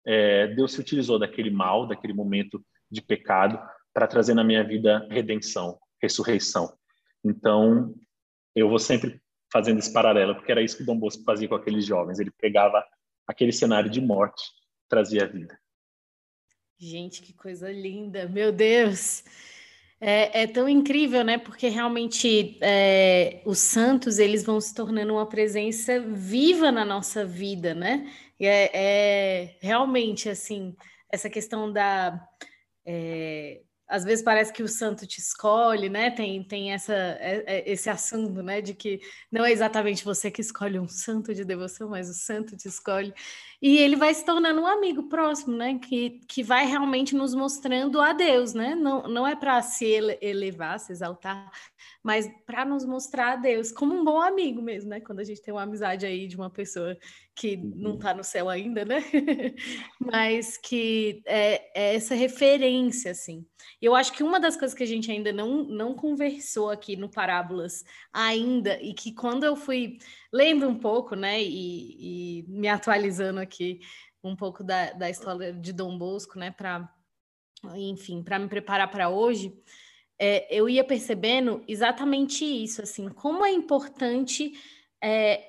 é, 0.05 0.47
Deus 0.47 0.73
se 0.73 0.81
utilizou 0.81 1.17
daquele 1.17 1.49
mal, 1.49 1.87
daquele 1.87 2.13
momento 2.13 2.63
de 2.91 3.01
pecado, 3.01 3.59
para 3.93 4.07
trazer 4.07 4.33
na 4.33 4.43
minha 4.43 4.63
vida 4.63 5.07
redenção, 5.09 5.79
ressurreição. 6.01 6.75
Então, 7.23 7.93
eu 8.55 8.69
vou 8.69 8.79
sempre 8.79 9.21
fazendo 9.51 9.79
esse 9.79 9.93
paralelo, 9.93 10.35
porque 10.35 10.51
era 10.51 10.61
isso 10.61 10.77
que 10.77 10.83
Dom 10.83 10.97
Bosco 10.97 11.23
fazia 11.23 11.47
com 11.47 11.55
aqueles 11.55 11.85
jovens. 11.85 12.19
Ele 12.19 12.31
pegava 12.31 12.83
aquele 13.27 13.51
cenário 13.51 13.89
de 13.89 14.01
morte, 14.01 14.43
trazia 14.89 15.23
a 15.23 15.27
vida. 15.27 15.57
Gente, 16.77 17.21
que 17.21 17.33
coisa 17.33 17.71
linda! 17.71 18.27
Meu 18.27 18.51
Deus! 18.51 19.23
É, 20.05 20.43
é, 20.43 20.47
tão 20.47 20.67
incrível, 20.67 21.23
né? 21.23 21.37
Porque 21.37 21.69
realmente 21.69 22.57
é, 22.61 23.41
os 23.45 23.59
santos 23.59 24.19
eles 24.19 24.43
vão 24.43 24.59
se 24.59 24.75
tornando 24.75 25.13
uma 25.13 25.25
presença 25.25 25.97
viva 26.01 26.73
na 26.73 26.83
nossa 26.83 27.25
vida, 27.25 27.73
né? 27.73 28.11
E 28.37 28.45
é, 28.45 28.69
é 28.73 29.57
realmente 29.61 30.27
assim 30.27 30.75
essa 31.09 31.29
questão 31.29 31.71
da 31.71 32.21
é, 32.85 33.61
às 33.87 34.03
vezes 34.03 34.23
parece 34.23 34.51
que 34.51 34.63
o 34.63 34.67
santo 34.67 35.05
te 35.05 35.19
escolhe, 35.19 35.87
né? 35.87 36.09
Tem, 36.09 36.43
tem 36.43 36.73
essa, 36.73 36.93
é, 36.93 37.43
é, 37.45 37.71
esse 37.71 37.89
assunto, 37.89 38.41
né? 38.41 38.59
De 38.59 38.73
que 38.73 38.99
não 39.31 39.45
é 39.45 39.51
exatamente 39.51 40.03
você 40.03 40.31
que 40.31 40.41
escolhe 40.41 40.79
um 40.79 40.87
santo 40.87 41.33
de 41.33 41.45
devoção, 41.45 41.89
mas 41.89 42.09
o 42.09 42.13
santo 42.13 42.57
te 42.57 42.67
escolhe. 42.67 43.13
E 43.63 43.77
ele 43.77 43.95
vai 43.95 44.13
se 44.13 44.25
tornando 44.25 44.59
um 44.59 44.67
amigo 44.67 45.03
próximo, 45.03 45.55
né? 45.55 45.79
Que, 45.79 46.19
que 46.27 46.43
vai 46.43 46.65
realmente 46.65 47.15
nos 47.15 47.33
mostrando 47.33 48.01
a 48.01 48.11
Deus, 48.11 48.53
né? 48.53 48.75
Não, 48.75 49.03
não 49.03 49.25
é 49.25 49.37
para 49.37 49.61
se 49.61 49.85
elevar, 50.21 50.77
se 50.81 50.91
exaltar, 50.91 51.49
mas 52.03 52.29
para 52.45 52.65
nos 52.65 52.83
mostrar 52.83 53.31
a 53.31 53.35
Deus 53.37 53.71
como 53.71 53.95
um 53.95 54.03
bom 54.03 54.19
amigo 54.19 54.61
mesmo, 54.61 54.89
né? 54.89 54.99
Quando 54.99 55.21
a 55.21 55.23
gente 55.23 55.41
tem 55.41 55.53
uma 55.53 55.63
amizade 55.63 56.05
aí 56.05 56.27
de 56.27 56.35
uma 56.35 56.49
pessoa 56.49 56.97
que 57.35 57.55
não 57.55 57.95
está 57.95 58.11
uhum. 58.11 58.17
no 58.17 58.23
céu 58.23 58.49
ainda, 58.49 58.83
né? 58.83 58.97
mas 59.97 60.57
que 60.57 61.21
é, 61.25 61.71
é, 61.73 61.95
essa 61.95 62.13
referência, 62.13 63.11
assim. 63.11 63.45
Eu 63.81 63.95
acho 63.95 64.11
que 64.11 64.23
uma 64.23 64.39
das 64.39 64.55
coisas 64.57 64.75
que 64.75 64.83
a 64.83 64.87
gente 64.87 65.09
ainda 65.09 65.31
não, 65.31 65.63
não 65.63 65.95
conversou 65.95 66.69
aqui 66.69 66.95
no 66.95 67.09
Parábolas 67.09 67.83
ainda, 68.11 68.77
e 68.81 68.93
que 68.93 69.13
quando 69.13 69.45
eu 69.45 69.55
fui 69.55 69.97
lendo 70.31 70.67
um 70.67 70.77
pouco, 70.77 71.15
né, 71.15 71.41
e, 71.41 72.39
e 72.39 72.45
me 72.47 72.67
atualizando 72.67 73.39
aqui 73.53 73.81
um 74.23 74.35
pouco 74.35 74.63
da, 74.63 74.93
da 74.93 75.09
história 75.09 75.53
de 75.53 75.71
Dom 75.71 75.97
Bosco, 75.97 76.39
né, 76.39 76.49
para, 76.49 76.89
enfim, 77.75 78.23
para 78.23 78.39
me 78.39 78.47
preparar 78.47 78.89
para 78.89 79.09
hoje, 79.09 79.53
é, 80.17 80.47
eu 80.49 80.69
ia 80.69 80.83
percebendo 80.83 81.63
exatamente 81.67 82.45
isso, 82.45 82.81
assim, 82.81 83.09
como 83.09 83.45
é 83.45 83.51
importante 83.51 84.53
é, 85.03 85.43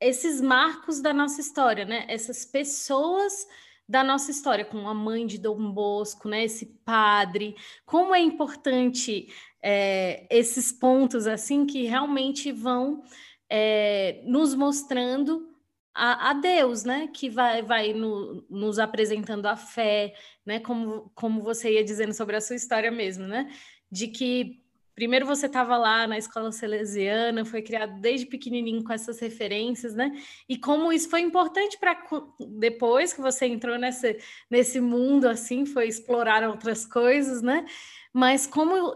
esses 0.00 0.40
marcos 0.40 1.00
da 1.00 1.12
nossa 1.12 1.40
história, 1.40 1.84
né, 1.84 2.06
essas 2.08 2.44
pessoas 2.44 3.46
da 3.86 4.02
nossa 4.02 4.30
história, 4.30 4.64
com 4.64 4.88
a 4.88 4.94
mãe 4.94 5.26
de 5.26 5.36
Dom 5.36 5.70
Bosco, 5.72 6.28
né, 6.28 6.44
esse 6.44 6.66
padre, 6.84 7.54
como 7.84 8.14
é 8.14 8.20
importante 8.20 9.28
é, 9.62 10.26
esses 10.30 10.72
pontos 10.72 11.26
assim 11.26 11.66
que 11.66 11.84
realmente 11.84 12.50
vão 12.50 13.02
é, 13.50 14.22
nos 14.24 14.54
mostrando 14.54 15.49
a, 15.94 16.30
a, 16.30 16.32
Deus, 16.34 16.84
né? 16.84 17.08
Que 17.12 17.28
vai, 17.28 17.62
vai 17.62 17.92
no, 17.92 18.44
nos 18.48 18.78
apresentando 18.78 19.46
a 19.46 19.56
fé, 19.56 20.14
né? 20.44 20.60
Como, 20.60 21.10
como 21.14 21.42
você 21.42 21.74
ia 21.74 21.84
dizendo 21.84 22.14
sobre 22.14 22.36
a 22.36 22.40
sua 22.40 22.56
história 22.56 22.90
mesmo, 22.90 23.26
né? 23.26 23.50
De 23.90 24.08
que 24.08 24.60
primeiro 24.94 25.24
você 25.24 25.46
estava 25.46 25.76
lá 25.78 26.06
na 26.06 26.18
escola 26.18 26.52
salesiana, 26.52 27.44
foi 27.44 27.62
criado 27.62 28.00
desde 28.00 28.26
pequenininho 28.26 28.84
com 28.84 28.92
essas 28.92 29.18
referências, 29.18 29.94
né? 29.94 30.12
E 30.48 30.58
como 30.58 30.92
isso 30.92 31.08
foi 31.08 31.20
importante 31.22 31.78
para 31.78 31.96
depois 32.58 33.12
que 33.12 33.20
você 33.20 33.46
entrou 33.46 33.78
nesse, 33.78 34.18
nesse 34.50 34.80
mundo 34.80 35.26
assim, 35.26 35.64
foi 35.64 35.88
explorar 35.88 36.46
outras 36.46 36.84
coisas, 36.84 37.40
né? 37.40 37.64
Mas 38.12 38.46
como 38.46 38.94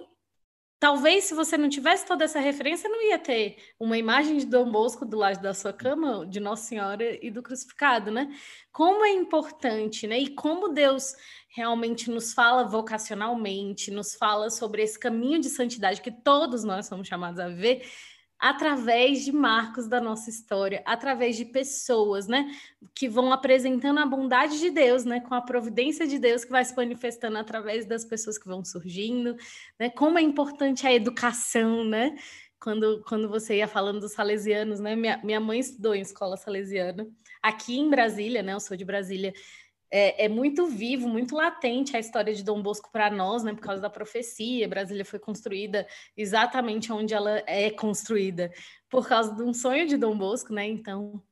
talvez 0.78 1.24
se 1.24 1.34
você 1.34 1.56
não 1.56 1.68
tivesse 1.68 2.06
toda 2.06 2.24
essa 2.24 2.40
referência, 2.40 2.88
não 2.88 3.02
ia 3.02 3.18
ter 3.18 3.56
uma 3.78 3.96
imagem 3.96 4.36
de 4.38 4.46
Dom 4.46 4.70
Bosco 4.70 5.04
do 5.04 5.16
lado 5.16 5.40
da 5.40 5.54
sua 5.54 5.72
cama, 5.72 6.26
de 6.26 6.40
Nossa 6.40 6.64
Senhora 6.64 7.18
e 7.24 7.30
do 7.30 7.42
crucificado, 7.42 8.10
né? 8.10 8.34
Como 8.72 9.04
é 9.04 9.10
importante, 9.10 10.06
né? 10.06 10.18
E 10.18 10.28
como 10.34 10.68
Deus 10.68 11.14
realmente 11.48 12.10
nos 12.10 12.32
fala 12.34 12.64
vocacionalmente, 12.64 13.90
nos 13.90 14.14
fala 14.14 14.50
sobre 14.50 14.82
esse 14.82 14.98
caminho 14.98 15.40
de 15.40 15.48
santidade 15.48 16.00
que 16.00 16.10
todos 16.10 16.64
nós 16.64 16.86
somos 16.86 17.06
chamados 17.06 17.38
a 17.38 17.48
viver 17.48 17.86
através 18.38 19.24
de 19.24 19.32
marcos 19.32 19.88
da 19.88 20.00
nossa 20.00 20.28
história, 20.28 20.82
através 20.84 21.36
de 21.36 21.44
pessoas, 21.44 22.26
né, 22.26 22.50
que 22.94 23.08
vão 23.08 23.32
apresentando 23.32 24.00
a 24.00 24.06
bondade 24.06 24.58
de 24.58 24.70
Deus, 24.70 25.04
né, 25.04 25.20
com 25.20 25.34
a 25.34 25.40
providência 25.40 26.06
de 26.06 26.18
Deus 26.18 26.44
que 26.44 26.50
vai 26.50 26.64
se 26.64 26.76
manifestando 26.76 27.38
através 27.38 27.86
das 27.86 28.04
pessoas 28.04 28.36
que 28.36 28.46
vão 28.46 28.64
surgindo, 28.64 29.36
né, 29.78 29.88
como 29.90 30.18
é 30.18 30.22
importante 30.22 30.86
a 30.86 30.92
educação, 30.92 31.84
né, 31.84 32.16
quando, 32.60 33.02
quando 33.06 33.28
você 33.28 33.56
ia 33.58 33.68
falando 33.68 34.00
dos 34.00 34.12
salesianos, 34.12 34.80
né, 34.80 34.96
minha, 34.96 35.20
minha 35.22 35.40
mãe 35.40 35.60
estudou 35.60 35.94
em 35.94 36.00
escola 36.00 36.36
salesiana, 36.36 37.06
aqui 37.42 37.78
em 37.78 37.88
Brasília, 37.90 38.42
né, 38.42 38.52
eu 38.54 38.60
sou 38.60 38.76
de 38.76 38.84
Brasília, 38.84 39.32
é, 39.96 40.24
é, 40.24 40.28
muito 40.28 40.66
vivo, 40.66 41.08
muito 41.08 41.36
latente 41.36 41.96
a 41.96 42.00
história 42.00 42.34
de 42.34 42.42
Dom 42.42 42.60
Bosco 42.60 42.90
para 42.90 43.08
nós, 43.12 43.44
né? 43.44 43.54
Por 43.54 43.60
causa 43.60 43.80
da 43.80 43.88
profecia. 43.88 44.66
Brasília 44.66 45.04
foi 45.04 45.20
construída 45.20 45.86
exatamente 46.16 46.92
onde 46.92 47.14
ela 47.14 47.40
é 47.46 47.70
construída, 47.70 48.52
por 48.90 49.06
causa 49.06 49.32
de 49.32 49.44
um 49.44 49.54
sonho 49.54 49.86
de 49.86 49.96
Dom 49.96 50.18
Bosco, 50.18 50.52
né? 50.52 50.66
Então, 50.66 51.22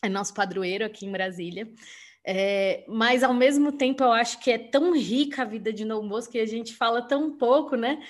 é 0.00 0.08
nosso 0.08 0.32
padroeiro 0.34 0.86
aqui 0.86 1.04
em 1.04 1.10
Brasília. 1.10 1.68
É, 2.24 2.84
mas 2.86 3.24
ao 3.24 3.34
mesmo 3.34 3.72
tempo 3.72 4.04
eu 4.04 4.12
acho 4.12 4.38
que 4.38 4.52
é 4.52 4.58
tão 4.58 4.92
rica 4.92 5.42
a 5.42 5.44
vida 5.44 5.72
de 5.72 5.84
Dom 5.84 6.06
Bosco 6.06 6.30
que 6.30 6.38
a 6.38 6.46
gente 6.46 6.76
fala 6.76 7.02
tão 7.02 7.36
pouco, 7.36 7.74
né? 7.74 8.00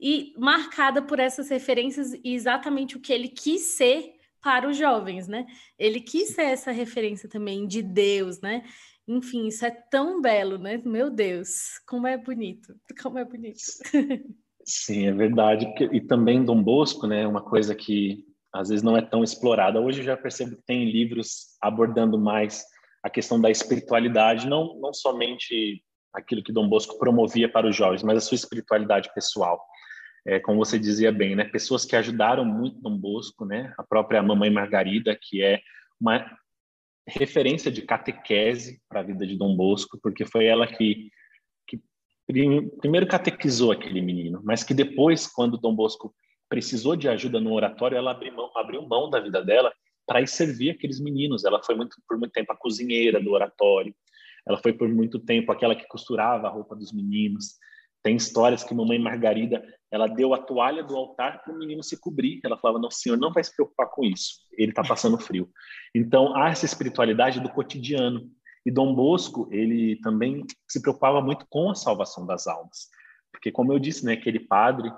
E 0.00 0.32
marcada 0.38 1.02
por 1.02 1.18
essas 1.18 1.50
referências 1.50 2.14
e 2.14 2.34
exatamente 2.34 2.96
o 2.96 3.00
que 3.00 3.12
ele 3.12 3.28
quis 3.28 3.60
ser 3.76 4.14
para 4.40 4.68
os 4.68 4.76
jovens, 4.76 5.28
né? 5.28 5.46
Ele 5.78 6.00
quis 6.00 6.30
ser 6.30 6.44
essa 6.44 6.70
referência 6.70 7.28
também 7.28 7.66
de 7.66 7.82
Deus, 7.82 8.40
né? 8.40 8.62
Enfim, 9.06 9.46
isso 9.46 9.64
é 9.66 9.70
tão 9.70 10.20
belo, 10.20 10.58
né? 10.58 10.80
Meu 10.84 11.10
Deus, 11.10 11.78
como 11.86 12.06
é 12.06 12.16
bonito, 12.16 12.74
como 13.02 13.18
é 13.18 13.24
bonito. 13.24 13.60
Sim, 14.66 15.08
é 15.08 15.12
verdade. 15.12 15.66
E 15.92 16.00
também 16.00 16.44
Dom 16.44 16.62
Bosco, 16.62 17.06
né? 17.06 17.26
Uma 17.26 17.42
coisa 17.42 17.74
que 17.74 18.24
às 18.52 18.68
vezes 18.68 18.82
não 18.82 18.96
é 18.96 19.02
tão 19.02 19.22
explorada. 19.22 19.80
Hoje 19.80 20.00
eu 20.00 20.04
já 20.04 20.16
percebo 20.16 20.56
que 20.56 20.62
tem 20.62 20.90
livros 20.90 21.56
abordando 21.60 22.18
mais 22.18 22.64
a 23.02 23.10
questão 23.10 23.38
da 23.38 23.50
espiritualidade, 23.50 24.48
não, 24.48 24.80
não 24.80 24.94
somente 24.94 25.82
aquilo 26.14 26.42
que 26.42 26.52
Dom 26.52 26.68
Bosco 26.68 26.98
promovia 26.98 27.50
para 27.50 27.68
os 27.68 27.76
jovens, 27.76 28.02
mas 28.02 28.16
a 28.16 28.20
sua 28.20 28.36
espiritualidade 28.36 29.12
pessoal. 29.12 29.60
É, 30.26 30.40
como 30.40 30.64
você 30.64 30.78
dizia 30.78 31.12
bem, 31.12 31.36
né? 31.36 31.44
Pessoas 31.44 31.84
que 31.84 31.94
ajudaram 31.94 32.46
muito 32.46 32.80
Dom 32.80 32.96
Bosco, 32.96 33.44
né? 33.44 33.74
A 33.76 33.82
própria 33.82 34.22
Mamãe 34.22 34.50
Margarida, 34.50 35.18
que 35.20 35.42
é 35.42 35.60
uma 36.00 36.24
referência 37.06 37.70
de 37.70 37.82
catequese 37.82 38.80
para 38.88 39.00
a 39.00 39.02
vida 39.02 39.26
de 39.26 39.36
Dom 39.36 39.56
Bosco, 39.56 39.98
porque 40.02 40.24
foi 40.24 40.46
ela 40.46 40.66
que, 40.66 41.10
que 41.66 41.80
primeiro 42.80 43.06
catequizou 43.06 43.72
aquele 43.72 44.00
menino, 44.00 44.40
mas 44.42 44.64
que 44.64 44.72
depois, 44.72 45.26
quando 45.26 45.58
Dom 45.58 45.74
Bosco 45.74 46.14
precisou 46.48 46.96
de 46.96 47.08
ajuda 47.08 47.40
no 47.40 47.52
oratório, 47.52 47.96
ela 47.96 48.12
abriu 48.12 48.32
mão, 48.34 48.50
abriu 48.56 48.82
mão 48.82 49.10
da 49.10 49.20
vida 49.20 49.42
dela 49.42 49.72
para 50.06 50.20
ir 50.20 50.28
servir 50.28 50.70
aqueles 50.70 51.00
meninos. 51.00 51.44
Ela 51.44 51.62
foi 51.62 51.74
muito, 51.74 51.96
por 52.08 52.18
muito 52.18 52.32
tempo 52.32 52.52
a 52.52 52.56
cozinheira 52.56 53.20
do 53.20 53.32
oratório, 53.32 53.94
ela 54.46 54.58
foi 54.58 54.72
por 54.72 54.88
muito 54.88 55.18
tempo 55.18 55.50
aquela 55.50 55.74
que 55.74 55.86
costurava 55.86 56.46
a 56.46 56.50
roupa 56.50 56.76
dos 56.76 56.92
meninos. 56.92 57.56
Tem 58.04 58.16
histórias 58.16 58.62
que 58.62 58.74
mamãe 58.74 58.98
Margarida, 58.98 59.64
ela 59.90 60.06
deu 60.06 60.34
a 60.34 60.38
toalha 60.38 60.84
do 60.84 60.94
altar 60.94 61.42
para 61.42 61.54
o 61.54 61.58
menino 61.58 61.82
se 61.82 61.98
cobrir. 61.98 62.38
Ela 62.44 62.58
falava: 62.58 62.78
"Não, 62.78 62.90
senhor, 62.90 63.16
não 63.16 63.32
vai 63.32 63.42
se 63.42 63.54
preocupar 63.56 63.88
com 63.90 64.04
isso. 64.04 64.40
Ele 64.52 64.70
está 64.70 64.82
passando 64.84 65.18
frio". 65.18 65.50
Então, 65.94 66.36
há 66.36 66.50
essa 66.50 66.66
espiritualidade 66.66 67.40
do 67.40 67.48
cotidiano. 67.48 68.30
E 68.66 68.70
Dom 68.70 68.94
Bosco, 68.94 69.48
ele 69.50 69.96
também 70.02 70.44
se 70.68 70.80
preocupava 70.80 71.20
muito 71.20 71.46
com 71.48 71.70
a 71.70 71.74
salvação 71.74 72.26
das 72.26 72.46
almas. 72.46 72.88
Porque 73.32 73.50
como 73.50 73.72
eu 73.72 73.78
disse, 73.78 74.04
né, 74.04 74.12
aquele 74.12 74.40
padre 74.40 74.90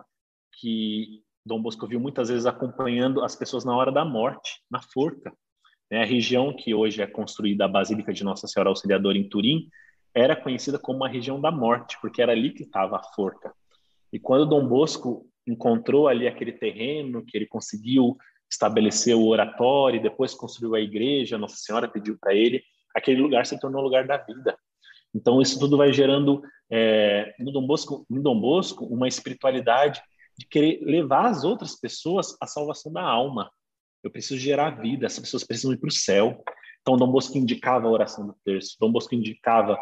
que 0.61 1.23
Dom 1.45 1.63
Bosco 1.63 1.87
viu 1.87 2.01
muitas 2.01 2.29
vezes 2.29 2.45
acompanhando 2.45 3.23
as 3.23 3.37
pessoas 3.37 3.65
na 3.65 3.77
hora 3.77 3.93
da 3.93 4.05
morte, 4.05 4.63
na 4.71 4.83
forca. 4.83 5.33
Né? 5.91 6.03
A 6.03 6.05
região 6.05 6.55
que 6.55 6.75
hoje 6.75 7.01
é 7.01 7.07
construída 7.07 7.65
a 7.65 7.69
Basílica 7.69 8.13
de 8.13 8.25
Nossa 8.25 8.47
Senhora 8.49 8.71
Auxiliadora 8.71 9.17
em 9.17 9.29
Turim, 9.29 9.69
era 10.17 10.35
conhecida 10.35 10.79
como 10.79 11.05
a 11.05 11.09
região 11.09 11.39
da 11.39 11.51
morte, 11.51 11.99
porque 12.01 12.23
era 12.23 12.33
ali 12.33 12.51
que 12.51 12.63
estava 12.63 12.97
a 12.97 13.03
forca. 13.03 13.53
E 14.11 14.19
quando 14.19 14.47
Dom 14.47 14.67
Bosco 14.67 15.29
encontrou 15.47 16.09
ali 16.09 16.27
aquele 16.27 16.53
terreno, 16.53 17.23
que 17.23 17.37
ele 17.37 17.47
conseguiu 17.47 18.17
estabelecer 18.51 19.15
o 19.15 19.27
oratório, 19.27 20.03
depois 20.03 20.33
construiu 20.33 20.75
a 20.75 20.81
igreja, 20.81 21.37
Nossa 21.37 21.57
Senhora 21.57 21.87
pediu 21.87 22.17
para 22.19 22.35
ele, 22.35 22.63
aquele 22.95 23.21
lugar 23.21 23.45
se 23.45 23.61
tornou 23.61 23.83
o 23.83 23.85
lugar 23.85 24.07
da 24.07 24.17
vida. 24.17 24.57
Então 25.15 25.43
isso 25.43 25.59
tudo 25.59 25.77
vai 25.77 25.93
gerando 25.93 26.43
é, 26.73 27.35
no 27.39 27.53
Dom 27.53 27.67
Bosco, 27.67 28.07
no 28.09 28.23
Dom 28.23 28.41
Bosco, 28.41 28.87
uma 28.87 29.07
espiritualidade 29.07 30.01
de 30.39 30.47
querer 30.47 30.81
levar 30.83 31.27
as 31.27 31.45
outras 31.45 31.79
pessoas 31.79 32.35
à 32.41 32.47
salvação 32.47 32.91
da 32.91 33.03
alma. 33.03 33.51
Eu 34.03 34.11
preciso 34.11 34.41
gerar 34.41 34.81
vida, 34.81 35.05
essas 35.05 35.21
pessoas 35.21 35.45
precisam 35.45 35.75
ir 35.75 35.77
para 35.77 35.89
o 35.89 35.93
céu. 35.93 36.43
Então 36.81 36.97
Dom 36.97 37.13
Bosco 37.13 37.37
indicava 37.37 37.87
a 37.87 37.91
oração 37.91 38.27
do 38.27 38.37
terço, 38.43 38.79
Dom 38.81 38.91
Bosco 38.91 39.15
indicava 39.15 39.77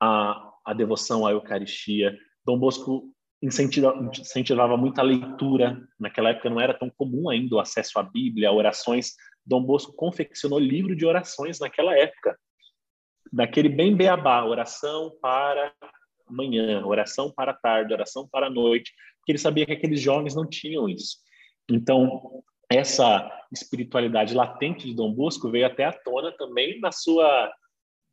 a, 0.00 0.52
a 0.64 0.72
devoção 0.72 1.26
à 1.26 1.32
Eucaristia. 1.32 2.16
Dom 2.44 2.58
Bosco 2.58 3.12
incentivava, 3.42 4.10
incentivava 4.18 4.76
muito 4.76 4.98
a 4.98 5.02
leitura. 5.02 5.80
Naquela 5.98 6.30
época 6.30 6.50
não 6.50 6.60
era 6.60 6.74
tão 6.74 6.90
comum 6.90 7.28
ainda 7.28 7.56
o 7.56 7.60
acesso 7.60 7.98
à 7.98 8.02
Bíblia, 8.02 8.48
a 8.48 8.52
orações. 8.52 9.14
Dom 9.44 9.62
Bosco 9.62 9.92
confeccionou 9.92 10.58
livro 10.58 10.96
de 10.96 11.06
orações 11.06 11.58
naquela 11.60 11.96
época. 11.96 12.38
Daquele 13.32 13.68
bem 13.68 13.94
beabá, 13.94 14.44
oração 14.44 15.12
para 15.20 15.72
manhã, 16.28 16.84
oração 16.84 17.30
para 17.30 17.54
tarde, 17.54 17.92
oração 17.92 18.28
para 18.28 18.50
noite, 18.50 18.92
porque 19.18 19.32
ele 19.32 19.38
sabia 19.38 19.66
que 19.66 19.72
aqueles 19.72 20.00
jovens 20.00 20.34
não 20.34 20.48
tinham 20.48 20.88
isso. 20.88 21.18
Então, 21.70 22.42
essa 22.70 23.30
espiritualidade 23.52 24.34
latente 24.34 24.86
de 24.86 24.94
Dom 24.94 25.12
Bosco 25.12 25.50
veio 25.50 25.66
até 25.66 25.84
à 25.84 25.92
tona 25.92 26.32
também 26.32 26.80
na 26.80 26.90
sua 26.90 27.52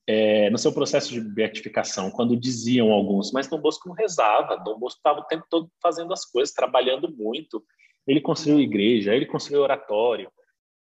é, 0.08 0.50
no 0.50 0.58
seu 0.58 0.74
processo 0.74 1.14
de 1.14 1.22
beatificação, 1.22 2.12
quando 2.12 2.36
diziam 2.36 2.92
alguns, 2.92 3.32
mas 3.32 3.48
Dom 3.48 3.60
Bosco 3.60 3.88
não 3.88 3.96
rezava, 3.96 4.58
Dom 4.58 4.78
Bosco 4.78 5.00
estava 5.00 5.20
o 5.20 5.26
tempo 5.26 5.46
todo 5.50 5.72
fazendo 5.82 6.12
as 6.12 6.26
coisas, 6.26 6.54
trabalhando 6.54 7.14
muito. 7.16 7.64
Ele 8.06 8.20
construiu 8.20 8.60
igreja, 8.60 9.16
ele 9.16 9.26
construiu 9.26 9.62
oratório, 9.62 10.30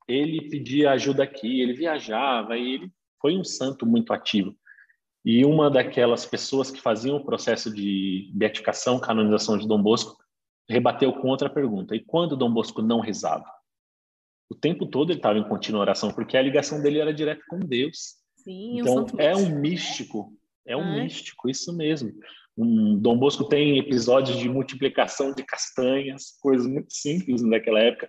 ele 0.08 0.48
pedia 0.48 0.92
ajuda 0.92 1.22
aqui, 1.22 1.60
ele 1.60 1.74
viajava 1.74 2.56
e 2.56 2.74
ele 2.74 2.90
foi 3.20 3.36
um 3.36 3.44
santo 3.44 3.86
muito 3.86 4.12
ativo. 4.12 4.56
E 5.24 5.44
uma 5.44 5.70
daquelas 5.70 6.26
pessoas 6.26 6.70
que 6.70 6.80
faziam 6.80 7.16
o 7.16 7.24
processo 7.24 7.72
de 7.72 8.30
beatificação, 8.34 9.00
canonização 9.00 9.56
de 9.56 9.66
Dom 9.66 9.82
Bosco, 9.82 10.16
rebateu 10.68 11.12
com 11.12 11.28
outra 11.28 11.48
pergunta: 11.48 11.94
e 11.94 12.00
quando 12.00 12.36
Dom 12.36 12.52
Bosco 12.52 12.82
não 12.82 13.00
rezava? 13.00 13.50
O 14.50 14.54
tempo 14.54 14.86
todo 14.86 15.10
ele 15.10 15.18
estava 15.18 15.38
em 15.38 15.48
contínua 15.48 15.80
oração, 15.80 16.12
porque 16.12 16.36
a 16.36 16.42
ligação 16.42 16.82
dele 16.82 17.00
era 17.00 17.14
direta 17.14 17.42
com 17.48 17.58
Deus. 17.58 18.23
Sim, 18.44 18.80
então, 18.80 19.06
é 19.18 19.34
um 19.34 19.58
místico, 19.58 20.30
é 20.66 20.76
um 20.76 21.02
místico, 21.02 21.48
isso 21.48 21.74
mesmo. 21.74 22.12
Um, 22.56 22.96
Dom 22.98 23.18
Bosco 23.18 23.44
tem 23.44 23.78
episódios 23.78 24.38
de 24.38 24.48
multiplicação 24.48 25.32
de 25.32 25.42
castanhas, 25.42 26.38
coisas 26.40 26.66
muito 26.66 26.92
simples 26.92 27.42
naquela 27.42 27.80
época, 27.80 28.08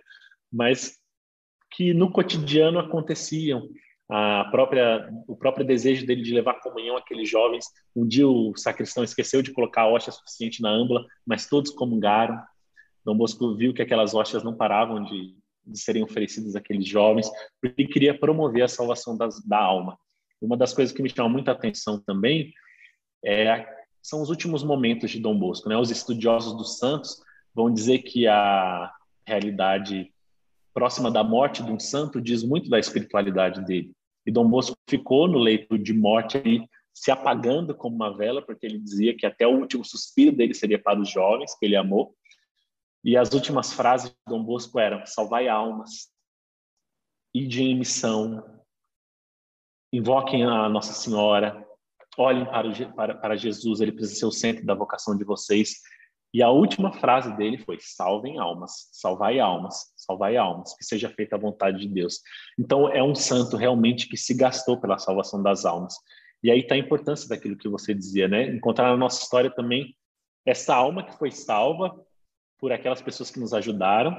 mas 0.52 0.98
que 1.72 1.92
no 1.92 2.12
cotidiano 2.12 2.78
aconteciam. 2.78 3.68
A 4.08 4.44
própria, 4.52 5.10
o 5.26 5.34
próprio 5.34 5.66
desejo 5.66 6.06
dele 6.06 6.22
de 6.22 6.32
levar 6.32 6.60
comunhão 6.60 6.96
àqueles 6.96 7.28
jovens. 7.28 7.66
Um 7.94 8.06
dia 8.06 8.28
o 8.28 8.54
sacristão 8.56 9.02
esqueceu 9.02 9.42
de 9.42 9.52
colocar 9.52 9.82
a 9.82 9.88
hóstia 9.88 10.12
suficiente 10.12 10.62
na 10.62 10.70
âmbula, 10.70 11.04
mas 11.26 11.48
todos 11.48 11.72
comungaram. 11.72 12.40
Dom 13.04 13.16
Bosco 13.16 13.56
viu 13.56 13.74
que 13.74 13.82
aquelas 13.82 14.14
hóstias 14.14 14.44
não 14.44 14.56
paravam 14.56 15.02
de, 15.02 15.34
de 15.66 15.78
serem 15.78 16.04
oferecidas 16.04 16.54
àqueles 16.54 16.86
jovens, 16.86 17.28
porque 17.60 17.82
ele 17.82 17.92
queria 17.92 18.16
promover 18.16 18.62
a 18.62 18.68
salvação 18.68 19.16
das, 19.16 19.44
da 19.44 19.58
alma. 19.58 19.98
Uma 20.40 20.56
das 20.56 20.72
coisas 20.72 20.94
que 20.94 21.02
me 21.02 21.08
chama 21.08 21.28
muita 21.28 21.52
atenção 21.52 22.00
também 22.00 22.52
é, 23.24 23.66
são 24.02 24.22
os 24.22 24.30
últimos 24.30 24.62
momentos 24.62 25.10
de 25.10 25.18
Dom 25.18 25.38
Bosco. 25.38 25.68
Né? 25.68 25.76
Os 25.76 25.90
estudiosos 25.90 26.56
dos 26.56 26.78
santos 26.78 27.20
vão 27.54 27.72
dizer 27.72 28.00
que 28.00 28.26
a 28.26 28.92
realidade 29.26 30.12
próxima 30.72 31.10
da 31.10 31.24
morte 31.24 31.62
de 31.62 31.72
um 31.72 31.80
santo 31.80 32.20
diz 32.20 32.42
muito 32.42 32.68
da 32.68 32.78
espiritualidade 32.78 33.64
dele. 33.64 33.92
E 34.26 34.30
Dom 34.30 34.48
Bosco 34.48 34.76
ficou 34.88 35.26
no 35.26 35.38
leito 35.38 35.78
de 35.78 35.94
morte 35.94 36.36
ali, 36.36 36.68
se 36.92 37.10
apagando 37.10 37.74
como 37.74 37.96
uma 37.96 38.16
vela, 38.16 38.42
porque 38.42 38.66
ele 38.66 38.78
dizia 38.78 39.16
que 39.16 39.24
até 39.26 39.46
o 39.46 39.58
último 39.58 39.84
suspiro 39.84 40.34
dele 40.34 40.54
seria 40.54 40.78
para 40.78 41.00
os 41.00 41.08
jovens 41.08 41.54
que 41.58 41.64
ele 41.64 41.76
amou. 41.76 42.14
E 43.02 43.16
as 43.16 43.32
últimas 43.32 43.72
frases 43.72 44.10
de 44.10 44.16
Dom 44.26 44.42
Bosco 44.42 44.78
eram: 44.78 45.04
salvai 45.06 45.48
almas, 45.48 46.10
ide 47.34 47.62
em 47.62 47.78
missão, 47.78 48.44
invoquem 49.92 50.44
a 50.44 50.68
Nossa 50.68 50.92
Senhora, 50.92 51.64
olhem 52.18 52.44
para, 52.46 52.92
para, 52.92 53.14
para 53.14 53.36
Jesus, 53.36 53.80
ele 53.80 53.92
precisa 53.92 54.20
ser 54.20 54.26
o 54.26 54.32
centro 54.32 54.64
da 54.64 54.74
vocação 54.74 55.16
de 55.16 55.24
vocês. 55.24 55.74
E 56.34 56.42
a 56.42 56.50
última 56.50 56.92
frase 56.92 57.34
dele 57.36 57.58
foi: 57.58 57.78
salvem 57.80 58.38
almas, 58.38 58.88
salvai 58.92 59.38
almas, 59.38 59.92
salvai 59.96 60.36
almas, 60.36 60.74
que 60.76 60.84
seja 60.84 61.08
feita 61.08 61.36
a 61.36 61.38
vontade 61.38 61.78
de 61.78 61.88
Deus. 61.88 62.20
Então, 62.58 62.88
é 62.88 63.02
um 63.02 63.14
santo 63.14 63.56
realmente 63.56 64.08
que 64.08 64.16
se 64.16 64.34
gastou 64.34 64.80
pela 64.80 64.98
salvação 64.98 65.42
das 65.42 65.64
almas. 65.64 65.94
E 66.42 66.50
aí 66.50 66.60
está 66.60 66.74
a 66.74 66.78
importância 66.78 67.28
daquilo 67.28 67.56
que 67.56 67.68
você 67.68 67.94
dizia, 67.94 68.28
né? 68.28 68.54
Encontrar 68.54 68.90
na 68.90 68.96
nossa 68.96 69.22
história 69.22 69.50
também 69.50 69.96
essa 70.44 70.74
alma 70.74 71.02
que 71.02 71.16
foi 71.18 71.30
salva 71.30 71.94
por 72.58 72.72
aquelas 72.72 73.02
pessoas 73.02 73.30
que 73.30 73.40
nos 73.40 73.52
ajudaram 73.52 74.16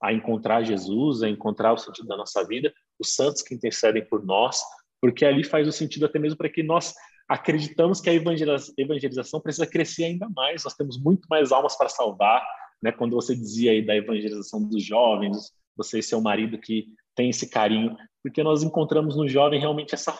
a 0.00 0.12
encontrar 0.12 0.62
Jesus, 0.62 1.22
a 1.22 1.28
encontrar 1.28 1.72
o 1.72 1.78
sentido 1.78 2.06
da 2.06 2.16
nossa 2.16 2.46
vida, 2.46 2.72
os 2.98 3.14
santos 3.14 3.42
que 3.42 3.54
intercedem 3.54 4.04
por 4.04 4.24
nós, 4.24 4.60
porque 5.04 5.26
ali 5.26 5.44
faz 5.44 5.68
o 5.68 5.72
sentido 5.72 6.06
até 6.06 6.18
mesmo 6.18 6.38
para 6.38 6.48
que 6.48 6.62
nós 6.62 6.94
acreditamos 7.28 8.00
que 8.00 8.08
a 8.08 8.14
evangelização 8.14 9.38
precisa 9.38 9.66
crescer 9.66 10.04
ainda 10.04 10.26
mais. 10.30 10.64
Nós 10.64 10.72
temos 10.72 10.98
muito 10.98 11.26
mais 11.28 11.52
almas 11.52 11.76
para 11.76 11.90
salvar, 11.90 12.42
né? 12.82 12.90
Quando 12.90 13.14
você 13.14 13.36
dizia 13.36 13.72
aí 13.72 13.84
da 13.84 13.94
evangelização 13.94 14.66
dos 14.66 14.82
jovens, 14.82 15.52
você 15.76 15.98
e 15.98 16.02
seu 16.02 16.22
marido 16.22 16.58
que 16.58 16.86
tem 17.14 17.28
esse 17.28 17.50
carinho, 17.50 17.94
porque 18.22 18.42
nós 18.42 18.62
encontramos 18.62 19.14
no 19.14 19.28
jovem 19.28 19.60
realmente 19.60 19.94
essa 19.94 20.18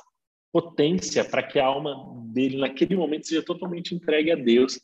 potência 0.52 1.24
para 1.24 1.42
que 1.42 1.58
a 1.58 1.64
alma 1.64 1.96
dele 2.26 2.58
naquele 2.58 2.94
momento 2.94 3.26
seja 3.26 3.42
totalmente 3.42 3.94
entregue 3.94 4.32
a 4.32 4.36
Deus. 4.36 4.78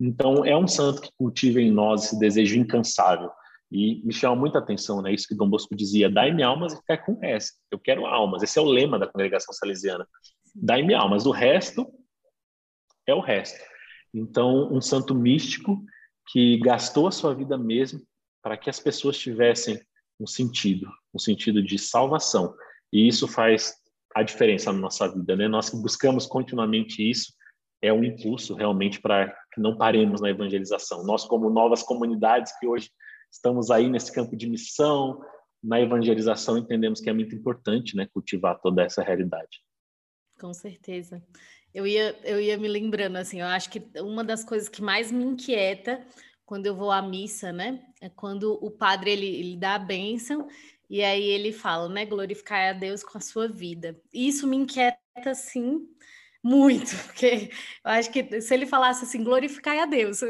Então 0.00 0.44
é 0.44 0.56
um 0.56 0.66
santo 0.66 1.00
que 1.00 1.10
cultiva 1.16 1.60
em 1.60 1.70
nós 1.70 2.06
esse 2.06 2.18
desejo 2.18 2.58
incansável. 2.58 3.30
E 3.74 4.00
me 4.04 4.12
chama 4.12 4.36
muita 4.36 4.58
atenção, 4.58 5.02
né? 5.02 5.12
Isso 5.12 5.26
que 5.26 5.34
Dom 5.34 5.48
Bosco 5.48 5.74
dizia: 5.74 6.08
dai-me 6.08 6.42
almas 6.42 6.72
e 6.72 6.76
ficar 6.76 6.98
com 6.98 7.18
essa. 7.22 7.52
Eu 7.70 7.78
quero 7.78 8.06
almas. 8.06 8.42
Esse 8.42 8.58
é 8.58 8.62
o 8.62 8.66
lema 8.66 8.98
da 8.98 9.06
congregação 9.06 9.52
salesiana 9.52 10.06
dai-me 10.54 10.94
almas. 10.94 11.26
O 11.26 11.30
resto 11.30 11.92
é 13.06 13.14
o 13.14 13.20
resto. 13.20 13.58
Então, 14.12 14.72
um 14.72 14.80
santo 14.80 15.14
místico 15.14 15.84
que 16.28 16.58
gastou 16.58 17.08
a 17.08 17.12
sua 17.12 17.34
vida 17.34 17.58
mesmo 17.58 18.00
para 18.42 18.56
que 18.56 18.70
as 18.70 18.78
pessoas 18.78 19.18
tivessem 19.18 19.80
um 20.20 20.26
sentido, 20.26 20.88
um 21.12 21.18
sentido 21.18 21.62
de 21.62 21.78
salvação. 21.78 22.54
E 22.92 23.08
isso 23.08 23.26
faz 23.26 23.74
a 24.14 24.22
diferença 24.22 24.72
na 24.72 24.78
nossa 24.78 25.08
vida, 25.08 25.34
né? 25.34 25.48
Nós 25.48 25.68
que 25.68 25.76
buscamos 25.76 26.26
continuamente 26.26 27.02
isso, 27.02 27.32
é 27.82 27.92
um 27.92 28.04
impulso 28.04 28.54
realmente 28.54 29.00
para 29.00 29.34
que 29.52 29.60
não 29.60 29.76
paremos 29.76 30.20
na 30.20 30.30
evangelização. 30.30 31.04
Nós, 31.04 31.24
como 31.24 31.50
novas 31.50 31.82
comunidades 31.82 32.56
que 32.58 32.66
hoje 32.66 32.88
estamos 33.34 33.70
aí 33.70 33.90
nesse 33.90 34.12
campo 34.12 34.36
de 34.36 34.48
missão, 34.48 35.20
na 35.62 35.80
evangelização, 35.80 36.56
entendemos 36.56 37.00
que 37.00 37.10
é 37.10 37.12
muito 37.12 37.34
importante, 37.34 37.96
né, 37.96 38.06
cultivar 38.12 38.60
toda 38.60 38.82
essa 38.82 39.02
realidade. 39.02 39.60
Com 40.38 40.52
certeza. 40.54 41.22
Eu 41.72 41.86
ia, 41.86 42.16
eu 42.22 42.40
ia 42.40 42.56
me 42.56 42.68
lembrando, 42.68 43.16
assim, 43.16 43.40
eu 43.40 43.46
acho 43.46 43.70
que 43.70 43.82
uma 43.98 44.22
das 44.22 44.44
coisas 44.44 44.68
que 44.68 44.80
mais 44.80 45.10
me 45.10 45.24
inquieta 45.24 46.06
quando 46.46 46.66
eu 46.66 46.76
vou 46.76 46.92
à 46.92 47.02
missa, 47.02 47.52
né, 47.52 47.82
é 48.00 48.08
quando 48.08 48.52
o 48.62 48.70
padre, 48.70 49.10
ele, 49.10 49.26
ele 49.26 49.56
dá 49.56 49.74
a 49.74 49.78
bênção 49.78 50.46
e 50.88 51.02
aí 51.02 51.24
ele 51.24 51.52
fala, 51.52 51.88
né, 51.88 52.04
glorificar 52.04 52.70
a 52.70 52.72
Deus 52.78 53.02
com 53.02 53.18
a 53.18 53.20
sua 53.20 53.48
vida. 53.48 54.00
E 54.12 54.28
isso 54.28 54.46
me 54.46 54.56
inquieta, 54.56 54.98
assim, 55.26 55.88
muito, 56.42 56.94
porque 57.06 57.50
eu 57.84 57.90
acho 57.90 58.12
que 58.12 58.40
se 58.40 58.54
ele 58.54 58.66
falasse 58.66 59.04
assim, 59.04 59.24
glorificar 59.24 59.78
a 59.78 59.86
Deus, 59.86 60.20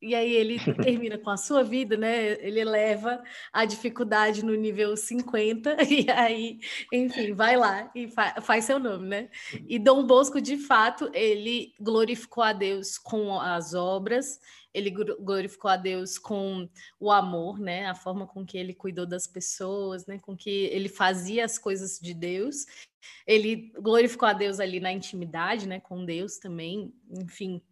e 0.00 0.14
aí 0.14 0.32
ele 0.32 0.58
termina 0.82 1.16
com 1.16 1.30
a 1.30 1.36
sua 1.36 1.62
vida, 1.64 1.96
né? 1.96 2.32
Ele 2.46 2.62
leva 2.64 3.22
a 3.52 3.64
dificuldade 3.64 4.44
no 4.44 4.54
nível 4.54 4.96
50, 4.96 5.76
e 5.90 6.10
aí, 6.10 6.58
enfim, 6.92 7.32
vai 7.32 7.56
lá 7.56 7.90
e 7.94 8.08
fa 8.08 8.40
faz 8.42 8.64
seu 8.64 8.78
nome, 8.78 9.08
né? 9.08 9.30
E 9.66 9.78
Dom 9.78 10.06
Bosco, 10.06 10.40
de 10.40 10.58
fato, 10.58 11.10
ele 11.14 11.72
glorificou 11.80 12.44
a 12.44 12.52
Deus 12.52 12.98
com 12.98 13.40
as 13.40 13.72
obras, 13.72 14.38
ele 14.74 14.90
glorificou 14.90 15.70
a 15.70 15.76
Deus 15.76 16.18
com 16.18 16.68
o 17.00 17.10
amor, 17.10 17.58
né? 17.58 17.86
A 17.86 17.94
forma 17.94 18.26
com 18.26 18.44
que 18.44 18.58
ele 18.58 18.74
cuidou 18.74 19.06
das 19.06 19.26
pessoas, 19.26 20.06
né? 20.06 20.18
Com 20.18 20.36
que 20.36 20.50
ele 20.50 20.90
fazia 20.90 21.44
as 21.46 21.58
coisas 21.58 21.98
de 21.98 22.12
Deus. 22.12 22.66
Ele 23.26 23.72
glorificou 23.80 24.28
a 24.28 24.34
Deus 24.34 24.60
ali 24.60 24.78
na 24.78 24.92
intimidade, 24.92 25.66
né? 25.66 25.80
Com 25.80 26.04
Deus 26.04 26.36
também, 26.36 26.92
enfim 27.10 27.62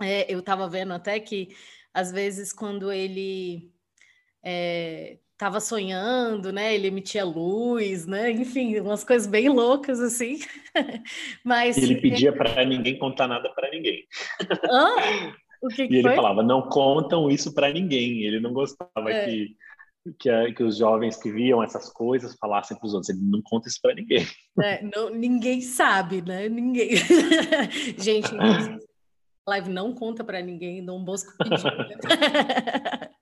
é, 0.00 0.32
eu 0.32 0.40
estava 0.40 0.68
vendo 0.68 0.92
até 0.92 1.18
que, 1.20 1.54
às 1.92 2.10
vezes, 2.10 2.52
quando 2.52 2.92
ele 2.92 3.72
estava 5.32 5.56
é, 5.56 5.60
sonhando, 5.60 6.52
né? 6.52 6.74
Ele 6.74 6.88
emitia 6.88 7.24
luz, 7.24 8.06
né? 8.06 8.30
Enfim, 8.30 8.78
umas 8.80 9.04
coisas 9.04 9.26
bem 9.26 9.48
loucas 9.48 10.00
assim. 10.00 10.38
Mas 11.44 11.78
ele 11.78 12.00
pedia 12.00 12.32
para 12.32 12.64
ninguém 12.64 12.98
contar 12.98 13.28
nada 13.28 13.48
para 13.54 13.70
ninguém. 13.70 14.04
O 15.62 15.68
que, 15.68 15.88
que 15.88 15.94
e 15.94 15.98
ele 15.98 16.08
foi? 16.08 16.16
falava: 16.16 16.42
não 16.42 16.68
contam 16.68 17.30
isso 17.30 17.54
para 17.54 17.72
ninguém. 17.72 18.22
Ele 18.22 18.40
não 18.40 18.52
gostava 18.52 19.10
é. 19.10 19.24
que 19.24 19.56
que, 20.18 20.52
que, 20.52 20.62
os 20.62 20.76
jovens 20.76 21.16
que 21.16 21.32
viam 21.32 21.62
essas 21.62 21.90
coisas 21.90 22.36
falassem 22.36 22.76
para 22.76 22.86
os 22.86 22.92
outros. 22.92 23.08
Ele 23.08 23.20
não 23.22 23.40
conta 23.42 23.68
isso 23.68 23.80
para 23.80 23.94
ninguém. 23.94 24.26
É, 24.62 24.82
não, 24.82 25.10
ninguém 25.10 25.60
sabe, 25.62 26.20
né? 26.20 26.48
Ninguém. 26.48 26.90
Gente, 27.98 28.28
live 29.46 29.70
não 29.70 29.92
conta 29.92 30.24
para 30.24 30.40
ninguém, 30.40 30.84
Dom 30.84 31.04
Bosco. 31.04 31.32
Né? 31.38 31.56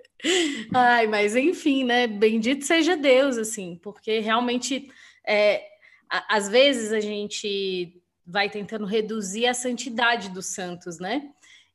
Ai, 0.73 1.07
mas 1.07 1.35
enfim, 1.35 1.85
né? 1.85 2.07
Bendito 2.07 2.65
seja 2.65 2.97
Deus, 2.97 3.37
assim, 3.37 3.79
porque 3.83 4.21
realmente, 4.21 4.91
é, 5.27 5.65
a, 6.09 6.37
às 6.37 6.49
vezes 6.49 6.93
a 6.93 7.01
gente 7.01 8.01
vai 8.25 8.49
tentando 8.49 8.87
reduzir 8.87 9.47
a 9.47 9.55
santidade 9.55 10.31
dos 10.31 10.47
santos, 10.47 10.99
né? 10.99 11.31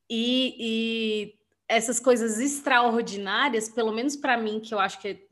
E, 0.10 0.56
e 0.60 1.34
essas 1.68 2.00
coisas 2.00 2.40
extraordinárias, 2.40 3.68
pelo 3.68 3.92
menos 3.92 4.16
para 4.16 4.38
mim, 4.38 4.62
que 4.62 4.74
eu 4.74 4.80
acho 4.80 5.02
que 5.02 5.28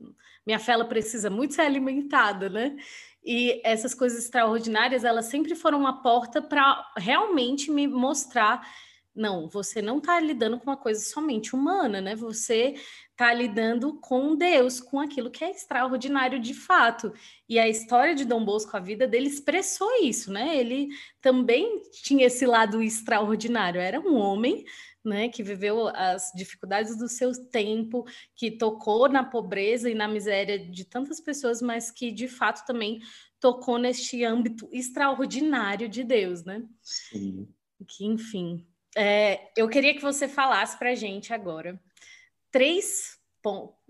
minha 0.46 0.58
fé 0.58 0.72
ela 0.72 0.84
precisa 0.84 1.30
muito 1.30 1.54
ser 1.54 1.62
alimentada, 1.62 2.50
né? 2.50 2.76
E 3.24 3.60
essas 3.64 3.94
coisas 3.94 4.24
extraordinárias, 4.24 5.02
elas 5.02 5.24
sempre 5.24 5.56
foram 5.56 5.80
uma 5.80 6.02
porta 6.02 6.40
para 6.40 6.92
realmente 6.96 7.70
me 7.70 7.88
mostrar 7.88 8.64
não, 9.16 9.48
você 9.48 9.80
não 9.80 9.98
está 9.98 10.20
lidando 10.20 10.58
com 10.58 10.70
uma 10.70 10.76
coisa 10.76 11.00
somente 11.00 11.56
humana, 11.56 12.00
né? 12.00 12.14
Você 12.14 12.74
está 13.10 13.32
lidando 13.32 13.98
com 13.98 14.36
Deus, 14.36 14.78
com 14.78 15.00
aquilo 15.00 15.30
que 15.30 15.42
é 15.42 15.50
extraordinário 15.50 16.38
de 16.38 16.52
fato. 16.52 17.12
E 17.48 17.58
a 17.58 17.66
história 17.66 18.14
de 18.14 18.26
Dom 18.26 18.44
Bosco, 18.44 18.76
a 18.76 18.80
vida 18.80 19.08
dele 19.08 19.28
expressou 19.28 19.90
isso, 20.02 20.30
né? 20.30 20.54
Ele 20.56 20.88
também 21.20 21.80
tinha 21.90 22.26
esse 22.26 22.44
lado 22.44 22.82
extraordinário. 22.82 23.80
Era 23.80 23.98
um 23.98 24.16
homem, 24.16 24.64
né, 25.02 25.28
que 25.28 25.42
viveu 25.42 25.88
as 25.88 26.30
dificuldades 26.34 26.98
do 26.98 27.08
seu 27.08 27.32
tempo, 27.48 28.04
que 28.34 28.50
tocou 28.50 29.08
na 29.08 29.24
pobreza 29.24 29.88
e 29.88 29.94
na 29.94 30.06
miséria 30.06 30.58
de 30.58 30.84
tantas 30.84 31.20
pessoas, 31.20 31.62
mas 31.62 31.90
que 31.90 32.10
de 32.10 32.28
fato 32.28 32.66
também 32.66 33.00
tocou 33.40 33.78
neste 33.78 34.24
âmbito 34.24 34.68
extraordinário 34.72 35.88
de 35.88 36.04
Deus, 36.04 36.44
né? 36.44 36.62
Sim. 36.82 37.48
Que, 37.86 38.04
enfim, 38.04 38.66
é, 38.96 39.52
eu 39.56 39.68
queria 39.68 39.94
que 39.94 40.02
você 40.02 40.26
falasse 40.26 40.78
para 40.78 40.90
a 40.90 40.94
gente 40.94 41.32
agora 41.32 41.78
três 42.50 43.16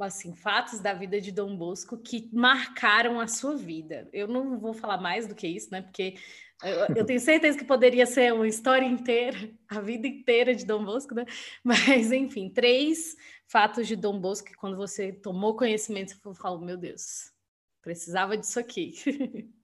assim, 0.00 0.34
fatos 0.34 0.80
da 0.80 0.92
vida 0.92 1.20
de 1.20 1.32
Dom 1.32 1.56
Bosco 1.56 1.96
que 1.96 2.28
marcaram 2.32 3.18
a 3.18 3.26
sua 3.26 3.56
vida. 3.56 4.08
Eu 4.12 4.28
não 4.28 4.58
vou 4.58 4.74
falar 4.74 4.98
mais 4.98 5.26
do 5.26 5.34
que 5.34 5.46
isso, 5.46 5.70
né? 5.70 5.80
Porque 5.80 6.16
eu, 6.62 6.96
eu 6.96 7.06
tenho 7.06 7.20
certeza 7.20 7.56
que 7.56 7.64
poderia 7.64 8.04
ser 8.06 8.34
uma 8.34 8.46
história 8.46 8.84
inteira, 8.84 9.50
a 9.68 9.80
vida 9.80 10.06
inteira 10.06 10.54
de 10.54 10.66
Dom 10.66 10.84
Bosco, 10.84 11.14
né? 11.14 11.24
Mas, 11.64 12.12
enfim, 12.12 12.50
três 12.50 13.16
fatos 13.46 13.86
de 13.86 13.96
Dom 13.96 14.20
Bosco 14.20 14.48
que 14.48 14.56
quando 14.56 14.76
você 14.76 15.12
tomou 15.12 15.56
conhecimento, 15.56 16.14
você 16.22 16.34
falou, 16.34 16.60
meu 16.60 16.76
Deus, 16.76 17.32
precisava 17.80 18.36
disso 18.36 18.60
aqui. 18.60 18.94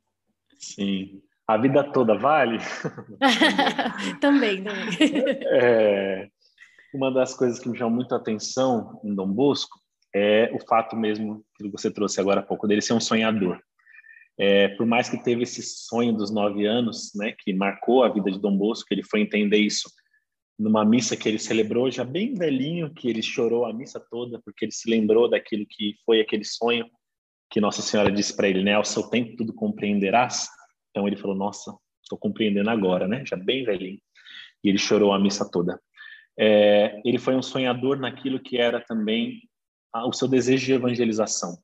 Sim. 0.59 1.22
A 1.53 1.57
vida 1.59 1.84
toda 1.84 2.16
vale? 2.16 2.59
também, 4.20 4.64
também. 4.64 4.88
É, 5.44 6.28
uma 6.94 7.12
das 7.12 7.34
coisas 7.34 7.59
que 7.59 7.68
me 7.68 7.76
chama 7.76 7.94
muito 7.94 8.14
a 8.14 8.18
atenção 8.18 9.00
em 9.05 9.14
Dom 9.14 9.28
Bosco 9.28 9.78
é 10.14 10.50
o 10.55 10.61
fato 10.66 10.96
mesmo 10.96 11.44
que 11.57 11.68
você 11.68 11.90
trouxe 11.90 12.20
agora 12.20 12.40
há 12.40 12.42
pouco, 12.42 12.66
dele 12.66 12.80
ser 12.80 12.94
um 12.94 13.00
sonhador. 13.00 13.61
É, 14.38 14.68
por 14.68 14.86
mais 14.86 15.11
que 15.11 15.22
teve 15.22 15.42
esse 15.42 15.62
sonho 15.62 16.14
dos 16.14 16.30
nove 16.30 16.64
anos, 16.64 17.12
né, 17.14 17.34
que 17.38 17.53
marcou 17.53 18.03
a 18.03 18.09
vida 18.09 18.30
de 18.30 18.40
Dom 18.40 18.57
Bosco, 18.57 18.88
ele 18.90 19.03
foi 19.03 19.20
entender 19.20 19.59
isso 19.59 19.90
numa 20.59 20.84
missa 20.84 21.16
que 21.16 21.28
ele 21.28 21.38
celebrou 21.38 21.90
já 21.90 22.05
bem 22.05 22.34
velhinho, 22.34 22.92
que 22.94 23.09
ele 23.09 23.22
chorou 23.22 23.66
a 23.66 23.72
missa 23.72 24.00
toda 24.11 24.40
porque 24.42 24.64
ele 24.64 24.72
se 24.72 24.88
lembrou 24.88 25.28
daquilo 25.28 25.66
que 25.68 25.96
foi 26.07 26.20
aquele 26.20 26.44
sonho 26.44 26.86
que 27.50 27.61
Nossa 27.61 27.82
Senhora 27.82 28.11
disse 28.11 28.34
para 28.34 28.48
ele, 28.48 28.62
né? 28.62 28.72
Ao 28.74 28.84
seu 28.84 29.03
tempo 29.05 29.36
tudo 29.36 29.53
compreenderás. 29.53 30.48
Então 30.93 31.09
ele 31.09 31.16
falou, 31.16 31.34
nossa, 31.34 31.74
estou 32.03 32.18
compreendendo 32.18 32.70
agora, 32.70 33.09
né? 33.09 33.24
Já 33.26 33.36
bem 33.36 33.64
velhinho. 33.64 33.99
E 34.62 34.68
ele 34.68 34.78
chorou 34.78 35.12
a 35.12 35.18
missa 35.18 35.51
toda. 35.51 35.80
É, 36.38 37.01
ele 37.05 37.18
foi 37.18 37.34
um 37.34 37.43
sonhador 37.43 37.99
naquilo 37.99 38.38
que 38.40 38.59
era 38.59 38.80
também 38.80 39.40
o 40.07 40.12
seu 40.12 40.28
desejo 40.28 40.64
de 40.64 40.72
evangelização. 40.72 41.59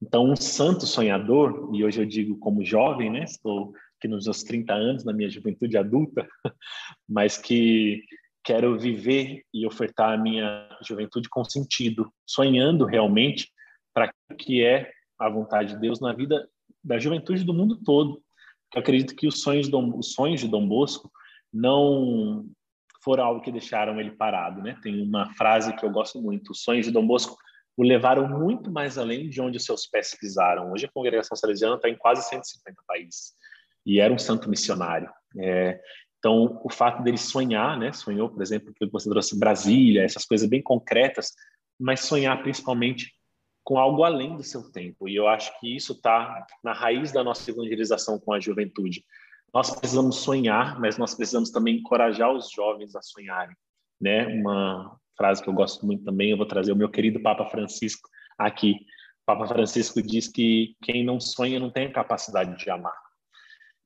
Então, 0.00 0.24
um 0.24 0.36
santo 0.36 0.86
sonhador, 0.86 1.70
e 1.74 1.84
hoje 1.84 2.00
eu 2.00 2.06
digo 2.06 2.38
como 2.38 2.64
jovem, 2.64 3.10
né? 3.10 3.24
Estou 3.24 3.72
aqui 3.98 4.06
nos 4.06 4.24
meus 4.24 4.44
30 4.44 4.72
anos, 4.72 5.04
na 5.04 5.12
minha 5.12 5.28
juventude 5.28 5.76
adulta, 5.76 6.26
mas 7.08 7.36
que 7.36 8.04
quero 8.44 8.78
viver 8.78 9.42
e 9.52 9.66
ofertar 9.66 10.14
a 10.14 10.22
minha 10.22 10.68
juventude 10.86 11.28
com 11.28 11.44
sentido, 11.44 12.10
sonhando 12.24 12.84
realmente 12.84 13.50
para 13.92 14.12
o 14.32 14.36
que 14.36 14.64
é 14.64 14.90
a 15.18 15.28
vontade 15.28 15.74
de 15.74 15.80
Deus 15.80 16.00
na 16.00 16.12
vida 16.12 16.48
da 16.82 16.98
juventude 16.98 17.44
do 17.44 17.52
mundo 17.52 17.76
todo. 17.84 18.22
Eu 18.74 18.80
acredito 18.80 19.16
que 19.16 19.26
os 19.26 19.40
sonhos 19.42 19.66
de 19.66 19.72
Dom, 19.72 19.96
os 19.96 20.12
sonhos 20.12 20.40
de 20.40 20.48
Dom 20.48 20.66
Bosco 20.66 21.10
não 21.52 22.46
foram 23.02 23.24
algo 23.24 23.40
que 23.40 23.52
deixaram 23.52 23.98
ele 23.98 24.10
parado, 24.10 24.62
né? 24.62 24.78
Tem 24.82 25.02
uma 25.02 25.32
frase 25.34 25.74
que 25.74 25.84
eu 25.84 25.90
gosto 25.90 26.20
muito: 26.20 26.52
os 26.52 26.62
sonhos 26.62 26.86
de 26.86 26.92
Dom 26.92 27.06
Bosco 27.06 27.36
o 27.76 27.82
levaram 27.84 28.28
muito 28.28 28.72
mais 28.72 28.98
além 28.98 29.30
de 29.30 29.40
onde 29.40 29.56
os 29.56 29.64
seus 29.64 29.86
pés 29.86 30.14
pisaram. 30.20 30.72
Hoje 30.72 30.86
a 30.86 30.90
congregação 30.90 31.36
salesiana 31.36 31.76
está 31.76 31.88
em 31.88 31.96
quase 31.96 32.28
150 32.28 32.82
países 32.86 33.34
e 33.86 34.00
era 34.00 34.12
um 34.12 34.18
santo 34.18 34.50
missionário. 34.50 35.08
É, 35.38 35.80
então, 36.18 36.60
o 36.64 36.70
fato 36.70 37.02
dele 37.02 37.16
sonhar, 37.16 37.78
né? 37.78 37.92
Sonhou, 37.92 38.28
por 38.28 38.42
exemplo, 38.42 38.74
que 38.74 38.84
você 38.86 39.08
trouxe 39.08 39.38
Brasília, 39.38 40.02
essas 40.02 40.24
coisas 40.24 40.48
bem 40.48 40.60
concretas, 40.60 41.32
mas 41.78 42.00
sonhar 42.00 42.42
principalmente 42.42 43.12
com 43.68 43.76
algo 43.76 44.02
além 44.02 44.34
do 44.34 44.42
seu 44.42 44.72
tempo. 44.72 45.06
E 45.06 45.14
eu 45.14 45.28
acho 45.28 45.52
que 45.60 45.76
isso 45.76 45.92
está 45.92 46.46
na 46.64 46.72
raiz 46.72 47.12
da 47.12 47.22
nossa 47.22 47.50
evangelização 47.50 48.18
com 48.18 48.32
a 48.32 48.40
juventude. 48.40 49.04
Nós 49.52 49.70
precisamos 49.70 50.16
sonhar, 50.16 50.80
mas 50.80 50.96
nós 50.96 51.14
precisamos 51.14 51.50
também 51.50 51.76
encorajar 51.76 52.32
os 52.32 52.50
jovens 52.50 52.96
a 52.96 53.02
sonharem, 53.02 53.54
né? 54.00 54.26
Uma 54.26 54.98
frase 55.14 55.42
que 55.42 55.50
eu 55.50 55.52
gosto 55.52 55.84
muito 55.84 56.02
também, 56.02 56.30
eu 56.30 56.38
vou 56.38 56.46
trazer 56.46 56.72
o 56.72 56.76
meu 56.76 56.88
querido 56.88 57.20
Papa 57.20 57.44
Francisco 57.44 58.08
aqui. 58.38 58.72
O 58.72 59.26
Papa 59.26 59.46
Francisco 59.46 60.00
diz 60.00 60.28
que 60.28 60.74
quem 60.82 61.04
não 61.04 61.20
sonha 61.20 61.60
não 61.60 61.68
tem 61.68 61.88
a 61.88 61.92
capacidade 61.92 62.56
de 62.56 62.70
amar. 62.70 62.98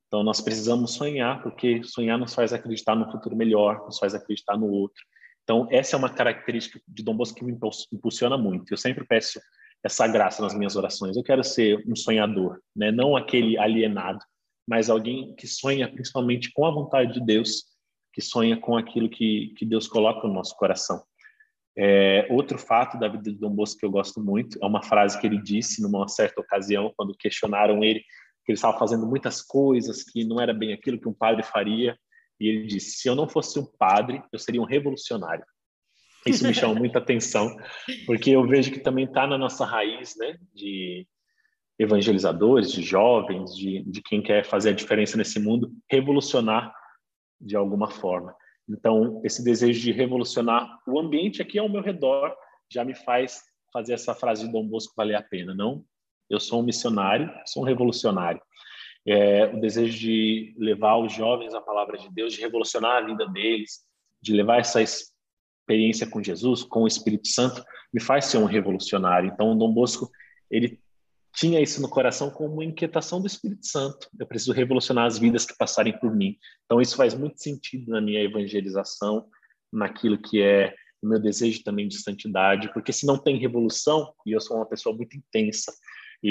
Então 0.06 0.22
nós 0.22 0.40
precisamos 0.40 0.94
sonhar, 0.94 1.42
porque 1.42 1.82
sonhar 1.82 2.16
nos 2.16 2.32
faz 2.32 2.52
acreditar 2.52 2.94
no 2.94 3.10
futuro 3.10 3.34
melhor, 3.34 3.84
nos 3.84 3.98
faz 3.98 4.14
acreditar 4.14 4.56
no 4.56 4.68
outro. 4.68 5.02
Então 5.42 5.66
essa 5.72 5.96
é 5.96 5.98
uma 5.98 6.08
característica 6.08 6.80
de 6.86 7.02
Dom 7.02 7.16
Bosco 7.16 7.36
que 7.36 7.44
me 7.44 7.58
impulsiona 7.92 8.38
muito. 8.38 8.72
Eu 8.72 8.78
sempre 8.78 9.04
peço 9.04 9.40
essa 9.84 10.06
graça 10.06 10.42
nas 10.42 10.54
minhas 10.54 10.76
orações. 10.76 11.16
Eu 11.16 11.22
quero 11.22 11.42
ser 11.42 11.82
um 11.88 11.96
sonhador, 11.96 12.60
né? 12.74 12.90
não 12.90 13.16
aquele 13.16 13.58
alienado, 13.58 14.20
mas 14.66 14.88
alguém 14.88 15.34
que 15.34 15.46
sonha 15.46 15.90
principalmente 15.90 16.52
com 16.52 16.64
a 16.64 16.70
vontade 16.70 17.14
de 17.14 17.24
Deus, 17.24 17.64
que 18.12 18.20
sonha 18.20 18.56
com 18.56 18.76
aquilo 18.76 19.08
que, 19.08 19.52
que 19.56 19.64
Deus 19.64 19.88
coloca 19.88 20.26
no 20.26 20.34
nosso 20.34 20.56
coração. 20.56 21.02
É, 21.76 22.26
outro 22.30 22.58
fato 22.58 22.98
da 22.98 23.08
vida 23.08 23.32
de 23.32 23.38
Dom 23.38 23.50
Bosco 23.50 23.80
que 23.80 23.86
eu 23.86 23.90
gosto 23.90 24.20
muito 24.20 24.58
é 24.62 24.66
uma 24.66 24.82
frase 24.82 25.18
que 25.18 25.26
ele 25.26 25.40
disse 25.40 25.80
numa 25.80 26.06
certa 26.06 26.40
ocasião, 26.40 26.92
quando 26.96 27.16
questionaram 27.16 27.82
ele 27.82 28.04
que 28.44 28.50
ele 28.52 28.56
estava 28.56 28.78
fazendo 28.78 29.06
muitas 29.06 29.40
coisas 29.40 30.02
que 30.02 30.24
não 30.24 30.40
era 30.40 30.52
bem 30.52 30.72
aquilo 30.72 31.00
que 31.00 31.08
um 31.08 31.14
padre 31.14 31.42
faria, 31.42 31.96
e 32.40 32.48
ele 32.48 32.66
disse: 32.66 32.98
se 32.98 33.08
eu 33.08 33.14
não 33.14 33.28
fosse 33.28 33.58
um 33.58 33.64
padre, 33.64 34.22
eu 34.32 34.38
seria 34.38 34.60
um 34.60 34.66
revolucionário. 34.66 35.44
Isso 36.26 36.46
me 36.46 36.54
chama 36.54 36.74
muita 36.74 36.98
atenção, 36.98 37.56
porque 38.06 38.30
eu 38.30 38.46
vejo 38.46 38.70
que 38.70 38.80
também 38.80 39.04
está 39.04 39.26
na 39.26 39.36
nossa 39.36 39.64
raiz, 39.64 40.14
né, 40.16 40.38
de 40.54 41.06
evangelizadores, 41.78 42.70
de 42.70 42.82
jovens, 42.82 43.56
de, 43.56 43.82
de 43.84 44.02
quem 44.02 44.22
quer 44.22 44.44
fazer 44.44 44.70
a 44.70 44.74
diferença 44.74 45.16
nesse 45.16 45.40
mundo, 45.40 45.72
revolucionar 45.90 46.72
de 47.40 47.56
alguma 47.56 47.90
forma. 47.90 48.34
Então, 48.68 49.20
esse 49.24 49.42
desejo 49.42 49.80
de 49.80 49.90
revolucionar 49.90 50.78
o 50.86 50.98
ambiente 50.98 51.42
aqui 51.42 51.58
ao 51.58 51.68
meu 51.68 51.82
redor 51.82 52.34
já 52.70 52.84
me 52.84 52.94
faz 52.94 53.42
fazer 53.72 53.94
essa 53.94 54.14
frase 54.14 54.46
de 54.46 54.52
Dom 54.52 54.66
Bosco 54.66 54.94
valer 54.96 55.16
a 55.16 55.22
pena. 55.22 55.54
Não, 55.54 55.84
eu 56.30 56.38
sou 56.38 56.60
um 56.60 56.64
missionário, 56.64 57.30
sou 57.46 57.62
um 57.62 57.66
revolucionário. 57.66 58.40
É, 59.06 59.46
o 59.46 59.60
desejo 59.60 59.98
de 59.98 60.54
levar 60.56 60.96
os 60.96 61.12
jovens 61.12 61.54
a 61.54 61.60
palavra 61.60 61.98
de 61.98 62.08
Deus, 62.12 62.32
de 62.32 62.40
revolucionar 62.40 63.02
a 63.02 63.06
vida 63.06 63.26
deles, 63.26 63.80
de 64.20 64.32
levar 64.32 64.60
essa 64.60 64.80
experiência 65.62 66.06
com 66.06 66.22
Jesus, 66.22 66.62
com 66.64 66.82
o 66.82 66.86
Espírito 66.86 67.28
Santo, 67.28 67.64
me 67.92 68.00
faz 68.00 68.26
ser 68.26 68.38
um 68.38 68.44
revolucionário. 68.44 69.30
Então, 69.32 69.56
Dom 69.56 69.72
Bosco, 69.72 70.10
ele 70.50 70.80
tinha 71.34 71.60
isso 71.60 71.80
no 71.80 71.88
coração 71.88 72.30
como 72.30 72.54
uma 72.54 72.64
inquietação 72.64 73.20
do 73.20 73.26
Espírito 73.26 73.66
Santo. 73.66 74.08
Eu 74.18 74.26
preciso 74.26 74.52
revolucionar 74.52 75.06
as 75.06 75.18
vidas 75.18 75.46
que 75.46 75.56
passarem 75.56 75.98
por 75.98 76.14
mim. 76.14 76.36
Então, 76.64 76.80
isso 76.80 76.96
faz 76.96 77.14
muito 77.14 77.42
sentido 77.42 77.90
na 77.90 78.00
minha 78.00 78.20
evangelização, 78.20 79.26
naquilo 79.72 80.18
que 80.18 80.42
é 80.42 80.74
o 81.02 81.08
meu 81.08 81.18
desejo 81.18 81.64
também 81.64 81.88
de 81.88 81.98
santidade, 81.98 82.72
porque 82.72 82.92
se 82.92 83.06
não 83.06 83.18
tem 83.18 83.36
revolução, 83.36 84.14
e 84.24 84.32
eu 84.32 84.40
sou 84.40 84.56
uma 84.56 84.66
pessoa 84.66 84.94
muito 84.94 85.16
intensa, 85.16 85.72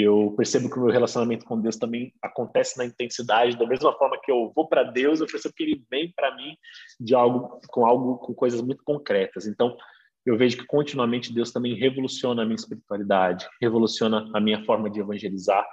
eu 0.00 0.32
percebo 0.36 0.70
que 0.70 0.78
o 0.78 0.82
meu 0.82 0.90
relacionamento 0.90 1.44
com 1.44 1.60
Deus 1.60 1.76
também 1.76 2.14
acontece 2.22 2.78
na 2.78 2.84
intensidade, 2.84 3.58
da 3.58 3.66
mesma 3.66 3.92
forma 3.92 4.18
que 4.22 4.32
eu 4.32 4.50
vou 4.54 4.66
para 4.66 4.82
Deus, 4.82 5.20
eu 5.20 5.26
percebo 5.26 5.54
que 5.54 5.62
ele 5.62 5.84
vem 5.90 6.10
para 6.16 6.34
mim 6.34 6.56
de 6.98 7.14
algo 7.14 7.60
com 7.68 7.84
algo 7.84 8.16
com 8.18 8.32
coisas 8.32 8.62
muito 8.62 8.82
concretas. 8.84 9.46
Então, 9.46 9.76
eu 10.24 10.36
vejo 10.36 10.56
que 10.56 10.66
continuamente 10.66 11.32
Deus 11.32 11.50
também 11.50 11.74
revoluciona 11.74 12.42
a 12.42 12.44
minha 12.44 12.56
espiritualidade, 12.56 13.46
revoluciona 13.60 14.30
a 14.32 14.40
minha 14.40 14.64
forma 14.64 14.88
de 14.88 15.00
evangelizar 15.00 15.66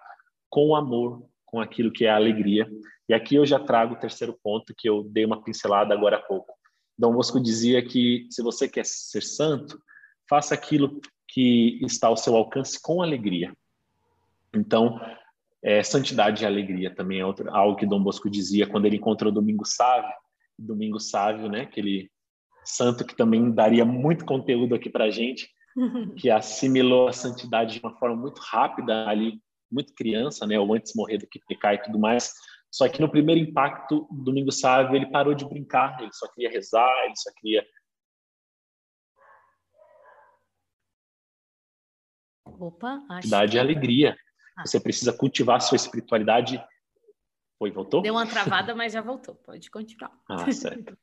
com 0.50 0.76
amor, 0.76 1.24
com 1.46 1.62
aquilo 1.62 1.92
que 1.92 2.06
é 2.06 2.10
a 2.10 2.16
alegria. 2.16 2.70
E 3.08 3.14
aqui 3.14 3.36
eu 3.36 3.46
já 3.46 3.60
trago 3.60 3.94
o 3.94 4.00
terceiro 4.00 4.38
ponto 4.44 4.74
que 4.78 4.90
eu 4.90 5.04
dei 5.04 5.24
uma 5.24 5.42
pincelada 5.44 5.94
agora 5.94 6.18
há 6.18 6.22
pouco. 6.22 6.54
Dom 6.98 7.14
Bosco 7.14 7.40
dizia 7.40 7.82
que 7.82 8.28
se 8.30 8.42
você 8.42 8.68
quer 8.68 8.86
ser 8.86 9.22
santo, 9.22 9.80
faça 10.30 10.54
aquilo 10.54 11.00
que 11.28 11.80
está 11.84 12.08
ao 12.08 12.18
seu 12.18 12.36
alcance 12.36 12.82
com 12.82 13.02
alegria. 13.02 13.54
Então, 14.54 15.00
é, 15.64 15.84
santidade 15.84 16.44
e 16.44 16.48
alegria 16.48 16.94
também 16.94 17.20
é 17.20 17.26
outro, 17.26 17.54
algo 17.54 17.76
que 17.76 17.86
Dom 17.86 18.02
Bosco 18.02 18.30
dizia 18.30 18.68
quando 18.68 18.86
ele 18.86 18.98
encontrou 18.98 19.32
Domingo 19.32 19.66
Sávio. 19.66 20.12
Domingo 20.58 21.00
Sávio, 21.00 21.50
né, 21.50 21.62
aquele 21.62 22.12
santo 22.66 23.06
que 23.06 23.16
também 23.16 23.52
daria 23.52 23.86
muito 23.86 24.26
conteúdo 24.26 24.76
aqui 24.76 24.90
para 24.90 25.06
a 25.06 25.10
gente, 25.10 25.50
que 26.18 26.30
assimilou 26.30 27.08
a 27.08 27.14
santidade 27.14 27.76
de 27.76 27.80
uma 27.80 27.98
forma 27.98 28.16
muito 28.16 28.40
rápida 28.42 29.08
ali, 29.08 29.40
muito 29.72 29.94
criança, 29.94 30.46
né, 30.46 30.60
ou 30.60 30.74
antes 30.74 30.94
morrer 30.96 31.18
do 31.18 31.28
que 31.28 31.40
pecar 31.48 31.76
e 31.76 31.82
tudo 31.82 32.00
mais. 32.00 32.34
Só 32.72 32.88
que 32.88 33.02
no 33.02 33.10
primeiro 33.10 33.42
impacto, 33.42 34.08
Domingo 34.12 34.52
Sávio, 34.52 34.96
ele 34.96 35.10
parou 35.10 35.34
de 35.34 35.48
brincar, 35.48 36.00
ele 36.02 36.14
só 36.14 36.28
queria 36.34 36.52
rezar, 36.52 37.06
ele 37.06 37.16
só 37.16 37.32
queria 37.40 37.66
Opa, 42.60 43.02
acho 43.10 43.30
que... 43.30 43.56
e 43.56 43.60
alegria. 43.60 44.18
Você 44.66 44.80
precisa 44.80 45.14
cultivar 45.14 45.62
sua 45.62 45.76
espiritualidade. 45.76 46.64
Foi, 47.58 47.72
voltou? 47.72 48.02
Deu 48.02 48.14
uma 48.14 48.26
travada, 48.26 48.74
mas 48.74 48.94
já 48.94 49.02
voltou. 49.02 49.36
Pode 49.36 49.70
continuar. 49.70 50.12
Ah, 50.30 50.52
certo. 50.52 50.98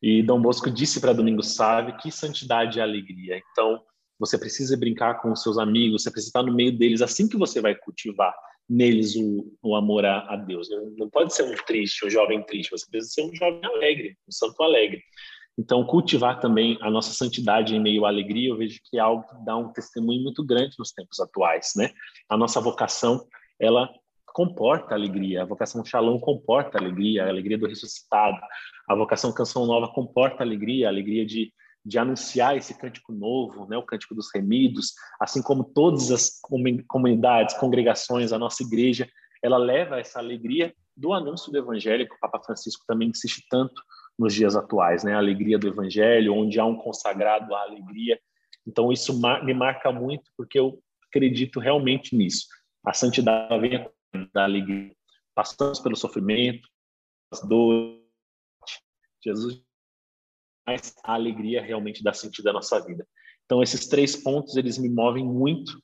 E 0.00 0.22
Dom 0.22 0.40
Bosco 0.40 0.70
disse 0.70 1.00
para 1.00 1.12
Domingo 1.12 1.42
Sávio 1.42 1.96
que 1.96 2.10
santidade 2.10 2.78
é 2.78 2.82
alegria. 2.82 3.40
Então, 3.50 3.82
você 4.18 4.38
precisa 4.38 4.76
brincar 4.76 5.20
com 5.20 5.32
os 5.32 5.42
seus 5.42 5.58
amigos, 5.58 6.02
você 6.02 6.10
precisa 6.10 6.30
estar 6.30 6.42
no 6.42 6.54
meio 6.54 6.76
deles, 6.76 7.02
assim 7.02 7.28
que 7.28 7.36
você 7.36 7.60
vai 7.60 7.74
cultivar 7.74 8.34
neles 8.68 9.16
o, 9.16 9.56
o 9.62 9.74
amor 9.74 10.04
a, 10.04 10.32
a, 10.32 10.36
Deus. 10.36 10.68
Não 10.96 11.08
pode 11.08 11.34
ser 11.34 11.44
um 11.44 11.54
triste, 11.64 12.04
um 12.04 12.10
jovem 12.10 12.42
triste, 12.42 12.70
você 12.70 12.86
precisa 12.90 13.12
ser 13.12 13.22
um 13.22 13.34
jovem 13.34 13.64
alegre, 13.64 14.16
um 14.28 14.32
santo 14.32 14.62
alegre. 14.62 15.02
Então, 15.58 15.84
cultivar 15.84 16.38
também 16.38 16.78
a 16.80 16.88
nossa 16.88 17.12
santidade 17.12 17.74
em 17.74 17.80
meio 17.80 18.06
à 18.06 18.08
alegria, 18.08 18.50
eu 18.50 18.56
vejo 18.56 18.78
que 18.84 18.96
é 18.96 19.00
algo 19.00 19.26
que 19.26 19.44
dá 19.44 19.56
um 19.56 19.72
testemunho 19.72 20.22
muito 20.22 20.44
grande 20.44 20.76
nos 20.78 20.92
tempos 20.92 21.18
atuais, 21.18 21.72
né? 21.74 21.90
A 22.28 22.36
nossa 22.36 22.60
vocação, 22.60 23.26
ela 23.58 23.90
comporta 24.32 24.94
alegria, 24.94 25.42
a 25.42 25.44
vocação 25.44 25.84
Shalom 25.84 26.20
comporta 26.20 26.78
alegria, 26.78 27.24
a 27.24 27.28
alegria 27.28 27.58
do 27.58 27.66
ressuscitado, 27.66 28.38
a 28.88 28.94
vocação 28.94 29.32
Canção 29.32 29.66
Nova 29.66 29.88
comporta 29.88 30.44
alegria, 30.44 30.86
a 30.86 30.90
alegria 30.90 31.26
de, 31.26 31.52
de 31.84 31.98
anunciar 31.98 32.56
esse 32.56 32.78
cântico 32.78 33.12
novo, 33.12 33.66
né, 33.66 33.76
o 33.76 33.82
cântico 33.82 34.14
dos 34.14 34.28
remidos, 34.32 34.92
assim 35.20 35.42
como 35.42 35.64
todas 35.64 36.12
as 36.12 36.40
comunidades, 36.86 37.56
congregações, 37.56 38.32
a 38.32 38.38
nossa 38.38 38.62
igreja, 38.62 39.08
ela 39.42 39.58
leva 39.58 39.98
essa 39.98 40.20
alegria 40.20 40.72
do 40.96 41.12
anúncio 41.12 41.50
do 41.50 41.58
evangelho, 41.58 42.06
que 42.06 42.14
o 42.14 42.20
Papa 42.20 42.40
Francisco 42.44 42.84
também 42.86 43.08
insiste 43.08 43.44
tanto 43.50 43.82
nos 44.18 44.34
dias 44.34 44.56
atuais, 44.56 45.04
né, 45.04 45.14
a 45.14 45.18
alegria 45.18 45.58
do 45.58 45.68
evangelho, 45.68 46.34
onde 46.34 46.58
há 46.58 46.64
um 46.64 46.76
consagrado 46.76 47.54
à 47.54 47.62
alegria. 47.62 48.20
Então 48.66 48.92
isso 48.92 49.18
me 49.44 49.54
marca 49.54 49.92
muito 49.92 50.30
porque 50.36 50.58
eu 50.58 50.82
acredito 51.08 51.60
realmente 51.60 52.16
nisso. 52.16 52.46
A 52.84 52.92
santidade 52.92 53.58
vem 53.60 53.88
da 54.32 54.44
alegria. 54.44 54.92
Passamos 55.34 55.78
pelo 55.80 55.96
sofrimento, 55.96 56.68
as 57.30 57.40
dores. 57.42 57.98
Jesus 59.22 59.62
mas 60.68 60.94
a 61.02 61.14
alegria 61.14 61.62
realmente 61.62 62.02
dá 62.02 62.12
sentido 62.12 62.50
à 62.50 62.52
nossa 62.52 62.78
vida. 62.84 63.08
Então 63.46 63.62
esses 63.62 63.88
três 63.88 64.14
pontos 64.14 64.54
eles 64.54 64.76
me 64.76 64.90
movem 64.90 65.24
muito 65.24 65.80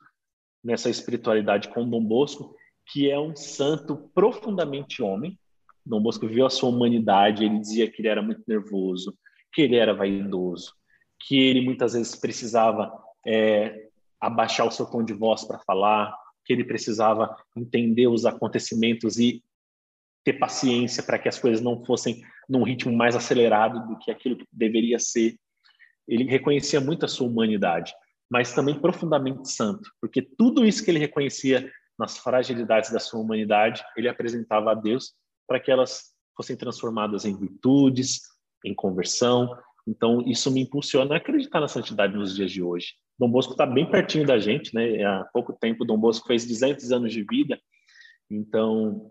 nessa 0.63 0.91
espiritualidade 0.91 1.69
com 1.69 1.89
Dom 1.89 2.05
Bosco, 2.05 2.55
que 2.93 3.11
é 3.11 3.19
um 3.19 3.35
santo 3.35 3.97
profundamente 4.15 5.03
homem. 5.03 5.39
Dom 5.85 6.01
Bosco 6.01 6.27
viu 6.27 6.47
a 6.47 6.51
sua 6.51 6.71
humanidade, 6.71 7.45
ele 7.45 7.59
dizia 7.59 7.91
que 7.91 8.01
ele 8.01 8.09
era 8.09 8.23
muito 8.23 8.43
nervoso, 8.47 9.17
que 9.53 9.63
ele 9.63 9.77
era 9.77 9.93
vaidoso, 9.93 10.73
que 11.21 11.39
ele 11.39 11.61
muitas 11.61 11.93
vezes 11.93 12.17
precisava 12.17 12.93
é, 13.27 13.89
abaixar 14.21 14.67
o 14.67 14.71
seu 14.71 14.87
tom 14.87 15.05
de 15.05 15.13
voz 15.13 15.45
para 15.45 15.59
falar, 15.59 16.17
que 16.45 16.53
ele 16.53 16.65
precisava 16.65 17.37
entender 17.57 18.07
os 18.07 18.25
acontecimentos 18.25 19.19
e 19.19 19.43
ter 20.25 20.35
paciência 20.35 21.03
para 21.03 21.19
que 21.19 21.29
as 21.29 21.39
coisas 21.39 21.61
não 21.61 21.85
fossem 21.85 22.23
num 22.49 22.63
ritmo 22.63 22.93
mais 22.93 23.15
acelerado 23.15 23.87
do 23.87 23.99
que 23.99 24.11
aquilo 24.11 24.37
que 24.37 24.47
deveria 24.51 24.99
ser. 24.99 25.37
Ele 26.09 26.25
reconhecia 26.25 26.81
muito 26.81 27.05
a 27.05 27.09
sua 27.09 27.27
humanidade, 27.27 27.95
mas 28.31 28.55
também 28.55 28.79
profundamente 28.79 29.51
santo, 29.51 29.91
porque 30.01 30.23
tudo 30.23 30.65
isso 30.65 30.83
que 30.83 30.91
ele 30.91 30.99
reconhecia 30.99 31.71
nas 31.99 32.19
fragilidades 32.19 32.91
da 32.91 32.99
sua 32.99 33.21
humanidade, 33.21 33.85
ele 33.97 34.09
apresentava 34.09 34.73
a 34.73 34.75
Deus 34.75 35.15
para 35.47 35.61
que 35.61 35.71
elas 35.71 36.15
fossem 36.37 36.57
transformadas 36.57 37.25
em 37.25 37.37
virtudes, 37.37 38.21
em 38.65 38.75
conversão. 38.75 39.57
Então, 39.87 40.23
isso 40.27 40.51
me 40.51 40.63
impulsiona 40.63 41.15
a 41.15 41.19
acreditar 41.19 41.61
na 41.61 41.69
santidade 41.69 42.15
nos 42.15 42.35
dias 42.35 42.51
de 42.51 42.63
hoje. 42.63 42.95
Dom 43.19 43.31
Bosco 43.31 43.53
está 43.53 43.67
bem 43.67 43.89
pertinho 43.89 44.27
da 44.27 44.39
gente, 44.39 44.75
né? 44.75 45.05
Há 45.05 45.25
pouco 45.33 45.53
tempo, 45.53 45.85
Dom 45.85 45.99
Bosco 45.99 46.27
fez 46.27 46.47
200 46.47 46.91
anos 46.91 47.13
de 47.13 47.23
vida, 47.23 47.61
então 48.29 49.11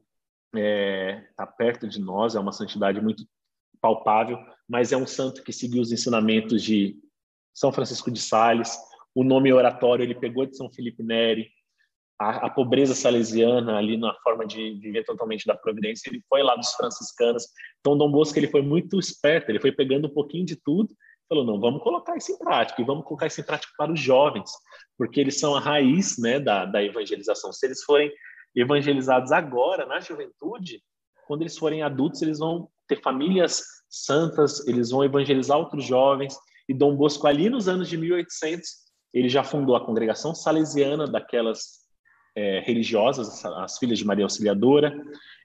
está 0.54 0.60
é, 0.60 1.28
tá 1.36 1.48
perto 1.48 1.88
de 1.88 2.00
nós, 2.00 2.36
é 2.36 2.40
uma 2.40 2.52
santidade 2.52 3.00
muito 3.02 3.26
palpável, 3.82 4.38
mas 4.68 4.92
é 4.92 4.98
um 4.98 5.08
santo 5.08 5.44
que 5.44 5.54
seguiu 5.54 5.82
os 5.82 5.92
ensinamentos 5.92 6.62
de 6.64 6.96
São 7.54 7.72
Francisco 7.72 8.12
de 8.12 8.20
Sales. 8.20 8.78
O 9.16 9.24
nome 9.24 9.52
oratório 9.54 10.04
ele 10.04 10.16
pegou 10.16 10.46
de 10.46 10.58
São 10.58 10.72
Felipe 10.72 11.04
Neri, 11.04 11.50
a, 12.24 12.46
a, 12.46 12.50
pobreza 12.50 12.96
salesiana 12.96 13.78
ali 13.78 13.98
na 13.98 14.14
forma 14.24 14.46
de 14.46 14.80
viver 14.80 15.04
totalmente 15.04 15.46
da 15.46 15.56
providência, 15.56 16.10
ele 16.10 16.22
foi 16.30 16.44
lá 16.44 16.56
dos 16.56 16.72
franciscanos. 16.74 17.48
Então, 17.80 17.98
Dom 17.98 18.12
Bosco 18.12 18.38
ele 18.38 18.48
foi 18.48 18.62
muito 18.62 19.00
esperto, 19.00 19.50
ele 19.50 19.60
foi 19.60 19.72
pegando 19.72 20.08
um 20.08 20.14
pouquinho 20.14 20.46
de 20.46 20.56
tudo 20.56 20.94
falou, 21.34 21.46
não, 21.46 21.60
vamos 21.60 21.82
colocar 21.82 22.16
isso 22.16 22.32
em 22.32 22.38
prática, 22.38 22.82
e 22.82 22.86
vamos 22.86 23.06
colocar 23.06 23.28
isso 23.28 23.42
em 23.42 23.44
prática 23.44 23.74
para 23.78 23.92
os 23.92 24.00
jovens, 24.00 24.52
porque 24.98 25.20
eles 25.20 25.40
são 25.40 25.56
a 25.56 25.60
raiz 25.60 26.18
né, 26.18 26.40
da, 26.40 26.66
da 26.66 26.84
evangelização. 26.84 27.52
Se 27.52 27.66
eles 27.66 27.84
forem 27.84 28.12
evangelizados 28.56 29.32
agora, 29.32 29.86
na 29.86 30.00
juventude, 30.00 30.82
quando 31.28 31.42
eles 31.42 31.58
forem 31.58 31.82
adultos, 31.82 32.22
eles 32.22 32.40
vão 32.40 32.70
ter 32.88 33.02
famílias 33.02 33.64
santas, 33.90 34.68
eles 34.68 34.92
vão 34.92 35.04
evangelizar 35.04 35.58
outros 35.58 35.86
jovens, 35.86 36.38
e 36.68 36.74
Dom 36.74 36.96
Bosco, 36.96 37.28
ali 37.28 37.50
nos 37.50 37.68
anos 37.68 37.90
de 37.90 37.98
1800, 37.98 38.70
ele 39.14 39.30
já 39.30 39.44
fundou 39.44 39.76
a 39.76 39.86
congregação 39.86 40.34
salesiana 40.34 41.06
daquelas 41.08 41.83
é, 42.36 42.60
religiosas, 42.60 43.44
as 43.46 43.78
filhas 43.78 44.00
de 44.00 44.06
Maria 44.06 44.26
Auxiliadora. 44.26 44.94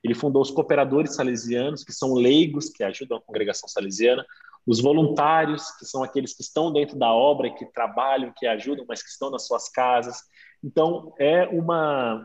Ele 0.03 0.13
fundou 0.13 0.41
os 0.41 0.51
cooperadores 0.51 1.15
salesianos, 1.15 1.83
que 1.83 1.91
são 1.91 2.13
leigos 2.13 2.69
que 2.69 2.83
ajudam 2.83 3.17
a 3.17 3.21
congregação 3.21 3.67
salesiana 3.67 4.25
os 4.69 4.79
voluntários, 4.79 5.71
que 5.77 5.85
são 5.85 6.03
aqueles 6.03 6.35
que 6.35 6.43
estão 6.43 6.71
dentro 6.71 6.95
da 6.95 7.11
obra, 7.11 7.49
que 7.49 7.65
trabalham, 7.65 8.31
que 8.35 8.45
ajudam, 8.45 8.85
mas 8.87 9.01
que 9.01 9.09
estão 9.09 9.31
nas 9.31 9.47
suas 9.47 9.67
casas. 9.67 10.17
Então, 10.63 11.11
é 11.17 11.47
uma 11.47 12.23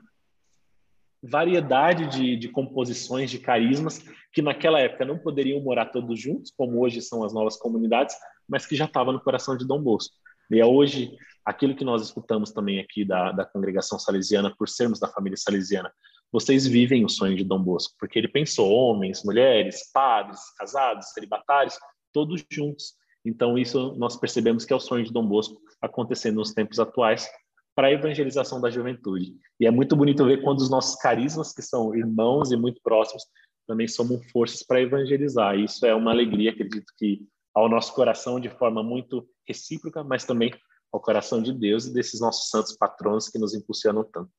variedade 1.22 2.06
de, 2.06 2.36
de 2.36 2.48
composições, 2.50 3.30
de 3.30 3.38
carismas, 3.38 4.04
que 4.30 4.42
naquela 4.42 4.78
época 4.78 5.06
não 5.06 5.18
poderiam 5.18 5.58
morar 5.60 5.86
todos 5.86 6.20
juntos, 6.20 6.52
como 6.54 6.80
hoje 6.82 7.00
são 7.00 7.24
as 7.24 7.32
novas 7.32 7.56
comunidades, 7.56 8.14
mas 8.46 8.66
que 8.66 8.76
já 8.76 8.84
estava 8.84 9.10
no 9.10 9.20
coração 9.20 9.56
de 9.56 9.66
Dom 9.66 9.80
Bosco. 9.80 10.14
E 10.50 10.60
é 10.60 10.66
hoje, 10.66 11.16
aquilo 11.44 11.76
que 11.76 11.84
nós 11.84 12.02
escutamos 12.02 12.52
também 12.52 12.80
aqui 12.80 13.04
da, 13.04 13.32
da 13.32 13.44
congregação 13.44 13.98
salesiana, 13.98 14.54
por 14.56 14.68
sermos 14.68 14.98
da 14.98 15.08
família 15.08 15.36
salesiana, 15.36 15.92
vocês 16.32 16.66
vivem 16.66 17.04
o 17.04 17.08
sonho 17.08 17.36
de 17.36 17.44
Dom 17.44 17.62
Bosco, 17.62 17.94
porque 17.98 18.18
ele 18.18 18.28
pensou 18.28 18.70
homens, 18.70 19.22
mulheres, 19.24 19.90
padres, 19.92 20.40
casados, 20.58 21.12
celibatários, 21.12 21.78
todos 22.12 22.44
juntos. 22.50 22.94
Então, 23.24 23.56
isso 23.56 23.94
nós 23.96 24.16
percebemos 24.16 24.64
que 24.64 24.72
é 24.72 24.76
o 24.76 24.80
sonho 24.80 25.04
de 25.04 25.12
Dom 25.12 25.26
Bosco 25.26 25.60
acontecendo 25.80 26.36
nos 26.36 26.52
tempos 26.52 26.80
atuais 26.80 27.28
para 27.74 27.88
a 27.88 27.92
evangelização 27.92 28.60
da 28.60 28.70
juventude. 28.70 29.34
E 29.60 29.66
é 29.66 29.70
muito 29.70 29.96
bonito 29.96 30.24
ver 30.24 30.42
quando 30.42 30.58
os 30.58 30.70
nossos 30.70 30.96
carismas, 30.96 31.52
que 31.52 31.62
são 31.62 31.94
irmãos 31.94 32.52
e 32.52 32.56
muito 32.56 32.80
próximos, 32.82 33.24
também 33.66 33.88
somam 33.88 34.20
forças 34.32 34.62
para 34.62 34.80
evangelizar. 34.80 35.58
Isso 35.58 35.84
é 35.86 35.94
uma 35.94 36.10
alegria, 36.10 36.50
acredito 36.50 36.92
que 36.98 37.22
ao 37.54 37.68
nosso 37.68 37.94
coração 37.94 38.40
de 38.40 38.50
forma 38.50 38.82
muito 38.82 39.26
recíproca, 39.46 40.02
mas 40.02 40.24
também 40.24 40.52
ao 40.94 41.00
coração 41.00 41.42
de 41.42 41.52
Deus 41.52 41.86
e 41.86 41.92
desses 41.92 42.20
nossos 42.20 42.48
santos 42.48 42.76
patronos 42.76 43.28
que 43.28 43.36
nos 43.36 43.52
impulsionam 43.52 44.04
tanto. 44.04 44.30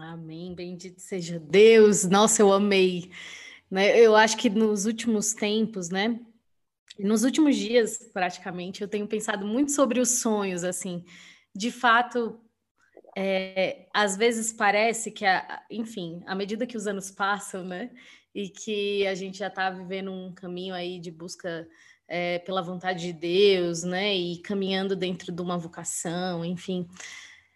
Amém, 0.00 0.52
bendito 0.52 1.00
seja 1.00 1.38
Deus. 1.38 2.04
Nossa, 2.04 2.42
eu 2.42 2.52
amei. 2.52 3.12
Né? 3.70 3.96
Eu 4.00 4.16
acho 4.16 4.36
que 4.36 4.50
nos 4.50 4.84
últimos 4.84 5.32
tempos, 5.32 5.90
né, 5.90 6.20
nos 6.98 7.22
últimos 7.22 7.56
dias, 7.56 7.98
praticamente, 8.12 8.82
eu 8.82 8.88
tenho 8.88 9.06
pensado 9.06 9.46
muito 9.46 9.70
sobre 9.70 10.00
os 10.00 10.20
sonhos, 10.20 10.64
assim. 10.64 11.04
De 11.54 11.70
fato, 11.70 12.40
é, 13.16 13.86
às 13.94 14.16
vezes 14.16 14.52
parece 14.52 15.12
que, 15.12 15.24
a, 15.24 15.62
enfim, 15.70 16.20
à 16.26 16.34
medida 16.34 16.66
que 16.66 16.76
os 16.76 16.88
anos 16.88 17.12
passam, 17.12 17.64
né? 17.64 17.90
E 18.34 18.48
que 18.48 19.06
a 19.06 19.14
gente 19.14 19.38
já 19.38 19.46
está 19.46 19.70
vivendo 19.70 20.10
um 20.10 20.32
caminho 20.34 20.74
aí 20.74 20.98
de 20.98 21.12
busca 21.12 21.66
é, 22.08 22.38
pela 22.40 22.62
vontade 22.62 23.06
de 23.06 23.12
Deus, 23.12 23.82
né? 23.82 24.14
E 24.14 24.38
caminhando 24.38 24.94
dentro 24.94 25.32
de 25.32 25.42
uma 25.42 25.58
vocação, 25.58 26.44
enfim. 26.44 26.86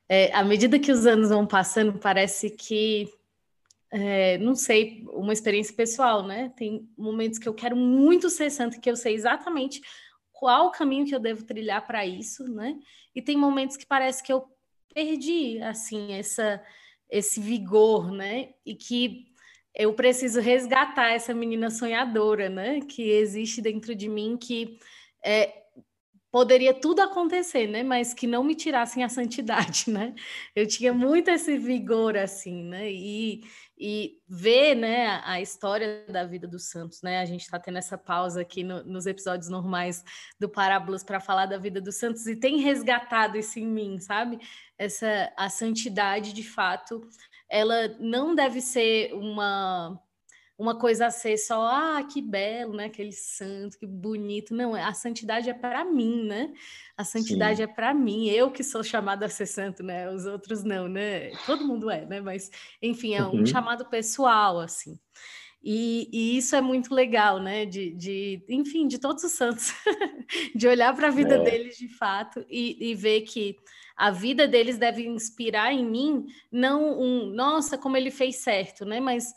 É, 0.08 0.32
à 0.34 0.42
medida 0.42 0.78
que 0.78 0.90
os 0.90 1.06
anos 1.06 1.28
vão 1.28 1.46
passando, 1.46 1.98
parece 1.98 2.50
que 2.50 3.12
é, 3.90 4.36
não 4.38 4.54
sei, 4.54 5.04
uma 5.08 5.32
experiência 5.32 5.74
pessoal, 5.74 6.26
né? 6.26 6.52
Tem 6.56 6.88
momentos 6.96 7.38
que 7.38 7.48
eu 7.48 7.54
quero 7.54 7.76
muito 7.76 8.28
ser 8.28 8.50
santa, 8.50 8.78
que 8.78 8.90
eu 8.90 8.96
sei 8.96 9.14
exatamente 9.14 9.80
qual 10.32 10.66
o 10.66 10.70
caminho 10.70 11.06
que 11.06 11.14
eu 11.14 11.20
devo 11.20 11.44
trilhar 11.44 11.86
para 11.86 12.06
isso, 12.06 12.44
né? 12.44 12.78
E 13.14 13.22
tem 13.22 13.36
momentos 13.36 13.76
que 13.76 13.86
parece 13.86 14.22
que 14.22 14.32
eu 14.32 14.44
perdi, 14.94 15.60
assim, 15.62 16.12
essa, 16.12 16.62
esse 17.10 17.40
vigor, 17.40 18.12
né? 18.12 18.50
E 18.64 18.74
que 18.74 19.26
eu 19.78 19.94
preciso 19.94 20.40
resgatar 20.40 21.12
essa 21.12 21.32
menina 21.32 21.70
sonhadora, 21.70 22.48
né? 22.48 22.80
Que 22.80 23.10
existe 23.10 23.62
dentro 23.62 23.94
de 23.94 24.08
mim, 24.08 24.36
que 24.36 24.76
é, 25.24 25.62
poderia 26.32 26.74
tudo 26.74 27.00
acontecer, 27.00 27.68
né? 27.68 27.84
Mas 27.84 28.12
que 28.12 28.26
não 28.26 28.42
me 28.42 28.56
tirassem 28.56 29.04
a 29.04 29.08
santidade, 29.08 29.84
né? 29.90 30.14
Eu 30.54 30.66
tinha 30.66 30.92
muito 30.92 31.30
esse 31.30 31.56
vigor 31.56 32.16
assim, 32.16 32.64
né? 32.64 32.90
E, 32.90 33.44
e 33.78 34.18
ver, 34.28 34.74
né, 34.74 35.22
a 35.24 35.40
história 35.40 36.04
da 36.08 36.24
vida 36.24 36.48
dos 36.48 36.68
santos, 36.68 37.00
né? 37.00 37.20
A 37.20 37.24
gente 37.24 37.42
está 37.42 37.58
tendo 37.60 37.78
essa 37.78 37.96
pausa 37.96 38.40
aqui 38.40 38.64
no, 38.64 38.82
nos 38.84 39.06
episódios 39.06 39.48
normais 39.48 40.04
do 40.40 40.48
Parábolas 40.48 41.04
para 41.04 41.20
falar 41.20 41.46
da 41.46 41.56
vida 41.56 41.80
dos 41.80 41.96
santos 41.96 42.26
e 42.26 42.34
tem 42.34 42.58
resgatado 42.58 43.38
isso 43.38 43.60
em 43.60 43.66
mim, 43.66 44.00
sabe? 44.00 44.40
Essa 44.76 45.32
a 45.36 45.48
santidade, 45.48 46.32
de 46.32 46.42
fato, 46.42 47.08
ela 47.50 47.96
não 47.98 48.34
deve 48.34 48.60
ser 48.60 49.12
uma 49.14 50.00
uma 50.58 50.76
coisa 50.76 51.06
a 51.06 51.10
ser 51.10 51.38
só, 51.38 51.68
ah, 51.68 52.02
que 52.02 52.20
belo, 52.20 52.74
né? 52.74 52.86
Aquele 52.86 53.12
santo, 53.12 53.78
que 53.78 53.86
bonito. 53.86 54.52
Não, 54.52 54.74
a 54.74 54.92
santidade 54.92 55.48
é 55.48 55.54
para 55.54 55.84
mim, 55.84 56.24
né? 56.24 56.52
A 56.96 57.04
santidade 57.04 57.58
Sim. 57.58 57.62
é 57.62 57.66
para 57.68 57.94
mim, 57.94 58.28
eu 58.28 58.50
que 58.50 58.64
sou 58.64 58.82
chamada 58.82 59.26
a 59.26 59.28
ser 59.28 59.46
santo, 59.46 59.84
né? 59.84 60.10
Os 60.10 60.26
outros 60.26 60.64
não, 60.64 60.88
né? 60.88 61.30
Todo 61.46 61.64
mundo 61.64 61.88
é, 61.88 62.04
né? 62.04 62.20
Mas, 62.20 62.50
enfim, 62.82 63.14
é 63.14 63.22
um 63.22 63.36
uhum. 63.36 63.46
chamado 63.46 63.84
pessoal, 63.84 64.58
assim. 64.58 64.98
E, 65.62 66.08
e, 66.12 66.38
isso 66.38 66.54
é 66.54 66.60
muito 66.60 66.94
legal, 66.94 67.40
né? 67.40 67.66
De, 67.66 67.90
de 67.90 68.42
enfim, 68.48 68.86
de 68.86 68.98
todos 68.98 69.24
os 69.24 69.32
santos, 69.32 69.72
de 70.54 70.68
olhar 70.68 70.94
para 70.94 71.08
a 71.08 71.10
vida 71.10 71.34
é. 71.34 71.42
deles 71.42 71.76
de 71.76 71.88
fato 71.88 72.44
e, 72.48 72.90
e 72.90 72.94
ver 72.94 73.22
que 73.22 73.56
a 73.96 74.10
vida 74.12 74.46
deles 74.46 74.78
deve 74.78 75.04
inspirar 75.04 75.72
em 75.72 75.84
mim, 75.84 76.26
não 76.52 77.00
um, 77.00 77.26
nossa, 77.26 77.76
como 77.76 77.96
ele 77.96 78.12
fez 78.12 78.36
certo, 78.36 78.84
né? 78.84 79.00
Mas 79.00 79.34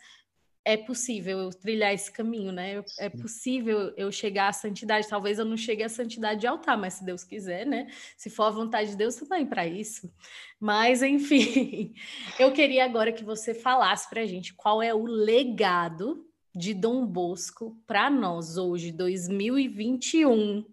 é 0.63 0.77
possível 0.77 1.39
eu 1.39 1.49
trilhar 1.49 1.93
esse 1.93 2.11
caminho, 2.11 2.51
né? 2.51 2.83
É 2.99 3.09
possível 3.09 3.93
eu 3.97 4.11
chegar 4.11 4.49
à 4.49 4.53
santidade. 4.53 5.07
Talvez 5.07 5.39
eu 5.39 5.45
não 5.45 5.57
chegue 5.57 5.83
à 5.83 5.89
santidade 5.89 6.41
de 6.41 6.47
altar, 6.47 6.77
mas 6.77 6.95
se 6.95 7.05
Deus 7.05 7.23
quiser, 7.23 7.65
né? 7.65 7.87
Se 8.15 8.29
for 8.29 8.43
a 8.43 8.51
vontade 8.51 8.91
de 8.91 8.95
Deus, 8.95 9.15
também 9.15 9.45
para 9.45 9.65
isso. 9.65 10.11
Mas, 10.59 11.01
enfim, 11.03 11.93
eu 12.39 12.51
queria 12.51 12.85
agora 12.85 13.11
que 13.11 13.23
você 13.23 13.53
falasse 13.53 14.09
para 14.09 14.21
a 14.21 14.25
gente 14.25 14.53
qual 14.53 14.81
é 14.81 14.93
o 14.93 15.05
legado 15.05 16.25
de 16.53 16.73
Dom 16.73 17.05
Bosco 17.05 17.77
para 17.87 18.09
nós 18.09 18.57
hoje, 18.57 18.91
2021, 18.91 20.65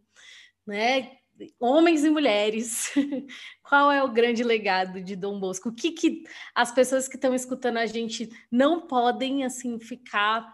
né? 0.66 1.17
Homens 1.58 2.04
e 2.04 2.10
mulheres, 2.10 2.92
qual 3.62 3.90
é 3.90 4.02
o 4.02 4.12
grande 4.12 4.42
legado 4.42 5.02
de 5.02 5.16
Dom 5.16 5.38
Bosco? 5.38 5.68
O 5.68 5.74
que, 5.74 5.92
que 5.92 6.24
as 6.54 6.72
pessoas 6.72 7.08
que 7.08 7.16
estão 7.16 7.34
escutando 7.34 7.78
a 7.78 7.86
gente 7.86 8.28
não 8.50 8.86
podem 8.86 9.44
assim 9.44 9.78
ficar 9.78 10.46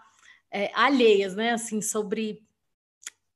é, 0.51 0.71
alheias, 0.75 1.35
né? 1.35 1.53
Assim 1.53 1.81
sobre 1.81 2.43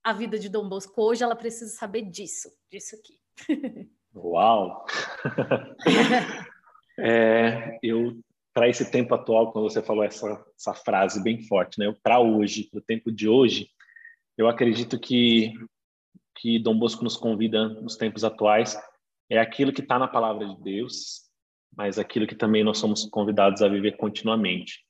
a 0.03 0.13
vida 0.13 0.39
de 0.39 0.49
Dom 0.49 0.69
Bosco 0.69 1.03
hoje, 1.03 1.23
ela 1.23 1.37
precisa 1.37 1.75
saber 1.77 2.03
disso, 2.03 2.49
disso 2.71 2.97
aqui. 2.97 3.21
Uau! 4.15 4.87
É, 7.01 7.79
eu 7.81 8.19
para 8.59 8.69
esse 8.69 8.91
tempo 8.91 9.15
atual, 9.15 9.53
quando 9.53 9.71
você 9.71 9.81
falou 9.81 10.03
essa, 10.03 10.45
essa 10.59 10.75
frase 10.75 11.23
bem 11.23 11.41
forte, 11.43 11.79
né? 11.79 11.95
Para 12.03 12.19
hoje, 12.19 12.65
para 12.65 12.79
o 12.79 12.83
tempo 12.83 13.13
de 13.13 13.29
hoje, 13.29 13.69
eu 14.37 14.49
acredito 14.49 14.99
que 14.99 15.53
que 16.39 16.59
Dom 16.59 16.79
Bosco 16.79 17.05
nos 17.05 17.17
convida 17.17 17.69
nos 17.69 17.97
tempos 17.97 18.25
atuais 18.25 18.77
é 19.31 19.39
aquilo 19.39 19.73
que 19.73 19.81
está 19.81 19.99
na 19.99 20.09
palavra 20.09 20.47
de 20.47 20.63
Deus, 20.63 21.23
mas 21.77 21.99
aquilo 21.99 22.27
que 22.27 22.35
também 22.35 22.65
nós 22.65 22.79
somos 22.79 23.05
convidados 23.07 23.61
a 23.61 23.69
viver 23.69 23.97
continuamente. 23.97 24.81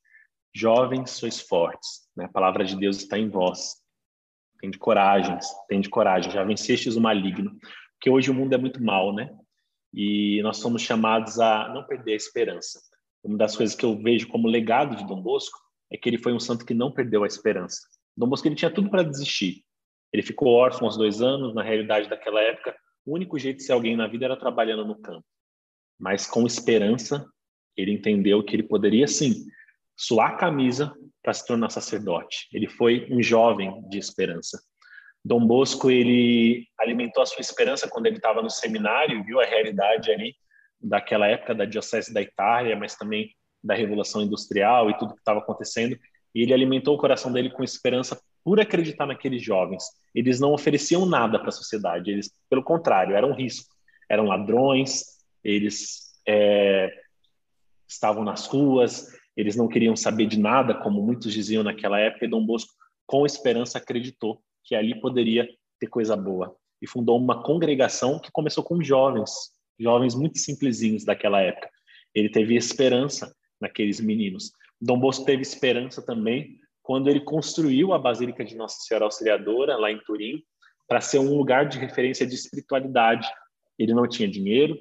Jovens, 0.54 1.10
sois 1.10 1.40
fortes, 1.40 2.08
né? 2.16 2.26
A 2.26 2.28
palavra 2.28 2.64
de 2.64 2.76
Deus 2.76 2.98
está 2.98 3.18
em 3.18 3.28
vós. 3.28 3.76
Tem 4.60 4.70
de 4.70 4.78
coragem, 4.78 5.38
tem 5.68 5.80
de 5.80 5.88
coragem. 5.88 6.30
Já 6.30 6.44
vencestes 6.44 6.96
o 6.96 7.00
maligno, 7.00 7.56
porque 7.94 8.10
hoje 8.10 8.30
o 8.30 8.34
mundo 8.34 8.54
é 8.54 8.58
muito 8.58 8.82
mal, 8.82 9.14
né? 9.14 9.30
E 9.92 10.40
nós 10.42 10.58
somos 10.58 10.82
chamados 10.82 11.38
a 11.40 11.68
não 11.68 11.84
perder 11.84 12.12
a 12.12 12.16
esperança. 12.16 12.80
Uma 13.22 13.38
das 13.38 13.56
coisas 13.56 13.74
que 13.74 13.84
eu 13.84 13.96
vejo 14.00 14.28
como 14.28 14.48
legado 14.48 14.96
de 14.96 15.06
Dom 15.06 15.22
Bosco 15.22 15.58
é 15.90 15.96
que 15.96 16.08
ele 16.08 16.18
foi 16.18 16.32
um 16.32 16.40
santo 16.40 16.64
que 16.64 16.74
não 16.74 16.92
perdeu 16.92 17.24
a 17.24 17.26
esperança. 17.26 17.80
Dom 18.16 18.28
Bosco 18.28 18.46
ele 18.46 18.54
tinha 18.54 18.70
tudo 18.70 18.90
para 18.90 19.02
desistir. 19.02 19.64
Ele 20.12 20.22
ficou 20.22 20.48
órfão 20.48 20.86
aos 20.86 20.96
dois 20.96 21.20
anos. 21.20 21.54
Na 21.54 21.62
realidade 21.62 22.08
daquela 22.08 22.40
época, 22.40 22.76
o 23.04 23.14
único 23.14 23.38
jeito 23.38 23.58
de 23.58 23.64
ser 23.64 23.72
alguém 23.72 23.96
na 23.96 24.06
vida 24.06 24.24
era 24.24 24.36
trabalhando 24.36 24.84
no 24.84 25.00
campo. 25.00 25.24
Mas 25.98 26.26
com 26.26 26.46
esperança, 26.46 27.26
ele 27.76 27.92
entendeu 27.92 28.42
que 28.42 28.54
ele 28.54 28.62
poderia 28.62 29.06
sim 29.06 29.46
suar 29.96 30.32
a 30.32 30.36
camisa 30.36 30.94
para 31.22 31.32
se 31.34 31.46
tornar 31.46 31.70
sacerdote. 31.70 32.48
Ele 32.52 32.68
foi 32.68 33.08
um 33.10 33.22
jovem 33.22 33.82
de 33.88 33.98
esperança. 33.98 34.60
Dom 35.24 35.46
Bosco 35.46 35.90
ele 35.90 36.66
alimentou 36.78 37.22
a 37.22 37.26
sua 37.26 37.40
esperança 37.40 37.88
quando 37.88 38.06
ele 38.06 38.16
estava 38.16 38.40
no 38.40 38.48
seminário, 38.48 39.24
viu 39.24 39.40
a 39.40 39.44
realidade 39.44 40.10
ali 40.10 40.34
daquela 40.80 41.26
época 41.26 41.54
da 41.54 41.64
diocese 41.64 42.14
da 42.14 42.22
Itália, 42.22 42.76
mas 42.76 42.94
também 42.94 43.34
da 43.62 43.74
revolução 43.74 44.22
industrial 44.22 44.88
e 44.88 44.96
tudo 44.96 45.14
que 45.14 45.20
estava 45.20 45.40
acontecendo. 45.40 45.98
E 46.34 46.42
ele 46.42 46.54
alimentou 46.54 46.94
o 46.94 46.98
coração 46.98 47.32
dele 47.32 47.50
com 47.50 47.64
esperança 47.64 48.18
por 48.48 48.58
acreditar 48.58 49.04
naqueles 49.04 49.42
jovens. 49.42 49.84
Eles 50.14 50.40
não 50.40 50.54
ofereciam 50.54 51.04
nada 51.04 51.38
para 51.38 51.50
a 51.50 51.52
sociedade, 51.52 52.10
eles, 52.10 52.32
pelo 52.48 52.62
contrário, 52.62 53.14
eram 53.14 53.34
risco. 53.34 53.68
Eram 54.08 54.24
ladrões, 54.24 55.02
eles 55.44 56.14
é, 56.26 56.90
estavam 57.86 58.24
nas 58.24 58.46
ruas, 58.46 59.14
eles 59.36 59.54
não 59.54 59.68
queriam 59.68 59.94
saber 59.94 60.24
de 60.24 60.38
nada, 60.38 60.72
como 60.72 61.02
muitos 61.02 61.30
diziam 61.30 61.62
naquela 61.62 62.00
época, 62.00 62.24
e 62.24 62.28
Dom 62.28 62.42
Bosco, 62.42 62.72
com 63.06 63.26
esperança, 63.26 63.76
acreditou 63.76 64.40
que 64.64 64.74
ali 64.74 64.98
poderia 64.98 65.46
ter 65.78 65.88
coisa 65.88 66.16
boa. 66.16 66.56
E 66.80 66.86
fundou 66.86 67.18
uma 67.18 67.42
congregação 67.42 68.18
que 68.18 68.32
começou 68.32 68.64
com 68.64 68.82
jovens, 68.82 69.30
jovens 69.78 70.14
muito 70.14 70.38
simplesinhos 70.38 71.04
daquela 71.04 71.42
época. 71.42 71.68
Ele 72.14 72.30
teve 72.30 72.56
esperança 72.56 73.30
naqueles 73.60 74.00
meninos. 74.00 74.52
Dom 74.80 74.98
Bosco 74.98 75.26
teve 75.26 75.42
esperança 75.42 76.00
também 76.00 76.58
quando 76.88 77.10
ele 77.10 77.20
construiu 77.20 77.92
a 77.92 77.98
Basílica 77.98 78.42
de 78.42 78.56
Nossa 78.56 78.80
Senhora 78.80 79.04
Auxiliadora, 79.04 79.76
lá 79.76 79.92
em 79.92 79.98
Turim, 79.98 80.42
para 80.88 81.02
ser 81.02 81.18
um 81.18 81.36
lugar 81.36 81.68
de 81.68 81.78
referência 81.78 82.26
de 82.26 82.34
espiritualidade. 82.34 83.28
Ele 83.78 83.92
não 83.92 84.08
tinha 84.08 84.26
dinheiro, 84.26 84.74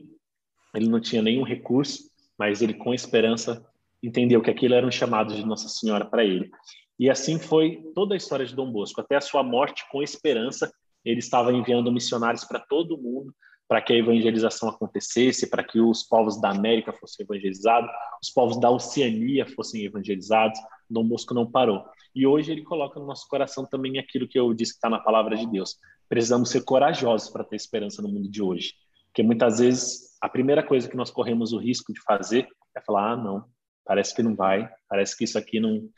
ele 0.74 0.88
não 0.88 1.02
tinha 1.02 1.22
nenhum 1.22 1.44
recurso, 1.44 2.10
mas 2.40 2.62
ele, 2.62 2.74
com 2.76 2.94
esperança, 2.94 3.62
entendeu 4.02 4.42
que 4.42 4.50
aquilo 4.50 4.74
era 4.74 4.88
um 4.88 4.92
chamado 4.92 5.36
de 5.36 5.46
Nossa 5.46 5.68
Senhora 5.68 6.06
para 6.06 6.24
ele. 6.24 6.50
E 6.98 7.10
assim 7.10 7.38
foi 7.38 7.84
toda 7.94 8.14
a 8.14 8.18
história 8.18 8.46
de 8.46 8.56
Dom 8.56 8.72
Bosco. 8.72 9.02
Até 9.02 9.18
a 9.18 9.22
sua 9.22 9.44
morte, 9.44 9.84
com 9.92 10.02
esperança, 10.02 10.72
ele 11.04 11.20
estava 11.20 11.52
enviando 11.52 11.92
missionários 11.92 12.46
para 12.46 12.62
todo 12.62 12.96
o 12.96 13.02
mundo 13.02 13.36
para 13.68 13.82
que 13.82 13.94
a 13.94 13.98
evangelização 13.98 14.70
acontecesse, 14.70 15.50
para 15.50 15.64
que 15.64 15.80
os 15.80 16.04
povos 16.04 16.40
da 16.40 16.50
América 16.50 16.94
fossem 16.94 17.26
evangelizados, 17.26 17.90
os 18.22 18.30
povos 18.30 18.60
da 18.60 18.70
Oceania 18.70 19.46
fossem 19.46 19.84
evangelizados. 19.84 20.60
Dom 20.90 21.06
Bosco 21.06 21.34
não 21.34 21.50
parou. 21.50 21.86
E 22.16 22.26
hoje 22.26 22.52
ele 22.52 22.64
coloca 22.64 23.00
no 23.00 23.06
nosso 23.06 23.28
coração 23.28 23.66
também 23.66 24.00
aquilo 24.00 24.28
que 24.28 24.40
eu 24.40 24.54
disse 24.54 24.72
que 24.72 24.78
está 24.78 24.90
na 24.90 25.00
palavra 25.00 25.36
de 25.36 25.46
Deus. 25.48 25.78
Precisamos 26.08 26.50
ser 26.50 26.64
corajosos 26.64 27.30
para 27.30 27.44
ter 27.44 27.58
esperança 27.58 28.02
no 28.02 28.08
mundo 28.08 28.30
de 28.30 28.42
hoje. 28.42 28.74
Porque 29.08 29.22
muitas 29.22 29.60
vezes 29.60 30.18
a 30.22 30.30
primeira 30.30 30.64
coisa 30.64 30.88
que 30.88 30.96
nós 30.96 31.12
corremos 31.12 31.52
o 31.52 31.58
risco 31.58 31.92
de 31.92 32.02
fazer 32.02 32.48
é 32.76 32.82
falar: 32.82 33.12
ah, 33.12 33.18
não, 33.18 33.46
parece 33.84 34.16
que 34.16 34.24
não 34.24 34.36
vai, 34.36 34.70
parece 34.88 35.18
que 35.18 35.26
isso 35.26 35.38
aqui 35.38 35.60
não, 35.60 35.90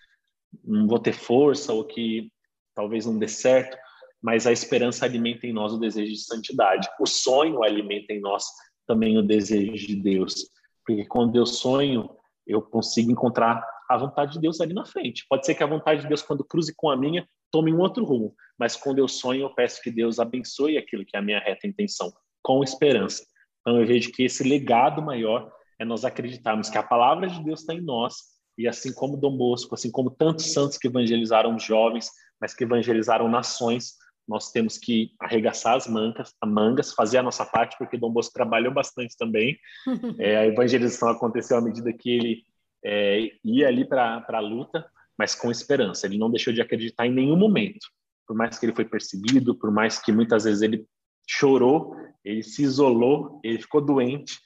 não 0.64 0.88
vou 0.88 1.00
ter 1.00 1.14
força 1.14 1.72
ou 1.72 1.86
que 1.86 2.32
talvez 2.74 3.06
não 3.06 3.18
dê 3.18 3.28
certo, 3.28 3.78
mas 4.22 4.46
a 4.46 4.52
esperança 4.52 5.06
alimenta 5.06 5.48
em 5.48 5.54
nós 5.54 5.74
o 5.74 5.80
desejo 5.80 6.12
de 6.12 6.24
santidade. 6.24 6.88
O 7.00 7.06
sonho 7.06 7.64
alimenta 7.64 8.14
em 8.14 8.20
nós 8.20 8.46
também 8.86 9.18
o 9.18 9.24
desejo 9.24 9.88
de 9.88 9.96
Deus, 9.96 10.50
porque 10.86 11.06
quando 11.06 11.36
eu 11.36 11.46
sonho, 11.46 12.10
eu 12.46 12.62
consigo 12.62 13.12
encontrar 13.12 13.64
a 13.90 13.98
vontade 13.98 14.34
de 14.34 14.40
Deus 14.40 14.60
ali 14.60 14.74
na 14.74 14.86
frente. 14.86 15.26
Pode 15.30 15.46
ser 15.46 15.56
que 15.56 15.64
a 15.64 15.68
vontade 15.68 16.02
de 16.02 16.08
Deus, 16.08 16.22
quando 16.22 16.44
cruze 16.44 16.74
com 16.76 16.90
a 16.90 16.98
minha, 16.98 17.28
tome 17.52 17.74
um 17.74 17.80
outro 17.80 18.04
rumo, 18.06 18.36
mas 18.58 18.76
quando 18.76 19.00
eu 19.00 19.08
sonho, 19.08 19.42
eu 19.42 19.54
peço 19.54 19.82
que 19.82 19.90
Deus 19.90 20.20
abençoe 20.20 20.78
aquilo 20.78 21.06
que 21.06 21.16
é 21.16 21.20
a 21.20 21.24
minha 21.24 21.40
reta 21.40 21.68
intenção, 21.68 22.12
com 22.44 22.64
esperança. 22.64 23.24
Então 23.62 23.80
eu 23.80 23.88
vejo 23.88 24.12
que 24.12 24.24
esse 24.24 24.44
legado 24.44 25.02
maior 25.02 25.52
é 25.80 25.86
nós 25.86 26.06
acreditarmos 26.06 26.70
que 26.70 26.78
a 26.78 26.84
palavra 26.84 27.28
de 27.28 27.44
Deus 27.44 27.62
está 27.62 27.74
em 27.74 27.82
nós, 27.82 28.16
e 28.58 28.68
assim 28.68 28.94
como 28.94 29.18
Dom 29.18 29.38
Bosco, 29.38 29.74
assim 29.74 29.90
como 29.90 30.12
tantos 30.12 30.52
santos 30.52 30.78
que 30.78 30.88
evangelizaram 30.88 31.58
jovens, 31.58 32.10
mas 32.40 32.54
que 32.54 32.64
evangelizaram 32.64 33.30
nações, 33.30 33.94
nós 34.30 34.52
temos 34.52 34.78
que 34.78 35.12
arregaçar 35.20 35.76
as 35.76 35.88
mangas, 35.88 36.36
as 36.40 36.50
mangas, 36.50 36.94
fazer 36.94 37.18
a 37.18 37.24
nossa 37.24 37.44
parte, 37.44 37.76
porque 37.80 37.98
Dom 37.98 38.12
Bosco 38.12 38.32
trabalhou 38.32 38.72
bastante 38.72 39.18
também. 39.18 39.58
É, 40.20 40.38
a 40.38 40.46
evangelização 40.46 41.10
aconteceu 41.10 41.58
à 41.58 41.62
medida 41.62 41.92
que 41.92 42.10
ele 42.10 42.44
é, 42.86 43.32
ia 43.44 43.68
ali 43.68 43.88
para 43.88 44.24
a 44.28 44.40
luta, 44.40 44.86
mas 45.18 45.34
com 45.34 45.50
esperança. 45.50 46.06
Ele 46.06 46.18
não 46.18 46.30
deixou 46.30 46.54
de 46.54 46.62
acreditar 46.62 47.08
em 47.08 47.14
nenhum 47.14 47.36
momento. 47.36 47.88
Por 48.28 48.36
mais 48.36 48.60
que 48.60 48.66
ele 48.66 48.76
foi 48.76 48.86
perseguido, 48.86 49.56
por 49.56 49.72
mais 49.72 49.98
que 50.00 50.12
muitas 50.12 50.44
vezes 50.44 50.62
ele 50.62 50.86
chorou, 51.28 51.96
ele 52.24 52.44
se 52.44 52.64
isolou, 52.64 53.40
ele 53.44 53.60
ficou 53.60 53.82
doente 53.82 54.40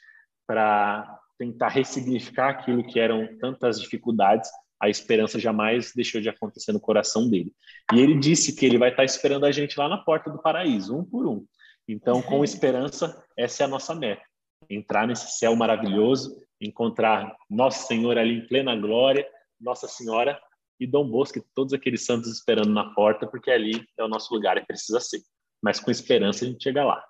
para 0.48 1.20
tentar 1.38 1.70
ressignificar 1.70 2.50
aquilo 2.50 2.86
que 2.86 3.00
eram 3.00 3.28
tantas 3.40 3.82
dificuldades, 3.82 4.50
a 4.84 4.90
esperança 4.90 5.40
jamais 5.40 5.94
deixou 5.96 6.20
de 6.20 6.28
acontecer 6.28 6.74
no 6.74 6.80
coração 6.80 7.30
dele. 7.30 7.54
E 7.94 8.02
ele 8.02 8.20
disse 8.20 8.54
que 8.54 8.66
ele 8.66 8.78
vai 8.78 8.90
estar 8.90 9.06
esperando 9.06 9.46
a 9.46 9.52
gente 9.52 9.80
lá 9.80 9.88
na 9.88 9.98
porta 9.98 10.30
do 10.30 10.42
paraíso, 10.42 10.98
um 10.98 11.06
por 11.06 11.26
um. 11.26 11.46
Então, 11.88 12.22
com 12.22 12.44
esperança, 12.44 13.24
essa 13.38 13.64
é 13.64 13.66
a 13.66 13.70
nossa 13.70 13.96
meta. 13.96 14.22
Entrar 14.70 15.08
nesse 15.08 15.38
céu 15.38 15.56
maravilhoso, 15.56 16.36
encontrar 16.60 17.34
Nosso 17.50 17.88
Senhor 17.88 18.18
ali 18.18 18.40
em 18.40 18.48
plena 18.48 18.76
glória, 18.76 19.26
Nossa 19.58 19.88
Senhora 19.88 20.38
e 20.78 20.86
Dom 20.86 21.10
Bosco, 21.10 21.38
e 21.38 21.46
todos 21.56 21.72
aqueles 21.72 22.06
santos 22.06 22.30
esperando 22.30 22.74
na 22.74 22.94
porta, 22.94 23.26
porque 23.26 23.52
ali 23.52 23.86
é 23.98 24.04
o 24.04 24.10
nosso 24.10 24.34
lugar 24.34 24.58
e 24.58 24.66
precisa 24.66 25.00
ser. 25.00 25.22
Mas 25.62 25.80
com 25.80 25.92
esperança 25.92 26.44
a 26.44 26.48
gente 26.50 26.62
chega 26.62 26.84
lá. 26.84 27.02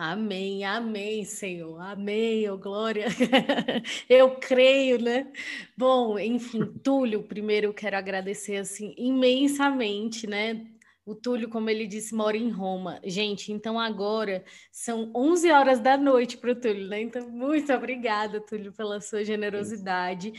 Amém, 0.00 0.64
amém, 0.64 1.24
Senhor, 1.24 1.76
amém, 1.80 2.48
oh 2.48 2.56
glória. 2.56 3.06
eu 4.08 4.36
creio, 4.36 4.96
né? 5.02 5.26
Bom, 5.76 6.16
enfim, 6.20 6.64
Túlio, 6.84 7.24
primeiro 7.24 7.66
eu 7.66 7.74
quero 7.74 7.96
agradecer 7.96 8.58
assim 8.58 8.94
imensamente, 8.96 10.24
né? 10.24 10.68
O 11.04 11.16
Túlio, 11.16 11.48
como 11.48 11.68
ele 11.68 11.84
disse, 11.84 12.14
mora 12.14 12.36
em 12.36 12.48
Roma. 12.48 13.00
Gente, 13.02 13.50
então 13.50 13.76
agora 13.80 14.44
são 14.70 15.10
11 15.16 15.50
horas 15.50 15.80
da 15.80 15.96
noite 15.96 16.36
para 16.36 16.52
o 16.52 16.54
Túlio, 16.54 16.86
né? 16.86 17.00
Então, 17.00 17.28
muito 17.28 17.72
obrigada, 17.72 18.40
Túlio, 18.40 18.72
pela 18.72 19.00
sua 19.00 19.24
generosidade. 19.24 20.32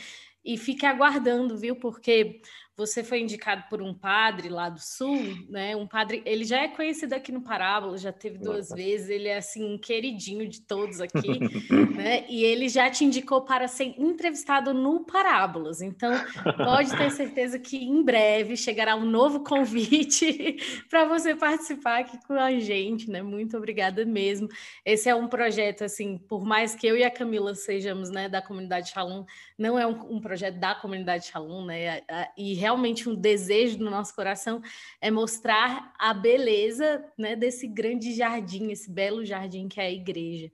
E 0.45 0.57
fique 0.57 0.85
aguardando, 0.85 1.57
viu? 1.57 1.75
Porque 1.75 2.41
você 2.79 3.03
foi 3.03 3.19
indicado 3.19 3.65
por 3.69 3.81
um 3.81 3.93
padre 3.93 4.47
lá 4.47 4.69
do 4.69 4.79
sul, 4.79 5.19
né? 5.49 5.75
Um 5.75 5.85
padre, 5.85 6.21
ele 6.25 6.45
já 6.45 6.61
é 6.61 6.69
conhecido 6.69 7.13
aqui 7.13 7.29
no 7.29 7.41
Parábola, 7.41 7.97
já 7.97 8.13
teve 8.13 8.37
duas 8.37 8.69
Nossa. 8.69 8.75
vezes, 8.75 9.09
ele 9.09 9.27
é 9.27 9.35
assim 9.35 9.73
um 9.73 9.77
queridinho 9.77 10.47
de 10.47 10.61
todos 10.61 11.01
aqui, 11.01 11.39
né? 11.93 12.25
E 12.29 12.41
ele 12.45 12.69
já 12.69 12.89
te 12.89 13.03
indicou 13.03 13.41
para 13.41 13.67
ser 13.67 13.95
entrevistado 13.97 14.73
no 14.73 15.01
Parábolas. 15.01 15.81
Então, 15.81 16.09
pode 16.55 16.95
ter 16.95 17.11
certeza 17.11 17.59
que 17.59 17.83
em 17.83 18.01
breve 18.01 18.55
chegará 18.55 18.95
um 18.95 19.05
novo 19.05 19.41
convite 19.43 20.55
para 20.89 21.03
você 21.03 21.35
participar 21.35 21.99
aqui 21.99 22.17
com 22.25 22.33
a 22.33 22.57
gente, 22.59 23.09
né? 23.11 23.21
Muito 23.21 23.57
obrigada 23.57 24.05
mesmo. 24.05 24.47
Esse 24.85 25.09
é 25.09 25.15
um 25.15 25.27
projeto 25.27 25.83
assim, 25.83 26.17
por 26.17 26.45
mais 26.45 26.75
que 26.75 26.87
eu 26.87 26.95
e 26.95 27.03
a 27.03 27.11
Camila 27.11 27.53
sejamos, 27.53 28.09
né, 28.09 28.29
da 28.29 28.41
comunidade 28.41 28.89
Shalom, 28.89 29.25
não 29.59 29.77
é 29.77 29.85
um, 29.85 30.15
um 30.15 30.21
projeto 30.21 30.57
da 30.57 30.73
comunidade 30.73 31.27
Shalom, 31.27 31.65
né? 31.65 32.01
E 32.37 32.53
realmente 32.53 33.09
um 33.09 33.13
desejo 33.13 33.77
no 33.77 33.91
nosso 33.91 34.15
coração 34.15 34.61
é 35.01 35.11
mostrar 35.11 35.93
a 35.99 36.13
beleza 36.13 37.03
né, 37.17 37.35
desse 37.35 37.67
grande 37.67 38.15
jardim, 38.15 38.71
esse 38.71 38.89
belo 38.89 39.25
jardim 39.25 39.67
que 39.67 39.81
é 39.81 39.87
a 39.87 39.91
igreja. 39.91 40.49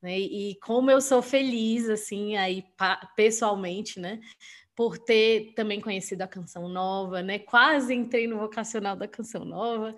né? 0.00 0.16
E 0.16 0.54
como 0.62 0.88
eu 0.88 1.00
sou 1.00 1.20
feliz, 1.20 1.88
assim, 1.88 2.36
aí 2.36 2.64
pessoalmente, 3.16 3.98
né? 3.98 4.20
Por 4.76 4.98
ter 4.98 5.52
também 5.54 5.80
conhecido 5.80 6.22
a 6.22 6.28
Canção 6.28 6.68
Nova, 6.68 7.22
né? 7.22 7.38
Quase 7.38 7.94
entrei 7.94 8.26
no 8.26 8.38
vocacional 8.38 8.96
da 8.96 9.06
Canção 9.06 9.44
Nova. 9.44 9.94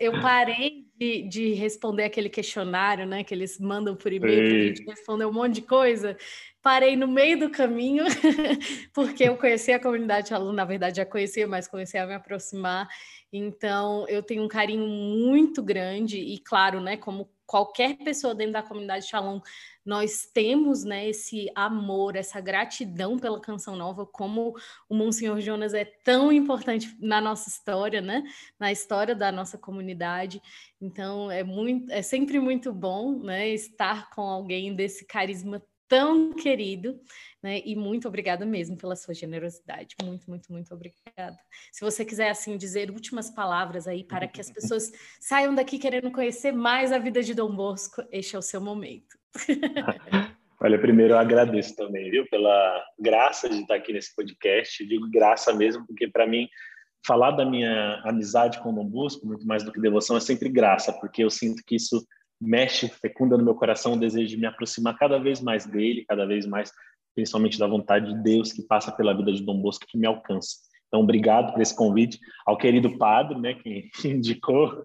Eu 0.00 0.12
parei 0.22 0.86
de, 0.96 1.22
de 1.28 1.52
responder 1.54 2.04
aquele 2.04 2.28
questionário, 2.28 3.06
né? 3.06 3.24
Que 3.24 3.34
eles 3.34 3.58
mandam 3.58 3.96
por 3.96 4.12
e-mail 4.12 4.48
para 4.48 4.58
a 4.58 4.66
gente 4.66 4.84
responder 4.84 5.26
um 5.26 5.32
monte 5.32 5.56
de 5.56 5.62
coisa 5.62 6.16
parei 6.62 6.96
no 6.96 7.08
meio 7.08 7.38
do 7.38 7.50
caminho, 7.50 8.04
porque 8.92 9.24
eu 9.24 9.36
conheci 9.36 9.72
a 9.72 9.80
comunidade 9.80 10.34
aluno, 10.34 10.52
na 10.52 10.64
verdade 10.64 10.98
já 10.98 11.06
conhecia, 11.06 11.46
mas 11.46 11.66
comecei 11.66 12.00
a 12.00 12.06
me 12.06 12.14
aproximar. 12.14 12.88
Então, 13.32 14.06
eu 14.08 14.22
tenho 14.22 14.42
um 14.42 14.48
carinho 14.48 14.86
muito 14.86 15.62
grande 15.62 16.18
e, 16.18 16.38
claro, 16.38 16.80
né, 16.80 16.96
como 16.96 17.30
qualquer 17.46 17.96
pessoa 17.96 18.34
dentro 18.34 18.52
da 18.52 18.62
comunidade 18.62 19.06
Shalom, 19.06 19.40
nós 19.84 20.28
temos, 20.32 20.84
né, 20.84 21.08
esse 21.08 21.50
amor, 21.54 22.14
essa 22.14 22.40
gratidão 22.40 23.18
pela 23.18 23.40
canção 23.40 23.74
nova, 23.74 24.06
como 24.06 24.54
o 24.88 24.94
Monsenhor 24.94 25.40
Jonas 25.40 25.74
é 25.74 25.84
tão 25.84 26.30
importante 26.30 26.96
na 27.00 27.20
nossa 27.20 27.48
história, 27.48 28.00
né, 28.00 28.22
na 28.58 28.70
história 28.70 29.14
da 29.14 29.32
nossa 29.32 29.58
comunidade. 29.58 30.40
Então, 30.80 31.30
é 31.30 31.42
muito, 31.42 31.90
é 31.90 32.02
sempre 32.02 32.38
muito 32.38 32.72
bom, 32.72 33.18
né, 33.18 33.48
estar 33.48 34.10
com 34.10 34.22
alguém 34.22 34.74
desse 34.74 35.04
carisma 35.04 35.60
tão 35.90 36.32
querido, 36.32 37.00
né? 37.42 37.60
E 37.66 37.74
muito 37.74 38.06
obrigada 38.06 38.46
mesmo 38.46 38.76
pela 38.76 38.94
sua 38.94 39.12
generosidade. 39.12 39.96
Muito, 40.02 40.30
muito, 40.30 40.52
muito 40.52 40.72
obrigada. 40.72 41.36
Se 41.72 41.84
você 41.84 42.04
quiser 42.04 42.30
assim 42.30 42.56
dizer 42.56 42.90
últimas 42.90 43.28
palavras 43.28 43.88
aí 43.88 44.04
para 44.04 44.28
que 44.28 44.40
as 44.40 44.48
pessoas 44.54 44.92
saiam 45.18 45.52
daqui 45.52 45.78
querendo 45.78 46.12
conhecer 46.12 46.52
mais 46.52 46.92
a 46.92 46.98
vida 46.98 47.20
de 47.22 47.34
Dom 47.34 47.54
Bosco, 47.54 48.02
este 48.12 48.36
é 48.36 48.38
o 48.38 48.42
seu 48.42 48.60
momento. 48.60 49.18
Olha, 50.62 50.78
primeiro 50.78 51.14
eu 51.14 51.18
agradeço 51.18 51.74
também, 51.74 52.10
viu, 52.10 52.24
pela 52.30 52.84
graça 52.98 53.48
de 53.48 53.62
estar 53.62 53.74
aqui 53.74 53.92
nesse 53.92 54.14
podcast. 54.14 54.86
digo 54.86 55.10
graça 55.10 55.52
mesmo, 55.52 55.84
porque 55.86 56.06
para 56.06 56.26
mim 56.26 56.46
falar 57.04 57.32
da 57.32 57.44
minha 57.44 58.00
amizade 58.04 58.62
com 58.62 58.70
o 58.70 58.74
Dom 58.74 58.84
Bosco, 58.84 59.26
muito 59.26 59.46
mais 59.46 59.64
do 59.64 59.72
que 59.72 59.80
devoção, 59.80 60.16
é 60.16 60.20
sempre 60.20 60.50
graça, 60.50 60.92
porque 60.92 61.24
eu 61.24 61.30
sinto 61.30 61.62
que 61.66 61.76
isso 61.76 62.06
mexe, 62.40 62.88
fecunda 62.88 63.36
no 63.36 63.44
meu 63.44 63.54
coração 63.54 63.92
o 63.92 63.98
desejo 63.98 64.28
de 64.28 64.36
me 64.36 64.46
aproximar 64.46 64.96
cada 64.96 65.18
vez 65.18 65.40
mais 65.40 65.66
dele, 65.66 66.04
cada 66.08 66.26
vez 66.26 66.46
mais, 66.46 66.72
principalmente 67.14 67.58
da 67.58 67.66
vontade 67.66 68.14
de 68.14 68.22
Deus 68.22 68.52
que 68.52 68.62
passa 68.62 68.90
pela 68.90 69.14
vida 69.14 69.32
de 69.32 69.44
Dom 69.44 69.60
Bosco, 69.60 69.86
que 69.86 69.98
me 69.98 70.06
alcança. 70.06 70.56
Então, 70.88 71.02
obrigado 71.02 71.52
por 71.52 71.62
esse 71.62 71.74
convite 71.74 72.18
ao 72.44 72.58
querido 72.58 72.98
padre, 72.98 73.38
né, 73.38 73.54
que 73.54 73.90
indicou. 74.08 74.82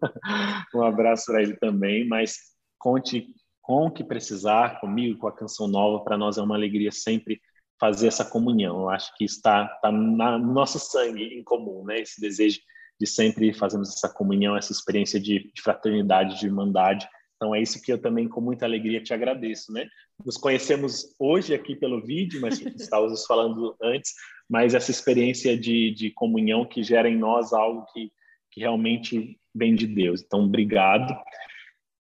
um 0.76 0.84
abraço 0.84 1.26
para 1.28 1.42
ele 1.42 1.56
também, 1.56 2.08
mas 2.08 2.38
conte 2.78 3.28
com 3.62 3.88
o 3.88 3.92
que 3.92 4.04
precisar 4.04 4.80
comigo, 4.80 5.18
com 5.18 5.28
a 5.28 5.36
canção 5.36 5.68
nova, 5.68 6.04
para 6.04 6.18
nós 6.18 6.38
é 6.38 6.42
uma 6.42 6.56
alegria 6.56 6.92
sempre 6.92 7.42
fazer 7.80 8.08
essa 8.08 8.24
comunhão. 8.24 8.82
Eu 8.82 8.90
acho 8.90 9.16
que 9.18 9.26
está, 9.26 9.66
está 9.66 9.92
na, 9.92 10.38
no 10.38 10.54
nosso 10.54 10.78
sangue 10.78 11.24
em 11.24 11.44
comum, 11.44 11.84
né, 11.84 12.02
esse 12.02 12.22
desejo 12.22 12.60
de 13.00 13.08
sempre 13.08 13.54
fazermos 13.54 13.90
essa 13.90 14.08
comunhão, 14.08 14.56
essa 14.56 14.72
experiência 14.72 15.20
de, 15.20 15.52
de 15.54 15.62
fraternidade, 15.62 16.40
de 16.40 16.46
irmandade, 16.46 17.08
então 17.46 17.54
é 17.54 17.62
isso 17.62 17.80
que 17.80 17.94
eu 17.94 18.02
também 18.02 18.28
com 18.28 18.42
muita 18.42 18.66
alegria 18.66 19.04
te 19.04 19.14
agradeço, 19.14 19.72
né? 19.72 19.88
Nos 20.26 20.36
conhecemos 20.36 21.16
hoje 21.20 21.54
aqui 21.54 21.76
pelo 21.76 22.02
vídeo, 22.02 22.42
mas 22.42 22.60
estávamos 22.60 23.24
falando 23.28 23.76
antes, 23.80 24.14
mas 24.50 24.74
essa 24.74 24.90
experiência 24.90 25.56
de, 25.56 25.92
de 25.92 26.10
comunhão 26.10 26.66
que 26.66 26.82
gera 26.82 27.08
em 27.08 27.16
nós 27.16 27.54
algo 27.54 27.86
que, 27.94 28.12
que 28.50 28.62
realmente 28.62 29.40
vem 29.54 29.76
de 29.76 29.86
Deus. 29.86 30.24
Então, 30.24 30.46
obrigado. 30.46 31.16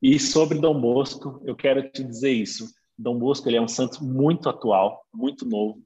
E 0.01 0.19
sobre 0.19 0.57
Dom 0.57 0.81
Bosco, 0.81 1.39
eu 1.45 1.55
quero 1.55 1.87
te 1.91 2.03
dizer 2.03 2.31
isso. 2.31 2.73
Dom 2.97 3.19
Bosco 3.19 3.47
ele 3.47 3.57
é 3.57 3.61
um 3.61 3.67
santo 3.67 4.03
muito 4.03 4.49
atual, 4.49 5.05
muito 5.13 5.47
novo. 5.47 5.79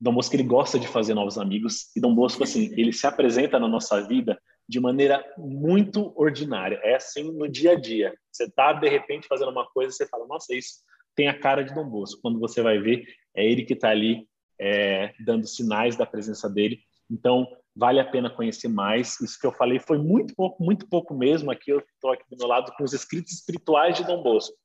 Dom 0.00 0.14
Bosco 0.14 0.34
ele 0.34 0.42
gosta 0.42 0.76
de 0.76 0.88
fazer 0.88 1.14
novos 1.14 1.38
amigos 1.38 1.94
e 1.94 2.00
Dom 2.00 2.12
Bosco 2.16 2.42
assim 2.42 2.74
ele 2.76 2.92
se 2.92 3.06
apresenta 3.06 3.60
na 3.60 3.68
nossa 3.68 4.04
vida 4.08 4.36
de 4.68 4.80
maneira 4.80 5.24
muito 5.38 6.12
ordinária. 6.16 6.80
É 6.82 6.96
assim 6.96 7.22
no 7.32 7.48
dia 7.48 7.72
a 7.72 7.80
dia. 7.80 8.12
Você 8.34 8.44
está, 8.44 8.72
de 8.72 8.88
repente, 8.88 9.28
fazendo 9.28 9.50
uma 9.50 9.66
coisa 9.66 9.92
e 9.92 9.96
você 9.96 10.06
fala, 10.08 10.26
nossa, 10.26 10.54
isso 10.54 10.80
tem 11.14 11.28
a 11.28 11.38
cara 11.38 11.62
de 11.62 11.72
Dom 11.72 11.88
Bosco. 11.88 12.20
Quando 12.20 12.40
você 12.40 12.60
vai 12.62 12.78
ver, 12.78 13.04
é 13.34 13.46
ele 13.46 13.64
que 13.64 13.74
está 13.74 13.90
ali 13.90 14.26
é, 14.60 15.14
dando 15.24 15.46
sinais 15.46 15.96
da 15.96 16.04
presença 16.04 16.50
dele. 16.50 16.80
Então, 17.10 17.46
vale 17.76 18.00
a 18.00 18.04
pena 18.04 18.28
conhecer 18.28 18.68
mais. 18.68 19.20
Isso 19.20 19.38
que 19.38 19.46
eu 19.46 19.52
falei 19.52 19.78
foi 19.78 19.98
muito 19.98 20.34
pouco, 20.34 20.62
muito 20.62 20.88
pouco 20.88 21.14
mesmo. 21.14 21.50
Aqui 21.50 21.70
eu 21.70 21.78
estou 21.78 22.10
aqui 22.10 22.24
do 22.28 22.36
meu 22.36 22.48
lado 22.48 22.72
com 22.76 22.82
os 22.82 22.92
escritos 22.92 23.32
espirituais 23.32 23.96
de 23.96 24.04
Dom 24.04 24.22
Bosco. 24.22 24.56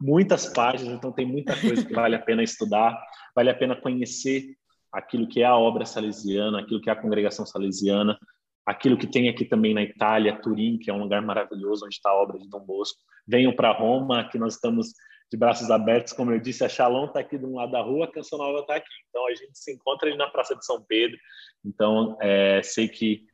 Muitas 0.00 0.52
páginas, 0.52 0.94
então 0.94 1.12
tem 1.12 1.24
muita 1.24 1.58
coisa 1.58 1.84
que 1.84 1.94
vale 1.94 2.16
a 2.16 2.20
pena 2.20 2.42
estudar, 2.42 3.00
vale 3.34 3.48
a 3.48 3.54
pena 3.54 3.76
conhecer 3.76 4.54
aquilo 4.92 5.26
que 5.26 5.40
é 5.40 5.44
a 5.44 5.56
obra 5.56 5.86
salesiana, 5.86 6.60
aquilo 6.60 6.80
que 6.80 6.90
é 6.90 6.92
a 6.92 7.00
congregação 7.00 7.46
salesiana, 7.46 8.18
aquilo 8.66 8.98
que 8.98 9.06
tem 9.06 9.28
aqui 9.28 9.44
também 9.44 9.72
na 9.72 9.82
Itália, 9.82 10.38
Turim, 10.40 10.78
que 10.78 10.90
é 10.90 10.92
um 10.92 11.02
lugar 11.02 11.22
maravilhoso 11.22 11.86
onde 11.86 11.94
está 11.94 12.10
a 12.10 12.20
obra 12.20 12.38
de 12.38 12.48
Dom 12.48 12.64
Bosco. 12.64 12.98
Venham 13.26 13.54
para 13.54 13.72
Roma, 13.72 14.28
que 14.28 14.38
nós 14.38 14.54
estamos 14.54 14.92
de 15.30 15.36
braços 15.36 15.70
abertos, 15.70 16.12
como 16.12 16.30
eu 16.32 16.38
disse, 16.38 16.64
a 16.64 16.68
Shalom 16.68 17.06
está 17.06 17.20
aqui 17.20 17.36
de 17.36 17.44
um 17.44 17.56
lado 17.56 17.72
da 17.72 17.82
rua, 17.82 18.04
a 18.04 18.12
Canção 18.12 18.38
Nova 18.38 18.60
está 18.60 18.76
aqui. 18.76 18.86
Então 19.08 19.26
a 19.26 19.34
gente 19.34 19.58
se 19.58 19.72
encontra 19.72 20.08
ali 20.08 20.16
na 20.16 20.28
Praça 20.28 20.54
de 20.54 20.64
São 20.64 20.82
Pedro. 20.82 21.18
Então 21.64 22.16
é, 22.20 22.62
sei 22.62 22.88
que 22.88 23.24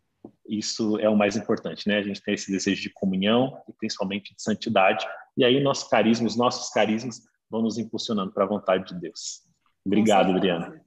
isso 0.49 0.99
é 0.99 1.09
o 1.09 1.17
mais 1.17 1.37
importante, 1.37 1.89
né? 1.89 1.99
A 1.99 2.03
gente 2.03 2.23
tem 2.23 2.35
esse 2.35 2.51
desejo 2.51 2.83
de 2.83 2.91
comunhão 2.91 3.63
e 3.69 3.73
principalmente 3.73 4.35
de 4.35 4.43
santidade. 4.43 5.07
E 5.37 5.45
aí 5.45 5.61
nossos 5.61 5.89
carismas, 5.89 6.37
nossos 6.37 6.71
carismas 6.71 7.21
vão 7.51 7.63
nos 7.63 7.79
impulsionando 7.79 8.33
para 8.33 8.45
a 8.45 8.49
vontade 8.49 8.95
de 8.95 9.01
Deus. 9.01 9.43
Obrigado, 9.85 10.31
Adriana. 10.31 10.80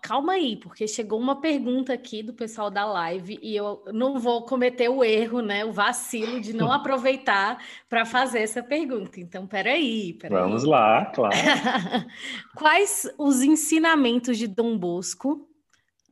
Calma 0.00 0.32
aí, 0.32 0.56
porque 0.56 0.88
chegou 0.88 1.20
uma 1.20 1.40
pergunta 1.40 1.92
aqui 1.92 2.22
do 2.22 2.32
pessoal 2.32 2.70
da 2.70 2.86
live 2.86 3.38
e 3.42 3.54
eu 3.54 3.84
não 3.92 4.18
vou 4.18 4.46
cometer 4.46 4.88
o 4.88 5.04
erro, 5.04 5.40
né, 5.40 5.62
o 5.64 5.72
vacilo 5.72 6.40
de 6.40 6.54
não 6.54 6.72
aproveitar 6.72 7.62
para 7.88 8.06
fazer 8.06 8.40
essa 8.40 8.62
pergunta. 8.62 9.20
Então, 9.20 9.46
peraí, 9.46 10.14
peraí. 10.14 10.42
Vamos 10.42 10.64
lá, 10.64 11.06
claro. 11.06 11.36
Quais 12.56 13.06
os 13.18 13.42
ensinamentos 13.42 14.38
de 14.38 14.46
Dom 14.46 14.78
Bosco, 14.78 15.46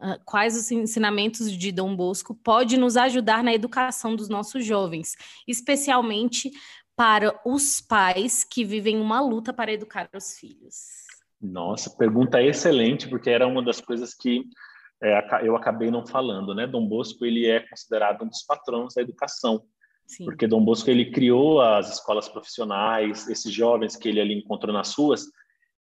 uh, 0.01 0.21
quais 0.25 0.57
os 0.57 0.71
ensinamentos 0.71 1.51
de 1.51 1.73
Dom 1.73 1.97
Bosco 1.97 2.35
pode 2.35 2.77
nos 2.77 2.97
ajudar 2.97 3.43
na 3.43 3.55
educação 3.55 4.15
dos 4.15 4.29
nossos 4.29 4.65
jovens, 4.65 5.17
especialmente 5.49 6.51
para 6.95 7.41
os 7.47 7.81
pais 7.81 8.45
que 8.45 8.65
vivem 8.65 9.01
uma 9.01 9.21
luta 9.21 9.53
para 9.53 9.73
educar 9.73 10.09
os 10.15 10.39
filhos? 10.39 11.10
Nossa, 11.41 11.91
pergunta 11.97 12.43
excelente, 12.43 13.09
porque 13.09 13.31
era 13.31 13.47
uma 13.47 13.63
das 13.63 13.81
coisas 13.81 14.15
que 14.15 14.45
é, 15.03 15.47
eu 15.47 15.57
acabei 15.57 15.91
não 15.91 16.07
falando, 16.07 16.55
né? 16.55 16.67
Dom 16.67 16.87
Bosco 16.87 17.25
ele 17.25 17.47
é 17.47 17.61
considerado 17.61 18.23
um 18.23 18.29
dos 18.29 18.43
patrões 18.43 18.93
da 18.95 19.01
educação, 19.01 19.63
Sim. 20.07 20.27
porque 20.27 20.47
Dom 20.47 20.63
Bosco 20.63 20.91
ele 20.91 21.11
criou 21.11 21.63
as 21.63 21.95
escolas 21.95 22.29
profissionais, 22.29 23.27
esses 23.29 23.53
jovens 23.53 23.97
que 23.97 24.09
ele 24.09 24.21
ali 24.21 24.35
encontrou 24.35 24.75
nas 24.75 24.95
ruas, 24.95 25.25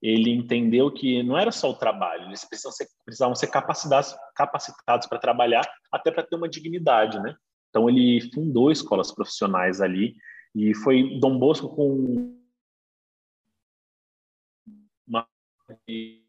ele 0.02 0.30
entendeu 0.30 0.92
que 0.92 1.22
não 1.22 1.38
era 1.38 1.50
só 1.50 1.70
o 1.70 1.74
trabalho, 1.74 2.26
eles 2.26 2.44
precisavam 2.44 2.76
ser, 2.76 2.86
precisavam 3.04 3.34
ser 3.34 3.46
capacitados, 3.46 4.14
capacitados 4.34 5.06
para 5.06 5.18
trabalhar, 5.18 5.66
até 5.90 6.10
para 6.10 6.22
ter 6.22 6.36
uma 6.36 6.48
dignidade, 6.48 7.18
né? 7.20 7.34
Então 7.70 7.88
ele 7.88 8.20
fundou 8.34 8.70
escolas 8.70 9.10
profissionais 9.10 9.80
ali 9.80 10.14
e 10.54 10.74
foi 10.74 11.18
Dom 11.18 11.38
Bosco 11.38 11.70
com 11.70 12.38
que 15.86 16.24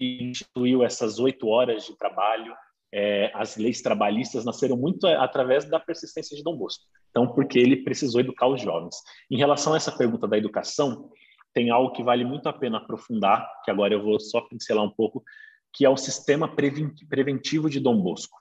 instituiu 0.00 0.82
essas 0.82 1.18
oito 1.18 1.48
horas 1.48 1.84
de 1.84 1.96
trabalho, 1.96 2.54
é, 2.92 3.30
as 3.34 3.56
leis 3.56 3.80
trabalhistas 3.80 4.44
nasceram 4.44 4.76
muito 4.76 5.06
através 5.06 5.64
da 5.64 5.78
persistência 5.78 6.36
de 6.36 6.42
Dom 6.42 6.56
Bosco. 6.56 6.84
Então, 7.10 7.32
porque 7.32 7.58
ele 7.58 7.84
precisou 7.84 8.20
educar 8.20 8.48
os 8.48 8.60
jovens. 8.60 8.96
Em 9.30 9.36
relação 9.36 9.74
a 9.74 9.76
essa 9.76 9.96
pergunta 9.96 10.26
da 10.26 10.36
educação, 10.36 11.10
tem 11.52 11.70
algo 11.70 11.92
que 11.92 12.02
vale 12.02 12.24
muito 12.24 12.48
a 12.48 12.52
pena 12.52 12.78
aprofundar, 12.78 13.48
que 13.64 13.70
agora 13.70 13.94
eu 13.94 14.02
vou 14.02 14.18
só 14.20 14.40
pincelar 14.42 14.84
um 14.84 14.90
pouco, 14.90 15.22
que 15.72 15.84
é 15.84 15.88
o 15.88 15.96
sistema 15.96 16.54
preventivo 17.08 17.70
de 17.70 17.80
Dom 17.80 18.00
Bosco. 18.00 18.38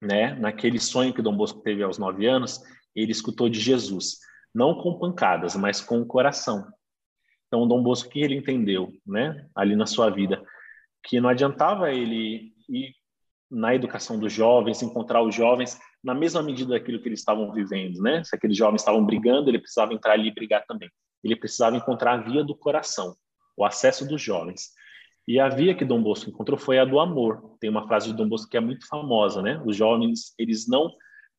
Né? 0.00 0.34
Naquele 0.34 0.78
sonho 0.78 1.12
que 1.12 1.22
Dom 1.22 1.36
Bosco 1.36 1.60
teve 1.60 1.82
aos 1.82 1.98
nove 1.98 2.26
anos, 2.26 2.60
ele 2.94 3.12
escutou 3.12 3.48
de 3.48 3.60
Jesus, 3.60 4.18
não 4.54 4.80
com 4.80 4.98
pancadas, 4.98 5.56
mas 5.56 5.80
com 5.80 6.00
o 6.00 6.06
coração. 6.06 6.66
Então, 7.48 7.66
Dom 7.66 7.82
Bosco, 7.82 8.08
o 8.08 8.12
que 8.12 8.20
ele 8.20 8.36
entendeu, 8.36 8.92
né, 9.06 9.48
ali 9.54 9.74
na 9.74 9.86
sua 9.86 10.10
vida? 10.10 10.42
Que 11.02 11.20
não 11.20 11.28
adiantava 11.28 11.90
ele 11.90 12.52
ir 12.68 12.94
na 13.50 13.74
educação 13.74 14.18
dos 14.18 14.32
jovens, 14.32 14.82
encontrar 14.82 15.22
os 15.22 15.34
jovens 15.34 15.80
na 16.04 16.14
mesma 16.14 16.42
medida 16.42 16.70
daquilo 16.70 17.00
que 17.00 17.08
eles 17.08 17.20
estavam 17.20 17.50
vivendo, 17.52 18.00
né? 18.02 18.22
Se 18.22 18.36
aqueles 18.36 18.56
jovens 18.56 18.82
estavam 18.82 19.04
brigando, 19.04 19.50
ele 19.50 19.58
precisava 19.58 19.94
entrar 19.94 20.12
ali 20.12 20.28
e 20.28 20.34
brigar 20.34 20.64
também. 20.66 20.90
Ele 21.24 21.34
precisava 21.34 21.76
encontrar 21.76 22.12
a 22.12 22.16
via 22.18 22.44
do 22.44 22.54
coração, 22.54 23.16
o 23.56 23.64
acesso 23.64 24.06
dos 24.06 24.20
jovens. 24.20 24.68
E 25.26 25.40
a 25.40 25.48
via 25.48 25.74
que 25.74 25.84
Dom 25.84 26.02
Bosco 26.02 26.30
encontrou 26.30 26.58
foi 26.58 26.78
a 26.78 26.84
do 26.84 27.00
amor. 27.00 27.56
Tem 27.60 27.68
uma 27.68 27.86
frase 27.86 28.08
de 28.08 28.16
Dom 28.16 28.28
Bosco 28.28 28.50
que 28.50 28.56
é 28.56 28.60
muito 28.60 28.86
famosa, 28.86 29.42
né? 29.42 29.62
Os 29.66 29.76
jovens, 29.76 30.34
eles 30.38 30.68
não 30.68 30.90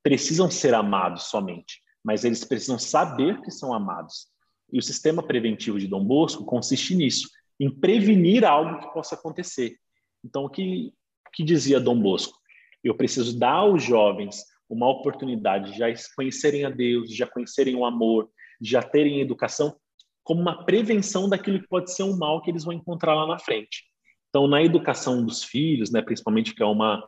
precisam 0.03 0.49
ser 0.49 0.73
amados 0.73 1.23
somente, 1.23 1.81
mas 2.03 2.23
eles 2.23 2.43
precisam 2.43 2.79
saber 2.79 3.39
que 3.41 3.51
são 3.51 3.73
amados. 3.73 4.27
E 4.71 4.79
o 4.79 4.83
sistema 4.83 5.23
preventivo 5.23 5.79
de 5.79 5.87
Dom 5.87 6.03
Bosco 6.03 6.45
consiste 6.45 6.95
nisso, 6.95 7.29
em 7.59 7.69
prevenir 7.69 8.45
algo 8.45 8.79
que 8.79 8.93
possa 8.93 9.15
acontecer. 9.15 9.77
Então, 10.23 10.45
o 10.45 10.49
que, 10.49 10.93
que 11.33 11.43
dizia 11.43 11.79
Dom 11.79 11.99
Bosco? 11.99 12.37
Eu 12.83 12.95
preciso 12.95 13.37
dar 13.37 13.53
aos 13.53 13.83
jovens 13.83 14.43
uma 14.69 14.87
oportunidade 14.87 15.71
de 15.71 15.77
já 15.77 15.87
conhecerem 16.15 16.63
a 16.63 16.69
Deus, 16.69 17.09
de 17.09 17.15
já 17.15 17.25
conhecerem 17.25 17.75
o 17.75 17.83
amor, 17.83 18.29
de 18.61 18.69
já 18.69 18.83
terem 18.83 19.19
educação, 19.19 19.75
como 20.23 20.41
uma 20.41 20.63
prevenção 20.63 21.27
daquilo 21.27 21.59
que 21.59 21.67
pode 21.67 21.91
ser 21.91 22.03
um 22.03 22.15
mal 22.15 22.41
que 22.41 22.51
eles 22.51 22.63
vão 22.63 22.73
encontrar 22.73 23.15
lá 23.15 23.25
na 23.25 23.39
frente. 23.39 23.85
Então, 24.29 24.47
na 24.47 24.61
educação 24.61 25.25
dos 25.25 25.43
filhos, 25.43 25.91
né, 25.91 26.03
principalmente 26.03 26.53
que 26.53 26.61
é 26.61 26.65
uma 26.65 27.03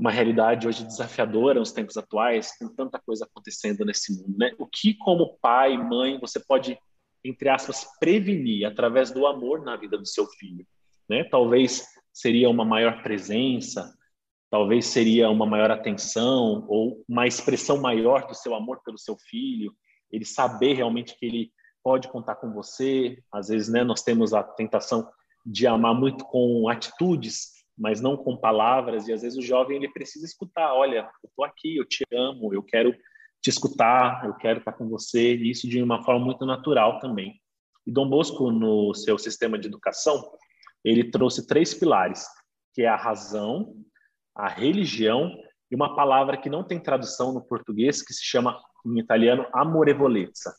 uma 0.00 0.10
realidade 0.10 0.66
hoje 0.66 0.82
desafiadora 0.82 1.60
nos 1.60 1.72
tempos 1.72 1.98
atuais, 1.98 2.56
com 2.56 2.68
tanta 2.68 2.98
coisa 2.98 3.26
acontecendo 3.26 3.84
nesse 3.84 4.16
mundo, 4.16 4.38
né? 4.38 4.50
O 4.58 4.66
que 4.66 4.94
como 4.94 5.36
pai, 5.42 5.76
mãe, 5.76 6.18
você 6.18 6.40
pode 6.40 6.78
entre 7.22 7.50
aspas 7.50 7.86
prevenir 8.00 8.66
através 8.66 9.10
do 9.10 9.26
amor 9.26 9.62
na 9.62 9.76
vida 9.76 9.98
do 9.98 10.06
seu 10.06 10.26
filho, 10.26 10.66
né? 11.06 11.22
Talvez 11.24 11.86
seria 12.14 12.48
uma 12.48 12.64
maior 12.64 13.02
presença, 13.02 13.94
talvez 14.50 14.86
seria 14.86 15.28
uma 15.28 15.44
maior 15.44 15.70
atenção 15.70 16.64
ou 16.66 17.04
uma 17.06 17.26
expressão 17.26 17.78
maior 17.78 18.26
do 18.26 18.34
seu 18.34 18.54
amor 18.54 18.80
pelo 18.82 18.98
seu 18.98 19.18
filho, 19.28 19.76
ele 20.10 20.24
saber 20.24 20.72
realmente 20.72 21.14
que 21.18 21.26
ele 21.26 21.52
pode 21.84 22.08
contar 22.08 22.36
com 22.36 22.50
você. 22.54 23.22
Às 23.30 23.48
vezes, 23.48 23.68
né, 23.68 23.84
nós 23.84 24.02
temos 24.02 24.32
a 24.32 24.42
tentação 24.42 25.06
de 25.44 25.66
amar 25.66 25.94
muito 25.94 26.24
com 26.24 26.70
atitudes, 26.70 27.59
mas 27.80 27.98
não 27.98 28.14
com 28.14 28.36
palavras, 28.36 29.08
e 29.08 29.12
às 29.12 29.22
vezes 29.22 29.38
o 29.38 29.42
jovem 29.42 29.78
ele 29.78 29.90
precisa 29.90 30.26
escutar, 30.26 30.74
olha, 30.74 31.10
eu 31.24 31.30
tô 31.34 31.42
aqui, 31.42 31.78
eu 31.78 31.88
te 31.88 32.04
amo, 32.12 32.52
eu 32.52 32.62
quero 32.62 32.94
te 33.40 33.48
escutar, 33.48 34.22
eu 34.26 34.34
quero 34.34 34.58
estar 34.58 34.72
com 34.72 34.86
você, 34.86 35.34
e 35.34 35.50
isso 35.50 35.66
de 35.66 35.82
uma 35.82 36.04
forma 36.04 36.22
muito 36.22 36.44
natural 36.44 36.98
também. 36.98 37.40
E 37.86 37.90
Dom 37.90 38.06
Bosco, 38.06 38.50
no 38.50 38.92
seu 38.92 39.16
sistema 39.16 39.58
de 39.58 39.66
educação, 39.66 40.30
ele 40.84 41.10
trouxe 41.10 41.46
três 41.46 41.72
pilares, 41.72 42.26
que 42.74 42.82
é 42.82 42.88
a 42.88 42.96
razão, 42.96 43.74
a 44.34 44.46
religião 44.46 45.34
e 45.70 45.74
uma 45.74 45.96
palavra 45.96 46.36
que 46.36 46.50
não 46.50 46.62
tem 46.62 46.78
tradução 46.78 47.32
no 47.32 47.40
português, 47.40 48.02
que 48.02 48.12
se 48.12 48.22
chama, 48.22 48.60
em 48.84 48.98
italiano, 48.98 49.46
amorevolezza, 49.54 50.54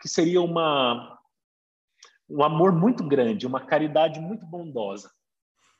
que 0.00 0.08
seria 0.08 0.42
uma, 0.42 1.16
um 2.28 2.42
amor 2.42 2.72
muito 2.72 3.06
grande, 3.06 3.46
uma 3.46 3.64
caridade 3.64 4.18
muito 4.18 4.44
bondosa. 4.44 5.08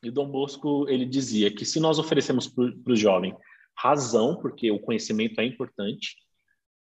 E 0.07 0.11
Dom 0.11 0.29
Bosco 0.29 0.89
ele 0.89 1.05
dizia 1.05 1.51
que 1.51 1.65
se 1.65 1.81
nós 1.81 1.99
oferecemos 1.99 2.47
para 2.47 2.93
o 2.93 2.97
jovem 2.97 3.35
razão, 3.77 4.37
porque 4.37 4.71
o 4.71 4.79
conhecimento 4.79 5.41
é 5.41 5.45
importante, 5.45 6.17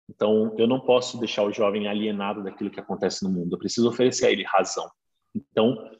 então 0.09 0.53
eu 0.57 0.67
não 0.67 0.79
posso 0.79 1.17
deixar 1.17 1.43
o 1.43 1.51
jovem 1.51 1.87
alienado 1.87 2.43
daquilo 2.43 2.69
que 2.69 2.79
acontece 2.79 3.23
no 3.23 3.31
mundo. 3.31 3.53
Eu 3.53 3.59
preciso 3.59 3.87
oferecer 3.87 4.27
a 4.27 4.31
ele 4.31 4.43
razão. 4.43 4.89
Então, 5.33 5.91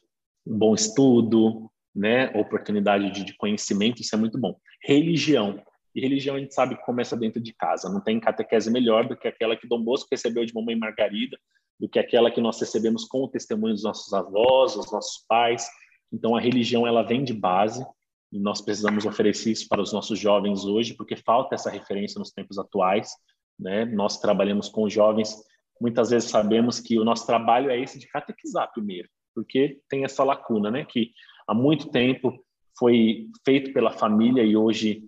um 0.46 0.58
bom 0.58 0.74
estudo, 0.74 1.70
né, 1.94 2.28
oportunidade 2.38 3.10
de, 3.10 3.24
de 3.24 3.36
conhecimento, 3.36 4.02
isso 4.02 4.14
é 4.14 4.18
muito 4.18 4.38
bom. 4.38 4.56
Religião. 4.82 5.62
E 5.94 6.00
religião 6.00 6.36
a 6.36 6.40
gente 6.40 6.52
sabe 6.52 6.76
que 6.76 6.84
começa 6.84 7.16
dentro 7.16 7.40
de 7.40 7.54
casa. 7.54 7.88
Não 7.88 8.00
tem 8.00 8.20
catequese 8.20 8.70
melhor 8.70 9.06
do 9.06 9.16
que 9.16 9.28
aquela 9.28 9.56
que 9.56 9.66
Dom 9.66 9.82
Bosco 9.82 10.08
recebeu 10.10 10.44
de 10.44 10.52
Mamãe 10.52 10.76
Margarida, 10.76 11.38
do 11.78 11.88
que 11.88 11.98
aquela 11.98 12.30
que 12.30 12.40
nós 12.40 12.60
recebemos 12.60 13.04
com 13.04 13.24
o 13.24 13.28
testemunho 13.28 13.74
dos 13.74 13.84
nossos 13.84 14.12
avós, 14.12 14.74
dos 14.74 14.92
nossos 14.92 15.24
pais. 15.26 15.66
Então 16.14 16.36
a 16.36 16.40
religião 16.40 16.86
ela 16.86 17.02
vem 17.02 17.24
de 17.24 17.34
base 17.34 17.84
e 18.32 18.38
nós 18.38 18.60
precisamos 18.60 19.04
oferecer 19.04 19.50
isso 19.50 19.68
para 19.68 19.82
os 19.82 19.92
nossos 19.92 20.18
jovens 20.18 20.64
hoje, 20.64 20.94
porque 20.94 21.16
falta 21.16 21.56
essa 21.56 21.68
referência 21.68 22.20
nos 22.20 22.30
tempos 22.30 22.56
atuais. 22.56 23.10
Né? 23.58 23.84
Nós 23.84 24.20
trabalhamos 24.20 24.68
com 24.68 24.88
jovens, 24.88 25.36
muitas 25.80 26.10
vezes 26.10 26.30
sabemos 26.30 26.78
que 26.78 26.98
o 26.98 27.04
nosso 27.04 27.26
trabalho 27.26 27.68
é 27.68 27.80
esse 27.80 27.98
de 27.98 28.06
catequizar 28.06 28.70
primeiro, 28.72 29.08
porque 29.34 29.80
tem 29.88 30.04
essa 30.04 30.22
lacuna, 30.22 30.70
né? 30.70 30.84
Que 30.84 31.10
há 31.48 31.54
muito 31.54 31.90
tempo 31.90 32.32
foi 32.78 33.28
feito 33.44 33.72
pela 33.72 33.90
família 33.90 34.42
e 34.42 34.56
hoje 34.56 35.04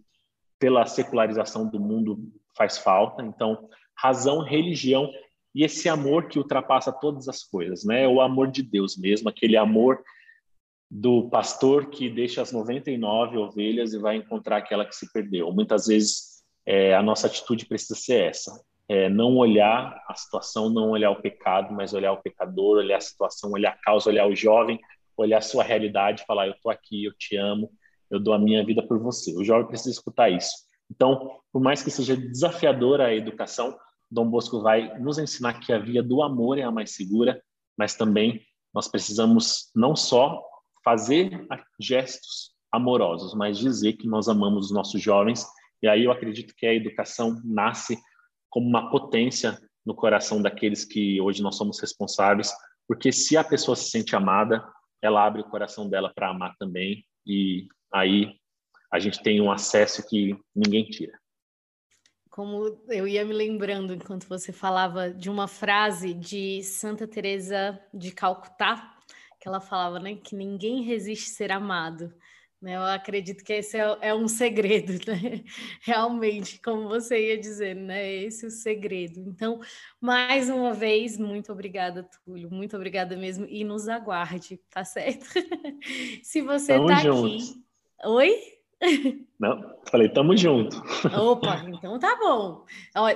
pela 0.58 0.86
secularização 0.86 1.68
do 1.68 1.78
mundo 1.78 2.18
faz 2.56 2.78
falta. 2.78 3.22
Então, 3.22 3.68
razão, 3.96 4.40
religião 4.40 5.10
e 5.54 5.64
esse 5.64 5.88
amor 5.88 6.28
que 6.28 6.38
ultrapassa 6.38 6.92
todas 6.92 7.28
as 7.28 7.42
coisas, 7.42 7.84
né? 7.84 8.06
O 8.06 8.20
amor 8.20 8.50
de 8.50 8.62
Deus 8.62 8.96
mesmo, 8.96 9.28
aquele 9.28 9.56
amor 9.56 10.00
do 10.90 11.28
pastor 11.28 11.90
que 11.90 12.08
deixa 12.08 12.40
as 12.40 12.52
99 12.52 13.38
ovelhas 13.38 13.92
e 13.92 13.98
vai 13.98 14.16
encontrar 14.16 14.58
aquela 14.58 14.84
que 14.84 14.94
se 14.94 15.12
perdeu. 15.12 15.52
Muitas 15.52 15.86
vezes 15.86 16.42
é, 16.64 16.94
a 16.94 17.02
nossa 17.02 17.26
atitude 17.26 17.66
precisa 17.66 17.94
ser 17.94 18.24
essa: 18.24 18.52
é, 18.88 19.08
não 19.08 19.36
olhar 19.36 20.00
a 20.08 20.14
situação, 20.14 20.70
não 20.70 20.90
olhar 20.90 21.10
o 21.10 21.20
pecado, 21.20 21.74
mas 21.74 21.92
olhar 21.92 22.12
o 22.12 22.22
pecador, 22.22 22.78
olhar 22.78 22.98
a 22.98 23.00
situação, 23.00 23.52
olhar 23.52 23.70
a 23.72 23.78
causa, 23.78 24.10
olhar 24.10 24.26
o 24.26 24.36
jovem, 24.36 24.78
olhar 25.16 25.38
a 25.38 25.42
sua 25.42 25.64
realidade, 25.64 26.24
falar: 26.26 26.46
eu 26.46 26.52
estou 26.52 26.70
aqui, 26.70 27.04
eu 27.04 27.12
te 27.14 27.36
amo, 27.36 27.70
eu 28.10 28.20
dou 28.20 28.34
a 28.34 28.38
minha 28.38 28.64
vida 28.64 28.82
por 28.86 28.98
você. 28.98 29.34
O 29.36 29.44
jovem 29.44 29.66
precisa 29.66 29.90
escutar 29.90 30.30
isso. 30.30 30.66
Então, 30.90 31.40
por 31.52 31.60
mais 31.60 31.82
que 31.82 31.90
seja 31.90 32.16
desafiadora 32.16 33.06
a 33.06 33.14
educação, 33.14 33.76
Dom 34.10 34.30
Bosco 34.30 34.62
vai 34.62 34.96
nos 35.00 35.18
ensinar 35.18 35.54
que 35.54 35.72
a 35.72 35.78
via 35.78 36.02
do 36.02 36.22
amor 36.22 36.58
é 36.58 36.62
a 36.62 36.70
mais 36.70 36.94
segura, 36.94 37.42
mas 37.76 37.96
também 37.96 38.40
nós 38.72 38.86
precisamos 38.86 39.70
não 39.74 39.96
só 39.96 40.42
fazer 40.86 41.44
gestos 41.80 42.52
amorosos, 42.70 43.34
mas 43.34 43.58
dizer 43.58 43.94
que 43.94 44.06
nós 44.06 44.28
amamos 44.28 44.66
os 44.66 44.72
nossos 44.72 45.02
jovens. 45.02 45.44
E 45.82 45.88
aí 45.88 46.04
eu 46.04 46.12
acredito 46.12 46.54
que 46.56 46.64
a 46.64 46.72
educação 46.72 47.40
nasce 47.44 47.98
como 48.48 48.68
uma 48.68 48.88
potência 48.88 49.58
no 49.84 49.96
coração 49.96 50.40
daqueles 50.40 50.84
que 50.84 51.20
hoje 51.20 51.42
nós 51.42 51.56
somos 51.56 51.80
responsáveis, 51.80 52.52
porque 52.86 53.10
se 53.10 53.36
a 53.36 53.42
pessoa 53.42 53.74
se 53.74 53.90
sente 53.90 54.14
amada, 54.14 54.64
ela 55.02 55.26
abre 55.26 55.42
o 55.42 55.50
coração 55.50 55.88
dela 55.88 56.12
para 56.14 56.30
amar 56.30 56.54
também, 56.56 57.04
e 57.26 57.66
aí 57.92 58.36
a 58.92 59.00
gente 59.00 59.20
tem 59.24 59.40
um 59.40 59.50
acesso 59.50 60.08
que 60.08 60.36
ninguém 60.54 60.84
tira. 60.84 61.18
Como 62.30 62.80
eu 62.88 63.08
ia 63.08 63.24
me 63.24 63.32
lembrando 63.32 63.92
enquanto 63.92 64.28
você 64.28 64.52
falava 64.52 65.10
de 65.10 65.28
uma 65.28 65.48
frase 65.48 66.14
de 66.14 66.62
Santa 66.62 67.08
Teresa 67.08 67.80
de 67.92 68.12
Calcutá, 68.12 68.95
que 69.46 69.48
ela 69.48 69.60
falava, 69.60 70.00
né, 70.00 70.16
que 70.16 70.34
ninguém 70.34 70.82
resiste 70.82 71.30
ser 71.30 71.52
amado. 71.52 72.12
Né? 72.60 72.74
Eu 72.74 72.82
acredito 72.82 73.44
que 73.44 73.52
esse 73.52 73.78
é, 73.78 73.96
é 74.00 74.14
um 74.14 74.26
segredo, 74.26 74.92
né? 75.06 75.44
Realmente, 75.82 76.60
como 76.60 76.88
você 76.88 77.28
ia 77.28 77.38
dizer, 77.38 77.76
né? 77.76 78.12
Esse 78.12 78.46
é 78.46 78.48
o 78.48 78.50
segredo. 78.50 79.20
Então, 79.20 79.60
mais 80.00 80.50
uma 80.50 80.72
vez, 80.72 81.16
muito 81.16 81.52
obrigada, 81.52 82.08
Túlio. 82.24 82.50
Muito 82.50 82.74
obrigada 82.74 83.16
mesmo. 83.16 83.46
E 83.48 83.62
nos 83.62 83.88
aguarde, 83.88 84.58
tá 84.68 84.84
certo? 84.84 85.26
Se 86.24 86.42
você 86.42 86.72
Tamo 86.72 86.88
tá 86.88 86.96
junto. 86.96 87.26
aqui. 87.26 87.64
Oi? 88.04 88.56
Não, 89.38 89.74
falei, 89.90 90.08
tamo 90.08 90.36
junto. 90.36 90.76
Opa, 91.14 91.62
então 91.68 91.98
tá 91.98 92.16
bom. 92.16 92.64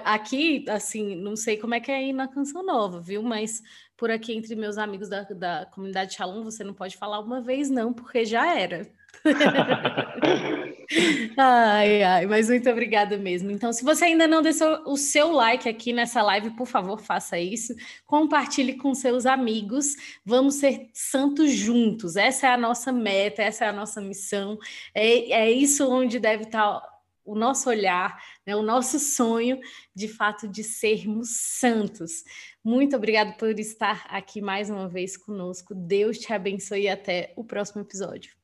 Aqui, 0.04 0.64
assim, 0.68 1.16
não 1.16 1.34
sei 1.34 1.56
como 1.56 1.74
é 1.74 1.80
que 1.80 1.90
é 1.90 1.96
aí 1.96 2.12
na 2.12 2.28
Canção 2.28 2.62
Nova, 2.62 3.00
viu? 3.00 3.22
Mas 3.22 3.62
por 4.00 4.10
aqui, 4.10 4.32
entre 4.32 4.56
meus 4.56 4.78
amigos 4.78 5.10
da, 5.10 5.24
da 5.24 5.66
comunidade 5.66 6.14
Shalom, 6.14 6.42
você 6.42 6.64
não 6.64 6.72
pode 6.72 6.96
falar 6.96 7.20
uma 7.20 7.42
vez, 7.42 7.68
não, 7.68 7.92
porque 7.92 8.24
já 8.24 8.58
era. 8.58 8.90
ai, 11.36 12.02
ai, 12.02 12.24
mas 12.24 12.48
muito 12.48 12.70
obrigada 12.70 13.18
mesmo. 13.18 13.50
Então, 13.50 13.74
se 13.74 13.84
você 13.84 14.06
ainda 14.06 14.26
não 14.26 14.40
deixou 14.40 14.84
o 14.86 14.96
seu 14.96 15.30
like 15.30 15.68
aqui 15.68 15.92
nessa 15.92 16.22
live, 16.22 16.56
por 16.56 16.66
favor, 16.66 16.98
faça 16.98 17.38
isso. 17.38 17.74
Compartilhe 18.06 18.78
com 18.78 18.94
seus 18.94 19.26
amigos. 19.26 19.94
Vamos 20.24 20.54
ser 20.54 20.88
santos 20.94 21.52
juntos. 21.52 22.16
Essa 22.16 22.46
é 22.46 22.54
a 22.54 22.56
nossa 22.56 22.90
meta, 22.90 23.42
essa 23.42 23.66
é 23.66 23.68
a 23.68 23.72
nossa 23.72 24.00
missão. 24.00 24.58
É, 24.94 25.30
é 25.30 25.50
isso 25.50 25.86
onde 25.92 26.18
deve 26.18 26.44
estar 26.44 26.80
o 27.24 27.34
nosso 27.34 27.68
olhar, 27.68 28.20
né, 28.46 28.56
o 28.56 28.62
nosso 28.62 28.98
sonho, 28.98 29.58
de 29.94 30.08
fato, 30.08 30.48
de 30.48 30.64
sermos 30.64 31.28
santos. 31.58 32.24
Muito 32.64 32.96
obrigado 32.96 33.36
por 33.36 33.58
estar 33.58 34.06
aqui 34.08 34.40
mais 34.40 34.70
uma 34.70 34.88
vez 34.88 35.16
conosco. 35.16 35.74
Deus 35.74 36.18
te 36.18 36.32
abençoe 36.32 36.82
e 36.82 36.88
até 36.88 37.32
o 37.36 37.44
próximo 37.44 37.82
episódio. 37.82 38.39